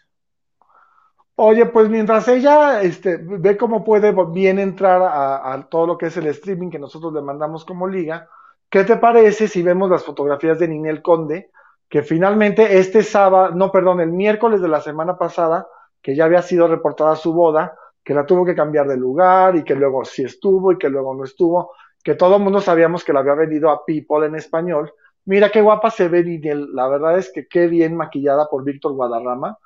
Oye, 1.40 1.66
pues 1.66 1.88
mientras 1.88 2.26
ella 2.26 2.82
este, 2.82 3.16
ve 3.16 3.56
cómo 3.56 3.84
puede 3.84 4.12
bien 4.32 4.58
entrar 4.58 5.00
a, 5.02 5.52
a, 5.52 5.68
todo 5.68 5.86
lo 5.86 5.98
que 5.98 6.06
es 6.06 6.16
el 6.16 6.26
streaming 6.26 6.70
que 6.70 6.80
nosotros 6.80 7.12
le 7.12 7.22
mandamos 7.22 7.64
como 7.64 7.86
liga, 7.86 8.28
¿qué 8.68 8.82
te 8.82 8.96
parece 8.96 9.46
si 9.46 9.62
vemos 9.62 9.88
las 9.88 10.02
fotografías 10.02 10.58
de 10.58 10.66
Ninel 10.66 11.00
Conde? 11.00 11.50
Que 11.88 12.02
finalmente 12.02 12.78
este 12.78 13.04
sábado, 13.04 13.54
no, 13.54 13.70
perdón, 13.70 14.00
el 14.00 14.10
miércoles 14.10 14.60
de 14.60 14.68
la 14.68 14.80
semana 14.80 15.16
pasada, 15.16 15.68
que 16.02 16.16
ya 16.16 16.24
había 16.24 16.42
sido 16.42 16.66
reportada 16.66 17.14
su 17.14 17.32
boda, 17.32 17.76
que 18.08 18.14
la 18.14 18.24
tuvo 18.24 18.42
que 18.42 18.54
cambiar 18.54 18.88
de 18.88 18.96
lugar 18.96 19.54
y 19.54 19.62
que 19.62 19.74
luego 19.74 20.02
sí 20.02 20.24
estuvo 20.24 20.72
y 20.72 20.78
que 20.78 20.88
luego 20.88 21.14
no 21.14 21.24
estuvo, 21.24 21.72
que 22.02 22.14
todo 22.14 22.36
el 22.36 22.42
mundo 22.42 22.58
sabíamos 22.58 23.04
que 23.04 23.12
la 23.12 23.20
había 23.20 23.34
vendido 23.34 23.68
a 23.68 23.84
People 23.84 24.24
en 24.24 24.34
español. 24.34 24.90
Mira 25.26 25.50
qué 25.50 25.60
guapa 25.60 25.90
se 25.90 26.08
ve 26.08 26.24
Ninel, 26.24 26.72
la 26.72 26.88
verdad 26.88 27.18
es 27.18 27.30
que 27.30 27.46
qué 27.46 27.66
bien 27.66 27.94
maquillada 27.94 28.48
por 28.50 28.64
Víctor 28.64 28.94
Guadarrama, 28.94 29.58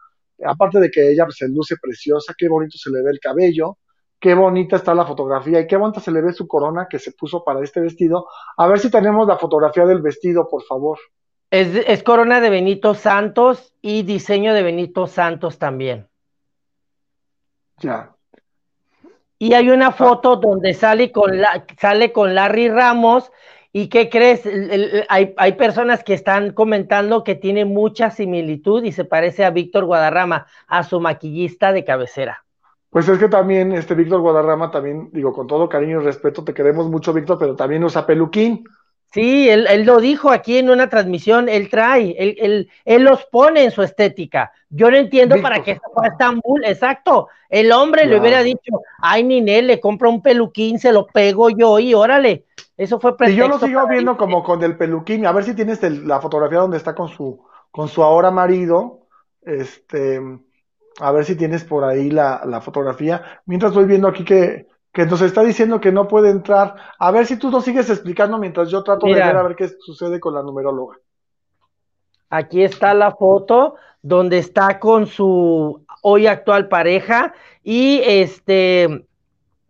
aparte 0.45 0.81
de 0.81 0.91
que 0.91 1.09
ella 1.13 1.25
se 1.31 1.47
luce 1.51 1.77
preciosa, 1.81 2.35
qué 2.37 2.49
bonito 2.49 2.77
se 2.79 2.91
le 2.91 3.01
ve 3.05 3.13
el 3.13 3.21
cabello, 3.21 3.79
qué 4.19 4.35
bonita 4.35 4.75
está 4.75 4.93
la 4.93 5.07
fotografía 5.07 5.61
y 5.61 5.69
qué 5.69 5.77
bonita 5.77 6.01
se 6.01 6.11
le 6.11 6.21
ve 6.21 6.33
su 6.33 6.49
corona 6.49 6.89
que 6.91 6.99
se 6.99 7.13
puso 7.13 7.45
para 7.45 7.63
este 7.63 7.81
vestido. 7.81 8.27
A 8.57 8.67
ver 8.67 8.81
si 8.81 8.91
tenemos 8.91 9.29
la 9.29 9.39
fotografía 9.39 9.87
del 9.87 10.03
vestido, 10.03 10.49
por 10.49 10.65
favor. 10.65 10.99
Es, 11.49 11.69
es 11.87 12.03
corona 12.03 12.41
de 12.41 12.51
Benito 12.51 12.95
Santos 12.95 13.73
y 13.81 14.03
diseño 14.03 14.53
de 14.53 14.65
Benito 14.65 15.07
Santos 15.07 15.61
también. 15.61 16.09
Ya. 17.79 18.13
Y 19.43 19.55
hay 19.55 19.71
una 19.71 19.91
foto 19.91 20.37
donde 20.37 20.73
sale 20.73 21.11
con, 21.11 21.41
la, 21.41 21.67
sale 21.77 22.13
con 22.13 22.33
Larry 22.33 22.69
Ramos. 22.69 23.33
¿Y 23.73 23.89
qué 23.89 24.09
crees? 24.09 24.49
hay, 25.09 25.35
hay, 25.37 25.53
personas 25.55 26.05
que 26.05 26.15
están 26.15 26.53
comentando 26.53 27.25
que 27.25 27.35
tiene 27.35 27.65
mucha 27.65 28.13
similitud 28.13 28.85
y 28.85 28.93
se 28.93 29.05
parece 29.05 29.45
a 29.45 29.51
Víctor 29.51 29.85
Guadarrama, 29.85 30.47
a 30.69 30.85
su 30.85 31.01
maquillista 31.01 31.73
de 31.73 31.83
cabecera. 31.83 32.45
Pues 32.89 33.09
es 33.09 33.19
que 33.19 33.29
también, 33.29 33.73
este 33.73 33.97
Víctor 33.97 34.21
Guadarrama, 34.21 34.71
también, 34.71 35.11
digo, 35.13 35.33
con 35.33 35.49
todo 35.49 35.69
cariño 35.69 36.01
y 36.01 36.05
respeto, 36.05 36.45
te 36.45 36.55
queremos 36.55 36.89
mucho, 36.89 37.13
Víctor, 37.13 37.37
pero 37.41 37.57
también 37.57 37.83
usa 37.83 38.07
peluquín. 38.07 38.63
Sí, 39.13 39.49
él, 39.49 39.67
él, 39.69 39.85
lo 39.85 40.01
dijo 40.01 40.31
aquí 40.31 40.57
en 40.57 40.71
una 40.71 40.89
transmisión, 40.89 41.51
él 41.51 41.69
trae, 41.69 42.15
él, 42.19 42.35
él, 42.39 42.71
él 42.87 43.03
los 43.03 43.27
pone 43.27 43.65
en 43.65 43.71
su 43.71 43.83
estética. 43.83 44.53
Yo 44.71 44.91
no 44.91 44.97
entiendo 44.97 45.37
para 45.43 45.63
qué 45.63 45.75
se 45.75 45.81
fue 45.93 46.07
a 46.07 46.11
Estambul, 46.11 46.65
exacto. 46.65 47.29
El 47.51 47.73
hombre 47.73 48.07
le 48.07 48.19
hubiera 48.19 48.43
dicho, 48.43 48.81
ay, 48.99 49.23
Ninel, 49.23 49.67
le 49.67 49.81
compro 49.81 50.09
un 50.09 50.23
peluquín, 50.23 50.79
se 50.79 50.93
lo 50.93 51.07
pego 51.07 51.51
yo 51.51 51.79
y 51.79 51.93
órale. 51.93 52.47
Eso 52.79 52.99
fue. 52.99 53.15
Y 53.29 53.35
yo 53.35 53.49
lo 53.49 53.59
sigo 53.59 53.87
viendo 53.87 54.17
como 54.17 54.43
con 54.43 54.63
el 54.65 54.79
peluquín. 54.79 55.27
A 55.27 55.33
ver 55.33 55.45
si 55.45 55.55
tienes 55.55 55.83
el, 55.83 56.09
la 56.09 56.21
fotografía 56.21 56.61
donde 56.61 56.79
está 56.79 56.95
con 56.95 57.09
su, 57.09 57.45
con 57.71 57.89
su 57.89 58.03
ahora 58.03 58.31
marido. 58.31 59.01
Este, 59.43 60.21
a 61.01 61.13
ver 61.13 61.27
si 61.27 61.37
tienes 61.37 61.65
por 61.65 61.85
ahí 61.85 62.11
la, 62.11 62.41
la 62.47 62.63
fotografía. 62.63 63.43
Mientras 63.45 63.73
estoy 63.73 63.85
viendo 63.85 64.09
aquí 64.09 64.25
que 64.25 64.72
que 64.93 65.07
nos 65.07 65.23
está 65.23 65.43
diciendo 65.43 65.81
que 65.81 65.91
no 65.91 66.07
puede 66.07 66.31
entrar. 66.31 66.77
A 66.99 67.11
ver 67.11 67.27
si 67.27 67.37
tú 67.37 67.51
lo 67.51 67.61
sigues 67.61 67.89
explicando 67.89 68.39
mientras 68.39 68.71
yo 68.71 68.83
trato 68.83 69.07
de 69.07 69.15
ver 69.15 69.37
a 69.37 69.43
ver 69.43 69.57
qué 69.57 69.69
sucede 69.69 70.21
con 70.21 70.35
la 70.35 70.43
numeróloga. 70.43 70.99
Aquí 72.29 72.63
está 72.63 72.95
la 72.95 73.13
foto 73.13 73.77
donde 74.03 74.39
está 74.39 74.79
con 74.79 75.07
su 75.07 75.85
hoy 76.03 76.27
actual 76.27 76.69
pareja 76.69 77.33
y 77.63 78.01
este 78.05 79.07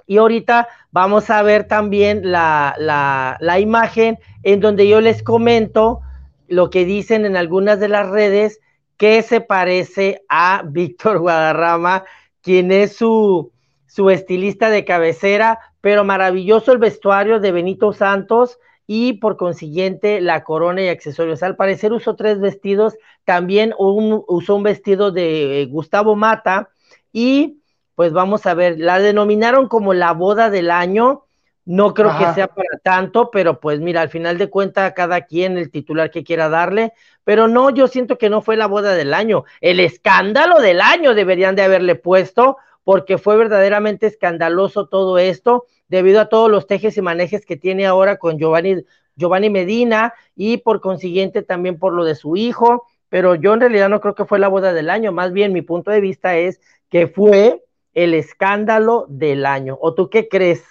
y 0.07 0.17
ahorita 0.19 0.69
vamos 0.91 1.31
a 1.31 1.43
ver 1.43 1.65
también 1.69 2.33
la, 2.33 2.75
la, 2.79 3.37
la 3.41 3.61
imagen 3.61 4.19
en 4.43 4.61
donde 4.61 4.89
yo 4.89 5.01
les 5.01 5.23
comento 5.23 6.01
lo 6.49 6.71
que 6.71 6.85
dicen 6.85 7.25
en 7.25 7.37
algunas 7.37 7.79
de 7.79 7.89
las 7.89 8.09
redes 8.09 8.61
que 8.97 9.23
se 9.23 9.41
parece 9.41 10.23
a 10.29 10.63
Víctor 10.67 11.19
Guadarrama, 11.21 12.05
quien 12.43 12.73
es 12.73 12.97
su, 12.97 13.52
su 13.93 14.09
estilista 14.09 14.71
de 14.71 14.87
cabecera, 14.87 15.59
pero 15.83 16.03
maravilloso 16.03 16.73
el 16.73 16.79
vestuario 16.79 17.41
de 17.41 17.53
Benito 17.53 17.93
Santos 17.93 18.59
y 18.87 19.15
por 19.15 19.37
consiguiente 19.37 20.23
la 20.23 20.45
corona 20.45 20.81
y 20.81 20.89
accesorios. 20.89 21.43
Al 21.43 21.57
parecer 21.57 21.93
usó 21.93 22.17
tres 22.17 22.41
vestidos, 22.41 22.97
también 23.27 23.75
usó 23.77 24.55
un 24.55 24.63
vestido 24.63 25.13
de 25.13 25.61
eh, 25.61 25.67
Gustavo 25.67 26.17
Mata 26.17 26.71
y 27.13 27.59
pues 27.95 28.15
vamos 28.15 28.47
a 28.47 28.55
ver, 28.55 28.79
la 28.79 28.99
denominaron 28.99 29.69
como 29.69 29.93
la 29.93 30.13
boda 30.13 30.49
del 30.49 30.71
año. 30.71 31.27
No 31.67 31.93
creo 31.93 32.17
que 32.19 32.33
sea 32.33 32.49
para 32.49 32.79
tanto, 32.83 33.31
pero 33.31 33.61
pues 33.61 33.79
mira, 33.79 34.01
al 34.01 34.09
final 34.09 34.39
de 34.39 34.49
cuentas, 34.49 34.95
cada 34.97 35.21
quien 35.27 35.59
el 35.59 35.71
titular 35.71 36.11
que 36.11 36.25
quiera 36.25 36.49
darle, 36.49 36.93
pero 37.25 37.47
no, 37.47 37.69
yo 37.71 37.87
siento 37.89 38.17
que 38.17 38.31
no 38.31 38.41
fue 38.41 38.57
la 38.57 38.67
boda 38.67 38.95
del 38.95 39.15
año, 39.15 39.45
el 39.61 39.79
escándalo 39.79 40.61
del 40.61 40.81
año 40.81 41.15
deberían 41.15 41.55
de 41.55 41.63
haberle 41.63 41.95
puesto, 41.95 42.57
porque 42.85 43.19
fue 43.19 43.37
verdaderamente 43.37 44.07
escandaloso 44.07 44.87
todo 44.87 45.19
esto, 45.19 45.67
debido 45.89 46.21
a 46.21 46.29
todos 46.29 46.51
los 46.51 46.67
tejes 46.67 46.97
y 46.97 47.03
manejes 47.03 47.47
que 47.47 47.57
tiene 47.57 47.87
ahora 47.87 48.17
con 48.17 48.39
Giovanni, 48.39 48.85
Giovanni 49.17 49.51
Medina 49.51 50.15
y 50.35 50.59
por 50.59 50.81
consiguiente 50.81 51.43
también 51.43 51.79
por 51.79 51.93
lo 51.93 52.05
de 52.05 52.15
su 52.15 52.37
hijo, 52.37 52.87
pero 53.09 53.35
yo 53.35 53.55
en 53.55 53.61
realidad 53.61 53.89
no 53.89 54.01
creo 54.01 54.15
que 54.15 54.25
fue 54.25 54.39
la 54.39 54.49
boda 54.49 54.73
del 54.73 54.91
año, 54.91 55.13
más 55.13 55.33
bien 55.33 55.53
mi 55.53 55.63
punto 55.63 55.91
de 55.91 56.01
vista 56.01 56.37
es 56.37 56.61
que 56.89 57.09
fue 57.09 57.63
el 57.95 58.15
escándalo 58.15 59.07
del 59.09 59.47
año. 59.47 59.77
¿O 59.81 59.95
tú 59.95 60.09
qué 60.09 60.29
crees? 60.29 60.65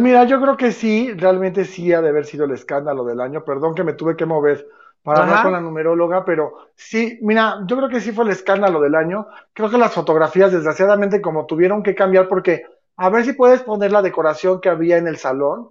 Mira, 0.00 0.24
yo 0.24 0.40
creo 0.40 0.56
que 0.56 0.72
sí, 0.72 1.12
realmente 1.12 1.64
sí 1.64 1.92
ha 1.92 2.02
de 2.02 2.08
haber 2.08 2.26
sido 2.26 2.44
el 2.44 2.50
escándalo 2.50 3.04
del 3.04 3.20
año. 3.20 3.44
Perdón 3.44 3.74
que 3.74 3.84
me 3.84 3.92
tuve 3.92 4.16
que 4.16 4.26
mover 4.26 4.66
para 5.04 5.22
hablar 5.22 5.42
con 5.42 5.52
la 5.52 5.60
numeróloga, 5.60 6.24
pero 6.24 6.70
sí, 6.74 7.18
mira, 7.20 7.58
yo 7.66 7.76
creo 7.76 7.90
que 7.90 8.00
sí 8.00 8.10
fue 8.10 8.24
el 8.24 8.30
escándalo 8.30 8.80
del 8.80 8.94
año. 8.94 9.26
Creo 9.52 9.68
que 9.68 9.76
las 9.76 9.92
fotografías, 9.92 10.50
desgraciadamente, 10.50 11.20
como 11.20 11.44
tuvieron 11.44 11.82
que 11.82 11.94
cambiar, 11.94 12.26
porque 12.26 12.64
a 12.96 13.10
ver 13.10 13.26
si 13.26 13.34
puedes 13.34 13.62
poner 13.62 13.92
la 13.92 14.00
decoración 14.00 14.62
que 14.62 14.70
había 14.70 14.96
en 14.96 15.06
el 15.06 15.18
salón. 15.18 15.68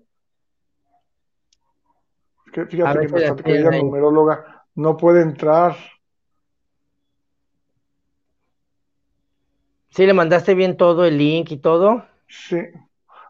Fíjate 2.45 2.77
que 2.77 3.07
nuestra 3.07 3.35
querida 3.35 3.71
numeróloga 3.71 4.65
no 4.75 4.95
puede 4.97 5.23
entrar. 5.23 5.77
Sí, 9.89 10.05
le 10.05 10.13
mandaste 10.13 10.53
bien 10.53 10.77
todo 10.77 11.05
el 11.05 11.17
link 11.17 11.49
y 11.49 11.57
todo. 11.57 12.05
Sí, 12.27 12.61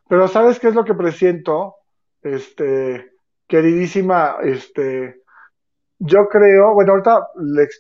pero 0.10 0.28
¿sabes 0.28 0.60
qué 0.60 0.68
es 0.68 0.76
lo 0.76 0.84
que 0.84 0.94
presiento? 0.94 1.76
Este, 2.22 3.14
queridísima, 3.48 4.36
este, 4.44 5.23
yo 6.06 6.28
creo, 6.28 6.74
bueno, 6.74 6.92
ahorita 6.92 7.30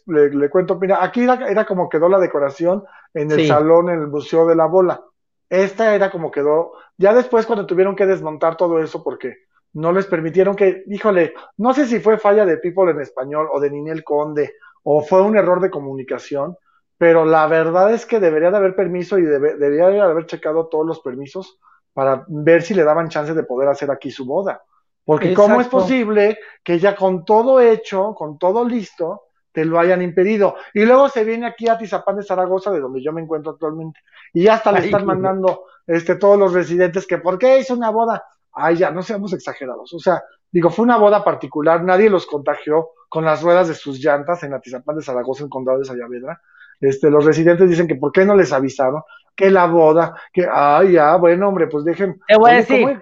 le, 0.07 0.49
cuento, 0.49 0.79
mira, 0.79 1.03
aquí 1.03 1.23
era, 1.23 1.65
como 1.65 1.89
quedó 1.89 2.07
la 2.07 2.19
decoración 2.19 2.83
en 3.13 3.29
el 3.31 3.45
salón, 3.47 3.89
en 3.89 3.99
el 3.99 4.07
Museo 4.07 4.47
de 4.47 4.55
la 4.55 4.65
Bola. 4.65 5.03
Esta 5.49 5.93
era 5.93 6.09
como 6.09 6.31
quedó, 6.31 6.71
ya 6.97 7.13
después 7.13 7.45
cuando 7.45 7.65
tuvieron 7.65 7.97
que 7.97 8.05
desmontar 8.05 8.55
todo 8.55 8.79
eso 8.79 9.03
porque 9.03 9.39
no 9.73 9.91
les 9.91 10.05
permitieron 10.05 10.55
que, 10.55 10.83
híjole, 10.87 11.33
no 11.57 11.73
sé 11.73 11.85
si 11.85 11.99
fue 11.99 12.17
falla 12.17 12.45
de 12.45 12.57
People 12.57 12.91
en 12.91 13.01
español 13.01 13.49
o 13.51 13.59
de 13.59 13.69
Ninel 13.69 14.05
Conde 14.05 14.53
o 14.83 15.01
fue 15.01 15.21
un 15.21 15.35
error 15.35 15.59
de 15.59 15.69
comunicación, 15.69 16.55
pero 16.97 17.25
la 17.25 17.45
verdad 17.47 17.93
es 17.93 18.05
que 18.05 18.21
debería 18.21 18.51
de 18.51 18.57
haber 18.57 18.73
permiso 18.73 19.17
y 19.17 19.23
debería 19.23 19.89
de 19.89 19.99
haber 19.99 20.27
checado 20.27 20.67
todos 20.67 20.85
los 20.85 21.01
permisos 21.01 21.59
para 21.91 22.23
ver 22.29 22.61
si 22.61 22.73
le 22.73 22.85
daban 22.85 23.09
chance 23.09 23.33
de 23.33 23.43
poder 23.43 23.67
hacer 23.67 23.91
aquí 23.91 24.11
su 24.11 24.25
boda. 24.25 24.63
Porque 25.05 25.33
¿cómo 25.33 25.59
es 25.59 25.67
posible 25.67 26.39
que 26.63 26.79
ya 26.79 26.95
con 26.95 27.25
todo 27.25 27.59
hecho, 27.59 28.13
con 28.15 28.37
todo 28.37 28.63
listo, 28.63 29.23
te 29.51 29.65
lo 29.65 29.79
hayan 29.79 30.01
impedido? 30.01 30.55
Y 30.73 30.85
luego 30.85 31.09
se 31.09 31.23
viene 31.23 31.45
aquí 31.45 31.67
a 31.67 31.77
Tizapán 31.77 32.17
de 32.17 32.23
Zaragoza, 32.23 32.71
de 32.71 32.79
donde 32.79 33.03
yo 33.03 33.11
me 33.11 33.21
encuentro 33.21 33.51
actualmente, 33.51 33.99
y 34.33 34.43
ya 34.43 34.55
hasta 34.55 34.71
le 34.71 34.85
están 34.85 35.05
mandando 35.05 35.65
este, 35.85 36.15
todos 36.15 36.39
los 36.39 36.53
residentes 36.53 37.05
que 37.05 37.17
¿por 37.17 37.37
qué 37.37 37.59
hizo 37.59 37.73
una 37.73 37.89
boda? 37.89 38.23
Ay, 38.53 38.77
ya, 38.77 38.91
no 38.91 39.01
seamos 39.01 39.33
exagerados. 39.33 39.93
O 39.93 39.99
sea, 39.99 40.23
digo, 40.51 40.69
fue 40.69 40.83
una 40.83 40.97
boda 40.97 41.23
particular, 41.23 41.83
nadie 41.83 42.09
los 42.09 42.25
contagió 42.25 42.89
con 43.09 43.25
las 43.25 43.41
ruedas 43.43 43.67
de 43.67 43.75
sus 43.75 43.99
llantas 43.99 44.43
en 44.43 44.53
Atizapán 44.53 44.95
de 44.95 45.03
Zaragoza, 45.03 45.43
en 45.43 45.49
Condado 45.49 45.79
de 45.79 45.85
Sayavedra. 45.85 46.41
Este, 46.79 47.09
los 47.09 47.25
residentes 47.25 47.69
dicen 47.69 47.87
que 47.87 47.95
¿por 47.95 48.11
qué 48.11 48.25
no 48.25 48.35
les 48.35 48.51
avisaron? 48.53 49.03
Que 49.35 49.49
la 49.49 49.65
boda, 49.67 50.15
que, 50.31 50.47
ay, 50.51 50.93
ya, 50.93 51.15
bueno, 51.17 51.49
hombre, 51.49 51.67
pues 51.67 51.83
dejen. 51.83 52.19
Te 52.27 52.37
voy 52.37 52.51
a 52.51 52.55
decir, 52.55 53.01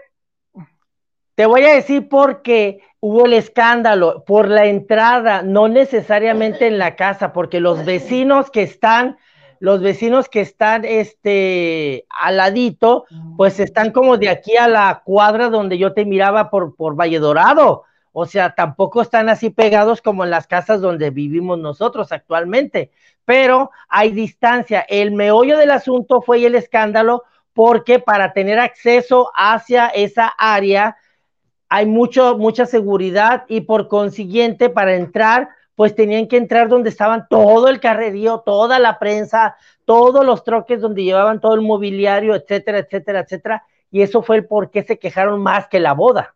te 1.36 1.46
voy 1.46 1.64
a 1.64 1.74
decir 1.74 2.10
por 2.10 2.42
qué 2.42 2.82
hubo 3.00 3.26
el 3.26 3.34
escándalo, 3.34 4.24
por 4.26 4.48
la 4.48 4.66
entrada, 4.66 5.42
no 5.42 5.68
necesariamente 5.68 6.68
en 6.68 6.78
la 6.78 6.96
casa, 6.96 7.34
porque 7.34 7.60
los 7.60 7.84
vecinos 7.84 8.52
que 8.52 8.62
están, 8.62 9.18
los 9.60 9.82
vecinos 9.82 10.30
que 10.30 10.42
están 10.42 10.86
este 10.86 12.06
al 12.10 12.38
ladito, 12.38 13.06
pues 13.38 13.60
están 13.60 13.92
como 13.92 14.18
de 14.18 14.30
aquí 14.30 14.56
a 14.58 14.68
la 14.68 15.02
cuadra 15.04 15.50
donde 15.50 15.78
yo 15.78 15.94
te 15.94 16.06
miraba 16.06 16.50
por, 16.50 16.76
por 16.76 16.96
Valle 16.96 17.20
Dorado. 17.20 17.86
O 18.14 18.26
sea, 18.26 18.54
tampoco 18.56 19.02
están 19.02 19.30
así 19.30 19.50
pegados 19.50 20.02
como 20.02 20.24
en 20.24 20.32
las 20.32 20.46
casas 20.46 20.82
donde 20.82 21.12
vivimos 21.12 21.58
nosotros 21.58 22.12
actualmente, 22.12 22.92
pero 23.24 23.72
hay 23.88 24.12
distancia. 24.12 24.82
El 24.82 25.12
meollo 25.12 25.58
del 25.58 25.72
asunto 25.72 26.22
fue 26.22 26.46
el 26.46 26.56
escándalo 26.56 27.24
porque 27.54 28.00
para 28.00 28.34
tener 28.34 28.60
acceso 28.60 29.32
hacia 29.36 29.88
esa 29.88 30.28
área, 30.38 30.98
hay 31.74 31.86
mucho, 31.86 32.38
mucha 32.38 32.66
seguridad 32.66 33.46
y 33.48 33.62
por 33.62 33.88
consiguiente 33.88 34.70
para 34.70 34.96
entrar, 34.96 35.48
pues 35.74 35.96
tenían 35.96 36.28
que 36.28 36.36
entrar 36.36 36.68
donde 36.68 36.90
estaban 36.90 37.28
todo 37.30 37.70
el 37.70 37.80
carrerío, 37.80 38.40
toda 38.40 38.78
la 38.78 39.00
prensa, 39.00 39.56
todos 39.86 40.26
los 40.26 40.44
troques 40.44 40.82
donde 40.82 41.06
llevaban 41.06 41.40
todo 41.40 41.56
el 41.56 41.62
mobiliario, 41.62 42.36
etcétera, 42.36 42.80
etcétera, 42.80 43.22
etcétera. 43.22 43.64
Y 43.90 44.02
eso 44.02 44.22
fue 44.22 44.36
el 44.36 44.46
por 44.48 44.70
qué 44.70 44.84
se 44.84 45.00
quejaron 45.00 45.42
más 45.42 45.70
que 45.70 45.80
la 45.80 45.94
boda. 45.94 46.36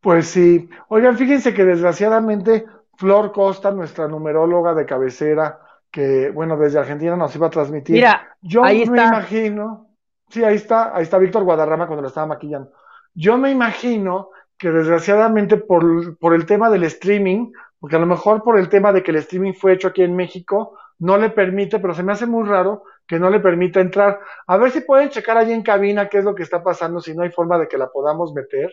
Pues 0.00 0.28
sí. 0.28 0.68
Oigan, 0.86 1.18
fíjense 1.18 1.52
que 1.52 1.64
desgraciadamente 1.64 2.66
Flor 2.96 3.32
Costa, 3.32 3.72
nuestra 3.72 4.06
numeróloga 4.06 4.74
de 4.74 4.86
cabecera, 4.86 5.58
que, 5.90 6.30
bueno, 6.30 6.56
desde 6.56 6.78
Argentina 6.78 7.16
nos 7.16 7.34
iba 7.34 7.48
a 7.48 7.50
transmitir. 7.50 7.96
Mira, 7.96 8.36
yo 8.40 8.62
ahí 8.62 8.88
me 8.88 8.96
está. 8.96 9.08
imagino, 9.08 9.88
sí, 10.28 10.44
ahí 10.44 10.54
está, 10.54 10.94
ahí 10.94 11.02
está 11.02 11.18
Víctor 11.18 11.42
Guadarrama 11.42 11.88
cuando 11.88 12.02
lo 12.02 12.08
estaba 12.08 12.28
maquillando. 12.28 12.70
Yo 13.14 13.38
me 13.38 13.50
imagino 13.50 14.30
que 14.58 14.70
desgraciadamente 14.70 15.56
por, 15.56 16.18
por 16.18 16.34
el 16.34 16.46
tema 16.46 16.70
del 16.70 16.84
streaming, 16.84 17.52
porque 17.78 17.96
a 17.96 17.98
lo 18.00 18.06
mejor 18.06 18.42
por 18.42 18.58
el 18.58 18.68
tema 18.68 18.92
de 18.92 19.02
que 19.02 19.10
el 19.10 19.18
streaming 19.18 19.52
fue 19.54 19.72
hecho 19.72 19.88
aquí 19.88 20.02
en 20.02 20.16
México, 20.16 20.76
no 20.98 21.16
le 21.18 21.30
permite, 21.30 21.78
pero 21.78 21.94
se 21.94 22.02
me 22.02 22.12
hace 22.12 22.26
muy 22.26 22.48
raro 22.48 22.84
que 23.06 23.18
no 23.18 23.28
le 23.30 23.40
permita 23.40 23.80
entrar. 23.80 24.20
A 24.46 24.56
ver 24.56 24.70
si 24.70 24.80
pueden 24.80 25.10
checar 25.10 25.36
allí 25.36 25.52
en 25.52 25.62
cabina 25.62 26.08
qué 26.08 26.18
es 26.18 26.24
lo 26.24 26.34
que 26.34 26.42
está 26.42 26.62
pasando, 26.62 27.00
si 27.00 27.14
no 27.14 27.22
hay 27.22 27.30
forma 27.30 27.58
de 27.58 27.68
que 27.68 27.76
la 27.76 27.88
podamos 27.88 28.32
meter. 28.32 28.72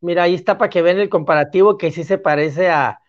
Mira, 0.00 0.24
ahí 0.24 0.34
está 0.34 0.58
para 0.58 0.70
que 0.70 0.82
vean 0.82 0.98
el 0.98 1.08
comparativo 1.08 1.76
que 1.76 1.90
sí 1.90 2.04
se 2.04 2.18
parece 2.18 2.70
a, 2.70 3.00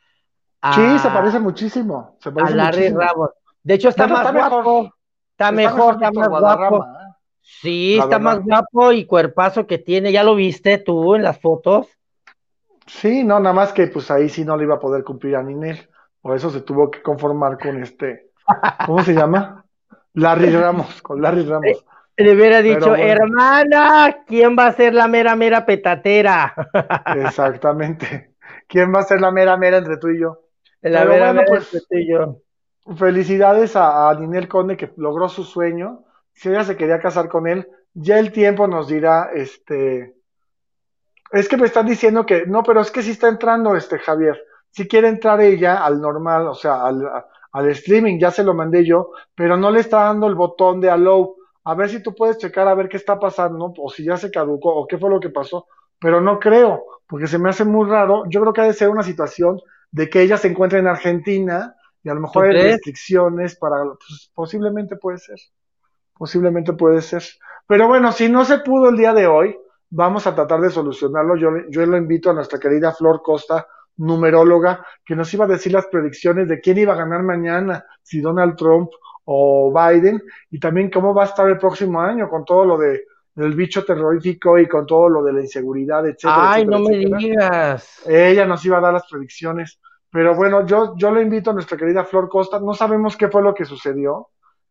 a, 0.62 0.74
Sí, 0.74 1.00
se 1.00 1.10
parece 1.10 1.40
muchísimo, 1.40 2.18
se 2.20 2.30
a 2.30 2.50
Larry 2.50 2.92
muchísimo. 2.92 3.00
Ramos. 3.00 3.30
De 3.64 3.74
hecho, 3.74 3.90
está 3.90 4.04
Bueno, 4.08 4.18
más 4.18 4.28
está 4.28 4.34
mejor. 4.34 4.64
guapo. 4.64 4.94
Está 5.32 5.52
mejor, 5.52 5.94
está 5.96 6.10
Víctor 6.10 6.30
más 6.32 6.42
guapo. 6.42 6.86
¿Eh? 7.42 7.60
Sí, 7.62 7.96
La 7.98 8.04
está 8.04 8.18
verdad. 8.18 8.36
más 8.38 8.44
guapo 8.46 8.92
y 8.92 9.06
cuerpazo 9.06 9.68
que 9.68 9.78
tiene. 9.78 10.12
¿Ya 10.12 10.24
lo 10.24 10.36
viste 10.36 10.78
tú 10.78 11.16
en 11.16 11.24
las 11.24 11.40
fotos? 11.40 11.88
Sí, 12.88 13.24
no, 13.24 13.40
nada 13.40 13.54
más 13.54 13.72
que 13.74 13.88
pues 13.88 14.10
ahí 14.12 14.30
sí 14.30 14.44
no 14.46 14.58
le 14.58 14.64
iba 14.64 14.76
a 14.76 14.80
poder 14.80 15.04
cumplir 15.04 15.36
a 15.36 15.44
Ninel. 15.44 15.90
Por 16.22 16.36
eso 16.36 16.50
se 16.50 16.62
tuvo 16.62 16.90
que 16.92 17.02
conformar 17.02 17.58
con 17.60 17.82
este, 17.84 18.32
¿cómo 18.86 19.04
se 19.04 19.14
llama? 19.14 19.64
Larry 20.14 20.50
Ramos, 20.50 21.02
con 21.02 21.22
Larry 21.22 21.44
Ramos. 21.46 21.86
Le 22.18 22.34
hubiera 22.34 22.62
dicho, 22.62 22.90
bueno. 22.90 23.04
hermana, 23.04 24.24
¿quién 24.28 24.58
va 24.58 24.68
a 24.68 24.74
ser 24.74 24.94
la 24.94 25.08
mera, 25.08 25.36
mera 25.38 25.66
petatera? 25.66 26.54
Exactamente. 27.16 28.36
¿Quién 28.68 28.94
va 28.94 29.00
a 29.00 29.04
ser 29.04 29.22
la 29.22 29.32
mera 29.32 29.56
mera 29.56 29.78
entre 29.78 29.98
tú 29.98 30.10
y 30.10 30.20
yo? 30.20 30.42
La 30.82 31.00
Pero 31.02 31.12
mera, 31.12 31.26
bueno, 31.28 31.34
mera 31.42 31.48
pues- 31.48 31.74
entre 31.74 31.80
tú 31.88 31.96
y 31.96 32.10
yo. 32.10 32.38
Felicidades 32.98 33.76
a, 33.76 34.10
a 34.10 34.16
Ninel 34.16 34.48
Conde 34.48 34.76
que 34.76 34.92
logró 34.98 35.30
su 35.30 35.44
sueño. 35.44 36.04
Si 36.40 36.48
ella 36.48 36.64
se 36.64 36.78
quería 36.78 37.02
casar 37.02 37.28
con 37.28 37.48
él, 37.48 37.68
ya 37.94 38.18
el 38.18 38.32
tiempo 38.32 38.66
nos 38.66 38.88
dirá, 38.88 39.30
este, 39.34 40.16
es 41.34 41.50
que 41.50 41.58
me 41.58 41.66
están 41.66 41.86
diciendo 41.86 42.26
que, 42.26 42.46
no, 42.46 42.64
pero 42.64 42.80
es 42.80 42.92
que 42.92 43.04
sí 43.04 43.12
está 43.12 43.28
entrando 43.28 43.76
este 43.76 44.00
Javier. 44.00 44.42
Si 44.70 44.88
quiere 44.88 45.10
entrar 45.10 45.42
ella 45.42 45.84
al 45.84 46.00
normal, 46.00 46.48
o 46.48 46.54
sea, 46.56 46.86
al, 46.86 47.06
al 47.52 47.70
streaming, 47.72 48.20
ya 48.20 48.32
se 48.32 48.46
lo 48.46 48.54
mandé 48.54 48.86
yo, 48.86 49.12
pero 49.36 49.58
no 49.58 49.70
le 49.70 49.82
está 49.82 50.06
dando 50.06 50.28
el 50.28 50.36
botón 50.36 50.80
de 50.80 50.90
allow. 50.90 51.36
A 51.66 51.76
ver 51.76 51.90
si 51.90 52.02
tú 52.02 52.16
puedes 52.16 52.38
checar 52.38 52.70
a 52.70 52.74
ver 52.74 52.88
qué 52.88 52.96
está 52.96 53.20
pasando, 53.20 53.74
o 53.78 53.90
si 53.90 54.06
ya 54.06 54.16
se 54.16 54.32
caducó, 54.32 54.74
o 54.74 54.88
qué 54.88 54.98
fue 54.98 55.10
lo 55.10 55.20
que 55.20 55.32
pasó. 55.32 55.68
Pero 56.00 56.22
no 56.22 56.40
creo, 56.40 56.86
porque 57.06 57.28
se 57.28 57.38
me 57.38 57.50
hace 57.50 57.66
muy 57.66 57.90
raro. 57.90 58.24
Yo 58.30 58.40
creo 58.40 58.54
que 58.54 58.62
ha 58.62 58.64
de 58.64 58.74
ser 58.74 58.88
una 58.88 59.04
situación 59.04 59.60
de 59.92 60.10
que 60.10 60.22
ella 60.22 60.38
se 60.38 60.48
encuentra 60.48 60.80
en 60.80 60.88
Argentina 60.88 61.76
y 62.02 62.08
a 62.08 62.14
lo 62.14 62.22
mejor 62.22 62.46
¿Tú 62.46 62.52
hay 62.52 62.64
restricciones 62.64 63.58
para, 63.58 63.84
pues, 63.84 64.32
posiblemente 64.34 64.96
puede 64.96 65.18
ser, 65.18 65.38
posiblemente 66.20 66.74
puede 66.74 67.02
ser. 67.02 67.24
Pero 67.66 67.88
bueno, 67.88 68.12
si 68.12 68.30
no 68.30 68.44
se 68.44 68.60
pudo 68.60 68.90
el 68.90 68.98
día 68.98 69.14
de 69.14 69.26
hoy, 69.26 69.58
vamos 69.90 70.28
a 70.28 70.36
tratar 70.36 70.60
de 70.60 70.70
solucionarlo. 70.70 71.38
Yo, 71.38 71.50
yo 71.70 71.86
lo 71.86 71.98
invito 71.98 72.30
a 72.30 72.34
nuestra 72.34 72.60
querida 72.60 72.92
Flor 72.92 73.22
Costa, 73.24 73.66
numeróloga, 73.98 74.86
que 75.06 75.16
nos 75.16 75.34
iba 75.34 75.46
a 75.46 75.48
decir 75.48 75.72
las 75.72 75.88
predicciones 75.88 76.50
de 76.50 76.60
quién 76.60 76.78
iba 76.78 76.94
a 76.94 76.98
ganar 76.98 77.24
mañana, 77.24 77.86
si 78.04 78.20
Donald 78.20 78.58
Trump 78.58 78.90
o 79.24 79.72
Biden, 79.74 80.22
y 80.52 80.60
también 80.60 80.92
cómo 80.92 81.14
va 81.14 81.24
a 81.24 81.28
estar 81.28 81.48
el 81.48 81.58
próximo 81.58 82.02
año 82.02 82.30
con 82.30 82.44
todo 82.44 82.66
lo 82.66 82.78
de 82.78 83.06
del 83.36 83.56
bicho 83.56 83.86
terrorífico 83.86 84.60
y 84.60 84.68
con 84.68 84.86
todo 84.86 85.08
lo 85.08 85.24
de 85.24 85.32
la 85.32 85.40
inseguridad, 85.40 86.06
etcétera. 86.06 86.52
Ay, 86.52 86.64
etcétera, 86.64 86.78
no 86.78 86.90
me 86.90 86.98
digas. 86.98 88.02
Ella 88.06 88.46
nos 88.46 88.66
iba 88.66 88.80
a 88.80 88.82
dar 88.82 88.92
las 88.92 89.08
predicciones. 89.10 89.80
Pero 90.12 90.36
bueno, 90.36 90.66
yo, 90.66 90.96
yo 90.98 91.12
le 91.12 91.22
invito 91.22 91.52
a 91.52 91.54
nuestra 91.54 91.78
querida 91.78 92.04
Flor 92.04 92.28
Costa. 92.28 92.60
No 92.60 92.74
sabemos 92.74 93.16
qué 93.16 93.30
fue 93.30 93.42
lo 93.42 93.54
que 93.54 93.64
sucedió. 93.64 94.28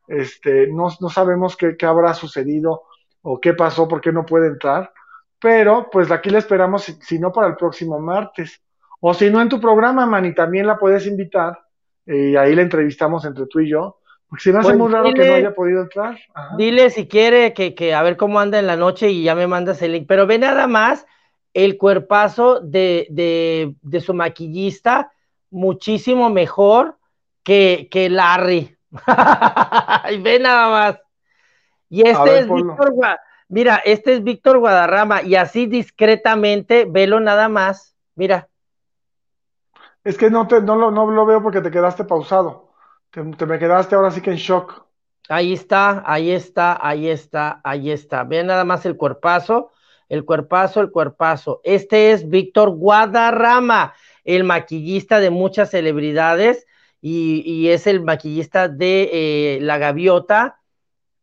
Este, 0.09 0.67
no, 0.69 0.89
no 1.01 1.09
sabemos 1.11 1.57
qué, 1.57 1.77
qué 1.77 1.87
habrá 1.87 2.15
sucedido 2.15 2.85
o 3.23 3.41
qué 3.41 3.55
pasó, 3.55 3.87
por 3.87 4.01
qué 4.01 4.11
no 4.13 4.25
puede 4.27 4.49
entrar. 4.49 4.93
Pero 5.41 5.89
pues 5.91 6.11
aquí 6.11 6.31
la 6.31 6.39
esperamos, 6.39 6.83
si, 6.85 6.95
si 6.95 7.19
no 7.19 7.31
para 7.33 7.47
el 7.49 7.57
próximo 7.57 7.99
martes. 8.01 8.61
O 9.01 9.15
si 9.15 9.31
no 9.31 9.41
en 9.41 9.49
tu 9.49 9.61
programa, 9.61 10.07
Manny, 10.07 10.35
también 10.35 10.67
la 10.67 10.77
puedes 10.79 11.07
invitar. 11.07 11.59
eh, 12.07 12.31
Y 12.33 12.37
ahí 12.37 12.55
la 12.55 12.63
entrevistamos 12.63 13.25
entre 13.25 13.47
tú 13.47 13.61
y 13.61 13.71
yo. 13.71 13.99
Porque 14.29 14.43
se 14.43 14.53
me 14.53 14.59
hace 14.59 14.69
Pues 14.71 14.79
muy 14.79 14.93
raro 14.93 15.15
que 15.15 15.27
no 15.27 15.35
haya 15.35 15.55
podido 15.55 15.83
entrar. 15.83 16.19
Ajá. 16.35 16.57
Dile 16.57 16.91
si 16.91 17.07
quiere 17.07 17.53
que, 17.55 17.75
que 17.75 17.95
a 17.95 18.03
ver 18.03 18.17
cómo 18.17 18.41
anda 18.41 18.59
en 18.59 18.67
la 18.67 18.77
noche 18.77 19.11
y 19.11 19.23
ya 19.23 19.35
me 19.35 19.47
mandas 19.47 19.81
el 19.83 19.93
link. 19.93 20.07
Pero 20.09 20.27
ve 20.27 20.39
nada 20.39 20.67
más 20.67 21.07
el 21.55 21.79
cuerpazo 21.79 22.61
de, 22.61 23.07
de, 23.11 23.75
de 23.81 24.01
su 24.01 24.15
maquillista, 24.15 25.13
muchísimo 25.51 26.29
mejor 26.31 26.99
que, 27.43 27.89
que 27.91 28.11
Larry. 28.11 28.77
Y 30.11 30.19
ve 30.19 30.39
nada 30.39 30.69
más. 30.69 31.01
Y 31.91 32.07
este 32.07 32.23
ver, 32.23 32.43
es. 32.45 32.49
Víctor 32.49 32.95
Mira, 33.51 33.77
este 33.77 34.13
es 34.13 34.23
Víctor 34.23 34.59
Guadarrama 34.59 35.23
y 35.23 35.35
así 35.35 35.67
discretamente, 35.67 36.85
velo 36.87 37.19
nada 37.19 37.49
más. 37.49 37.97
Mira, 38.15 38.49
Es 40.05 40.19
que 40.19 40.31
no, 40.31 40.47
te, 40.47 40.61
no, 40.61 40.77
lo, 40.77 40.91
no 40.91 41.11
lo 41.11 41.25
veo 41.25 41.43
porque 41.43 41.63
te 41.63 41.71
quedaste 41.71 42.05
pausado. 42.05 42.69
Te, 43.11 43.23
te 43.23 43.47
me 43.47 43.59
quedaste 43.59 43.95
ahora 43.95 44.11
sí 44.11 44.21
que 44.21 44.31
en 44.31 44.37
shock. 44.37 44.85
ahí 45.31 45.55
está, 45.55 46.03
ahí 46.07 46.31
está, 46.31 46.79
ahí 46.87 47.09
está, 47.09 47.61
ahí 47.65 47.91
está. 47.91 48.25
Ve 48.25 48.45
nada 48.45 48.65
más 48.65 48.85
el 48.85 48.99
cuerpazo, 48.99 49.71
el 50.11 50.27
cuerpazo, 50.27 50.83
el 50.83 50.91
cuerpazo. 50.91 51.63
Este 51.65 52.13
es 52.13 52.29
Víctor 52.29 52.71
Guadarrama, 52.71 53.95
el 54.25 54.45
maquillista 54.45 55.21
de 55.21 55.31
muchas 55.31 55.71
celebridades 55.71 56.67
y, 57.01 57.43
y 57.45 57.69
es 57.71 57.87
el 57.87 58.03
maquillista 58.03 58.69
de 58.69 59.11
eh, 59.57 59.59
La 59.61 59.79
Gaviota. 59.79 60.61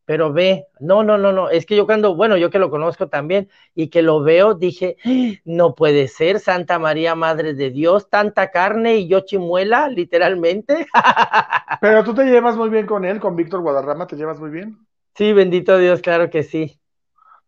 Pero 0.05 0.31
ve, 0.33 0.67
no, 0.79 1.03
no, 1.03 1.17
no, 1.17 1.31
no, 1.31 1.49
es 1.49 1.65
que 1.65 1.75
yo 1.75 1.87
cuando, 1.87 2.15
bueno, 2.15 2.37
yo 2.37 2.51
que 2.51 2.59
lo 2.59 2.69
conozco 2.69 3.09
también 3.09 3.49
y 3.73 3.89
que 3.89 4.03
lo 4.03 4.21
veo, 4.21 4.53
dije, 4.53 4.97
"Ah, 5.03 5.09
no 5.45 5.73
puede 5.73 6.07
ser, 6.07 6.39
Santa 6.39 6.77
María, 6.77 7.15
Madre 7.15 7.55
de 7.55 7.71
Dios, 7.71 8.07
tanta 8.09 8.51
carne 8.51 8.97
y 8.97 9.07
yo 9.07 9.21
chimuela, 9.21 9.89
literalmente. 9.89 10.87
Pero 11.81 12.03
tú 12.03 12.13
te 12.13 12.25
llevas 12.25 12.55
muy 12.55 12.69
bien 12.69 12.85
con 12.85 13.03
él, 13.05 13.19
con 13.19 13.35
Víctor 13.35 13.61
Guadarrama, 13.61 14.07
¿te 14.07 14.15
llevas 14.15 14.39
muy 14.39 14.49
bien? 14.51 14.77
Sí, 15.15 15.33
bendito 15.33 15.77
Dios, 15.77 16.01
claro 16.01 16.29
que 16.29 16.43
sí. 16.43 16.79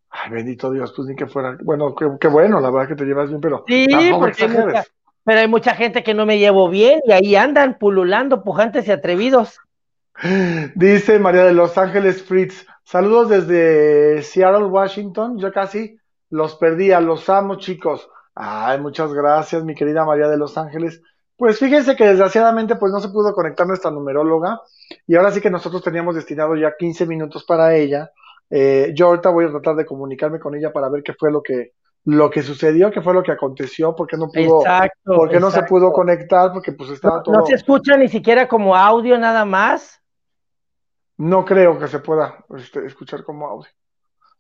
Ay, 0.10 0.32
bendito 0.32 0.72
Dios, 0.72 0.94
pues 0.96 1.08
ni 1.08 1.16
que 1.16 1.28
fuera. 1.28 1.58
Bueno, 1.64 1.94
qué, 1.96 2.28
bueno, 2.28 2.60
la 2.60 2.72
verdad 2.72 2.88
que 2.88 2.96
te 2.96 3.06
llevas 3.06 3.30
bien, 3.30 3.42
pero 3.42 3.66
Sí, 3.68 3.86
tampoco 3.90 4.28
exageres. 4.28 4.92
Pero 5.28 5.42
hay 5.42 5.50
mucha 5.50 5.76
gente 5.76 6.04
que 6.04 6.14
no 6.14 6.26
me 6.26 6.40
llevo 6.40 6.70
bien 6.70 7.02
y 7.04 7.12
ahí 7.12 7.36
andan 7.36 7.78
pululando, 7.78 8.46
pujantes 8.46 8.88
y 8.88 8.94
atrevidos. 8.94 9.60
Dice 10.76 11.20
María 11.20 11.44
de 11.44 11.52
Los 11.52 11.78
Ángeles 11.78 12.24
Fritz, 12.24 12.66
saludos 12.86 13.28
desde 13.28 14.24
Seattle, 14.24 14.68
Washington. 14.68 15.38
Yo 15.38 15.52
casi 15.52 16.00
los 16.30 16.56
perdía, 16.56 17.02
los 17.02 17.28
amo, 17.28 17.58
chicos. 17.58 18.10
Ay, 18.36 18.80
muchas 18.80 19.14
gracias, 19.14 19.66
mi 19.66 19.76
querida 19.76 20.06
María 20.06 20.30
de 20.30 20.38
Los 20.38 20.58
Ángeles. 20.58 21.02
Pues 21.36 21.60
fíjense 21.60 21.98
que 21.98 22.08
desgraciadamente 22.08 22.78
pues 22.78 22.94
no 22.94 23.02
se 23.02 23.10
pudo 23.10 23.34
conectar 23.34 23.68
nuestra 23.68 23.92
numeróloga 23.92 24.62
y 25.08 25.18
ahora 25.18 25.32
sí 25.32 25.42
que 25.42 25.50
nosotros 25.50 25.84
teníamos 25.84 26.16
destinado 26.16 26.56
ya 26.56 26.78
15 26.80 27.06
minutos 27.06 27.44
para 27.44 27.76
ella. 27.76 28.12
Eh, 28.50 28.94
yo 28.96 29.08
ahorita 29.08 29.30
voy 29.32 29.44
a 29.44 29.50
tratar 29.50 29.76
de 29.76 29.86
comunicarme 29.86 30.40
con 30.40 30.56
ella 30.56 30.72
para 30.72 30.88
ver 30.88 31.04
qué 31.04 31.14
fue 31.16 31.34
lo 31.34 31.42
que 31.44 31.74
lo 32.08 32.30
que 32.30 32.42
sucedió, 32.42 32.90
qué 32.90 33.02
fue 33.02 33.14
lo 33.14 33.22
que 33.22 33.34
aconteció, 33.34 33.94
por 33.94 34.08
qué 34.08 34.16
no 34.16 34.30
pudo, 34.30 34.62
Exacto. 34.62 35.14
por 35.14 35.30
qué 35.30 35.42
no 35.42 35.52
se 35.52 35.58
exacto. 35.58 35.76
pudo 35.76 35.92
conectar, 35.92 36.54
porque 36.54 36.72
pues 36.72 36.90
estaba 36.92 37.18
No, 37.18 37.24
todo. 37.24 37.36
no 37.36 37.46
se 37.46 37.56
escucha 37.56 37.98
ni 37.98 38.08
siquiera 38.08 38.48
como 38.48 38.78
audio 38.78 39.18
nada 39.18 39.44
más. 39.44 40.02
No 41.18 41.44
creo 41.44 41.78
que 41.78 41.90
se 41.90 42.00
pueda 42.00 42.46
este, 42.56 42.86
escuchar 42.86 43.26
como 43.26 43.46
audio. 43.48 43.70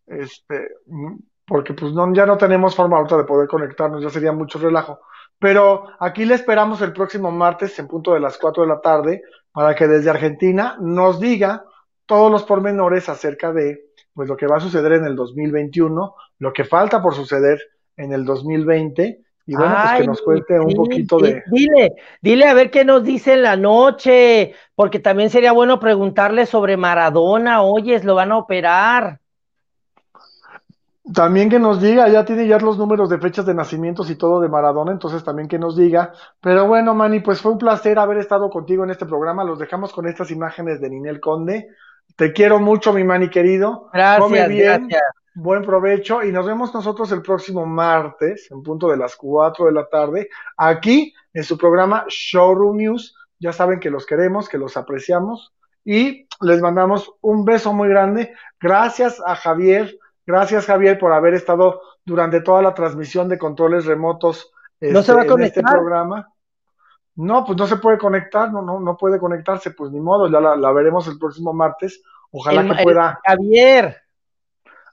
Este, 0.06 0.76
mm, 0.86 1.18
porque 1.46 1.74
pues 1.74 1.92
no, 1.92 2.14
ya 2.14 2.26
no 2.26 2.38
tenemos 2.38 2.74
forma 2.74 2.96
ahorita 3.00 3.18
de 3.18 3.26
poder 3.26 3.50
conectarnos, 3.50 4.02
ya 4.02 4.10
sería 4.10 4.32
mucho 4.32 4.60
relajo. 4.60 5.02
Pero 5.38 5.88
aquí 6.00 6.24
le 6.24 6.36
esperamos 6.36 6.82
el 6.82 6.94
próximo 6.94 7.32
martes 7.32 7.78
en 7.80 7.90
punto 7.90 8.14
de 8.14 8.22
las 8.22 8.38
4 8.38 8.64
de 8.64 8.70
la 8.70 8.80
tarde 8.80 9.24
para 9.52 9.76
que 9.76 9.88
desde 9.88 10.10
Argentina 10.10 10.78
nos 10.80 11.20
diga 11.20 11.66
todos 12.06 12.32
los 12.32 12.44
pormenores 12.44 13.10
acerca 13.10 13.52
de 13.52 13.87
pues 14.18 14.28
lo 14.28 14.36
que 14.36 14.48
va 14.48 14.58
a 14.58 14.60
suceder 14.60 14.94
en 14.94 15.06
el 15.06 15.16
2021, 15.16 16.16
lo 16.40 16.52
que 16.52 16.64
falta 16.64 17.04
por 17.04 17.14
suceder 17.14 17.60
en 17.96 18.14
el 18.14 18.26
2020 18.26 19.22
y 19.46 19.56
bueno, 19.56 19.76
pues 19.80 20.02
que 20.02 20.08
nos 20.08 20.22
cuente 20.24 20.60
un 20.60 20.74
poquito 20.74 21.20
sí, 21.20 21.26
de 21.26 21.44
Dile, 21.52 21.96
dile 22.20 22.46
a 22.46 22.56
ver 22.56 22.72
qué 22.72 22.84
nos 22.84 23.04
dice 23.04 23.34
en 23.34 23.44
la 23.44 23.56
noche, 23.56 24.56
porque 24.74 24.98
también 24.98 25.30
sería 25.30 25.52
bueno 25.52 25.80
preguntarle 25.80 26.48
sobre 26.48 26.78
Maradona. 26.78 27.62
Oyes, 27.62 28.04
lo 28.04 28.16
van 28.16 28.32
a 28.32 28.38
operar. 28.40 29.20
También 31.14 31.48
que 31.52 31.60
nos 31.60 31.80
diga, 31.80 32.10
ya 32.10 32.26
tiene 32.26 32.48
ya 32.48 32.58
los 32.58 32.80
números 32.80 33.12
de 33.12 33.20
fechas 33.20 33.46
de 33.46 33.54
nacimientos 33.54 34.10
y 34.10 34.16
todo 34.16 34.42
de 34.42 34.50
Maradona, 34.50 34.92
entonces 34.92 35.24
también 35.24 35.48
que 35.48 35.60
nos 35.60 35.78
diga. 35.78 36.12
Pero 36.42 36.68
bueno, 36.68 36.96
Manny, 36.96 37.20
pues 37.20 37.40
fue 37.40 37.52
un 37.52 37.60
placer 37.60 38.00
haber 38.00 38.18
estado 38.18 38.50
contigo 38.50 38.84
en 38.84 38.90
este 38.90 39.06
programa. 39.06 39.44
Los 39.44 39.60
dejamos 39.60 39.94
con 39.94 40.08
estas 40.08 40.32
imágenes 40.32 40.82
de 40.82 40.90
Ninel 40.90 41.20
Conde. 41.20 41.70
Te 42.16 42.34
quiero 42.34 42.60
mucho, 42.60 42.94
mi 42.94 43.04
Manny 43.04 43.30
querido. 43.30 43.90
Come 43.92 43.92
Gracias, 43.94 44.50
bien, 44.50 44.88
gracias. 44.88 45.04
buen 45.36 45.62
provecho 45.64 46.24
y 46.24 46.32
nos 46.32 46.46
vemos 46.46 46.74
nosotros 46.74 47.12
el 47.12 47.22
próximo 47.22 47.66
martes 47.66 48.50
en 48.52 48.64
punto 48.64 48.90
de 48.90 48.98
las 48.98 49.16
4 49.16 49.66
de 49.66 49.72
la 49.72 49.88
tarde 49.88 50.30
aquí 50.58 51.14
en 51.34 51.44
su 51.44 51.58
programa 51.58 52.06
Showroom 52.08 52.78
News. 52.78 53.16
Ya 53.40 53.54
saben 53.54 53.80
que 53.80 53.92
los 53.92 54.06
queremos, 54.06 54.50
que 54.50 54.58
los 54.58 54.78
apreciamos 54.78 55.54
y 55.86 56.28
les 56.42 56.62
mandamos 56.62 57.14
un 57.22 57.46
beso 57.46 57.72
muy 57.72 57.90
grande. 57.90 58.34
Gracias 58.60 59.22
a 59.26 59.36
Javier, 59.36 59.98
gracias 60.26 60.66
Javier 60.66 60.98
por 60.98 61.14
haber 61.14 61.36
estado 61.36 61.82
durante 62.04 62.42
toda 62.42 62.62
la 62.62 62.74
transmisión 62.74 63.30
de 63.30 63.38
controles 63.38 63.86
remotos 63.86 64.52
¿No 64.80 65.02
se 65.02 65.14
va 65.14 65.22
a 65.22 65.24
este, 65.24 65.34
en 65.34 65.44
este 65.44 65.62
programa. 65.62 66.32
No, 67.18 67.44
pues 67.44 67.58
no 67.58 67.66
se 67.68 67.78
puede 67.78 67.98
conectar, 67.98 68.52
no, 68.52 68.62
no, 68.62 68.80
no 68.80 68.96
puede 68.96 69.20
conectarse, 69.20 69.72
pues 69.72 69.92
ni 69.92 70.00
modo, 70.00 70.30
ya 70.30 70.40
la, 70.40 70.56
la 70.56 70.72
veremos 70.72 71.08
el 71.08 71.18
próximo 71.18 71.52
martes. 71.52 72.02
Ojalá 72.32 72.62
El- 72.62 72.76
que 72.78 72.84
pueda. 72.84 73.20
Javier. 73.26 73.98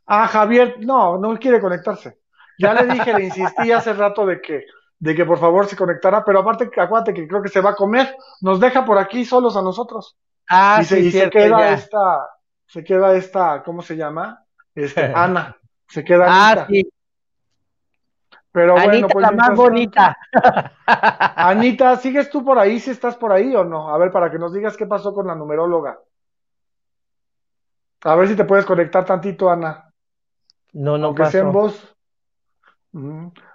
Ah, 0.06 0.26
Javier, 0.26 0.76
no, 0.80 1.18
no 1.18 1.38
quiere 1.38 1.60
conectarse. 1.60 2.18
Ya 2.58 2.72
le 2.72 2.86
dije, 2.86 3.12
le 3.12 3.24
insistí 3.24 3.72
hace 3.72 3.92
rato 3.92 4.24
de 4.24 4.40
que, 4.40 4.64
de 4.98 5.14
que 5.14 5.24
por 5.24 5.38
favor 5.38 5.66
se 5.66 5.76
conectara, 5.76 6.24
pero 6.24 6.40
aparte, 6.40 6.70
acuérdate 6.76 7.12
que 7.12 7.26
creo 7.26 7.42
que 7.42 7.48
se 7.48 7.60
va 7.60 7.70
a 7.70 7.74
comer, 7.74 8.16
nos 8.40 8.60
deja 8.60 8.84
por 8.84 8.98
aquí 8.98 9.24
solos 9.24 9.56
a 9.56 9.62
nosotros. 9.62 10.16
Ah, 10.48 10.78
y 10.80 10.84
se, 10.84 11.00
sí, 11.00 11.08
y 11.08 11.10
se 11.10 11.30
queda 11.30 11.58
ya. 11.60 11.72
esta, 11.74 12.28
se 12.66 12.84
queda 12.84 13.14
esta, 13.14 13.62
¿cómo 13.62 13.82
se 13.82 13.96
llama? 13.96 14.44
Este, 14.74 15.02
Ana, 15.14 15.56
se 15.88 16.04
queda 16.04 16.26
Ah, 16.28 16.66
sí. 16.68 16.88
Pero 18.54 18.74
bueno, 18.74 18.92
Anita, 18.92 19.08
pues 19.08 19.22
la 19.24 19.32
más 19.32 19.56
bonita. 19.56 20.16
Anita, 21.34 21.96
¿sigues 21.96 22.30
tú 22.30 22.44
por 22.44 22.56
ahí? 22.56 22.78
¿Si 22.78 22.92
estás 22.92 23.16
por 23.16 23.32
ahí 23.32 23.52
o 23.56 23.64
no? 23.64 23.92
A 23.92 23.98
ver, 23.98 24.12
para 24.12 24.30
que 24.30 24.38
nos 24.38 24.52
digas 24.52 24.76
qué 24.76 24.86
pasó 24.86 25.12
con 25.12 25.26
la 25.26 25.34
numeróloga. 25.34 25.98
A 28.04 28.14
ver 28.14 28.28
si 28.28 28.36
te 28.36 28.44
puedes 28.44 28.64
conectar 28.64 29.04
tantito, 29.04 29.50
Ana. 29.50 29.90
No, 30.72 30.96
no 30.96 31.08
aunque 31.08 31.26
sea 31.26 31.40
en 31.40 31.50
voz. 31.50 31.96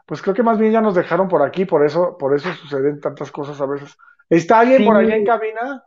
Pues 0.06 0.22
creo 0.22 0.36
que 0.36 0.44
más 0.44 0.58
bien 0.58 0.74
ya 0.74 0.82
nos 0.82 0.96
dejaron 0.96 1.30
por 1.30 1.44
aquí, 1.44 1.64
por 1.64 1.86
eso, 1.86 2.18
por 2.18 2.36
eso 2.36 2.52
suceden 2.56 3.00
tantas 3.00 3.32
cosas 3.32 3.62
a 3.62 3.66
veces. 3.66 3.98
¿Está 4.30 4.60
alguien 4.60 4.84
por 4.84 4.98
allá 4.98 5.16
en 5.16 5.26
cabina? 5.26 5.86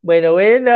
Bueno, 0.00 0.32
bueno. 0.32 0.70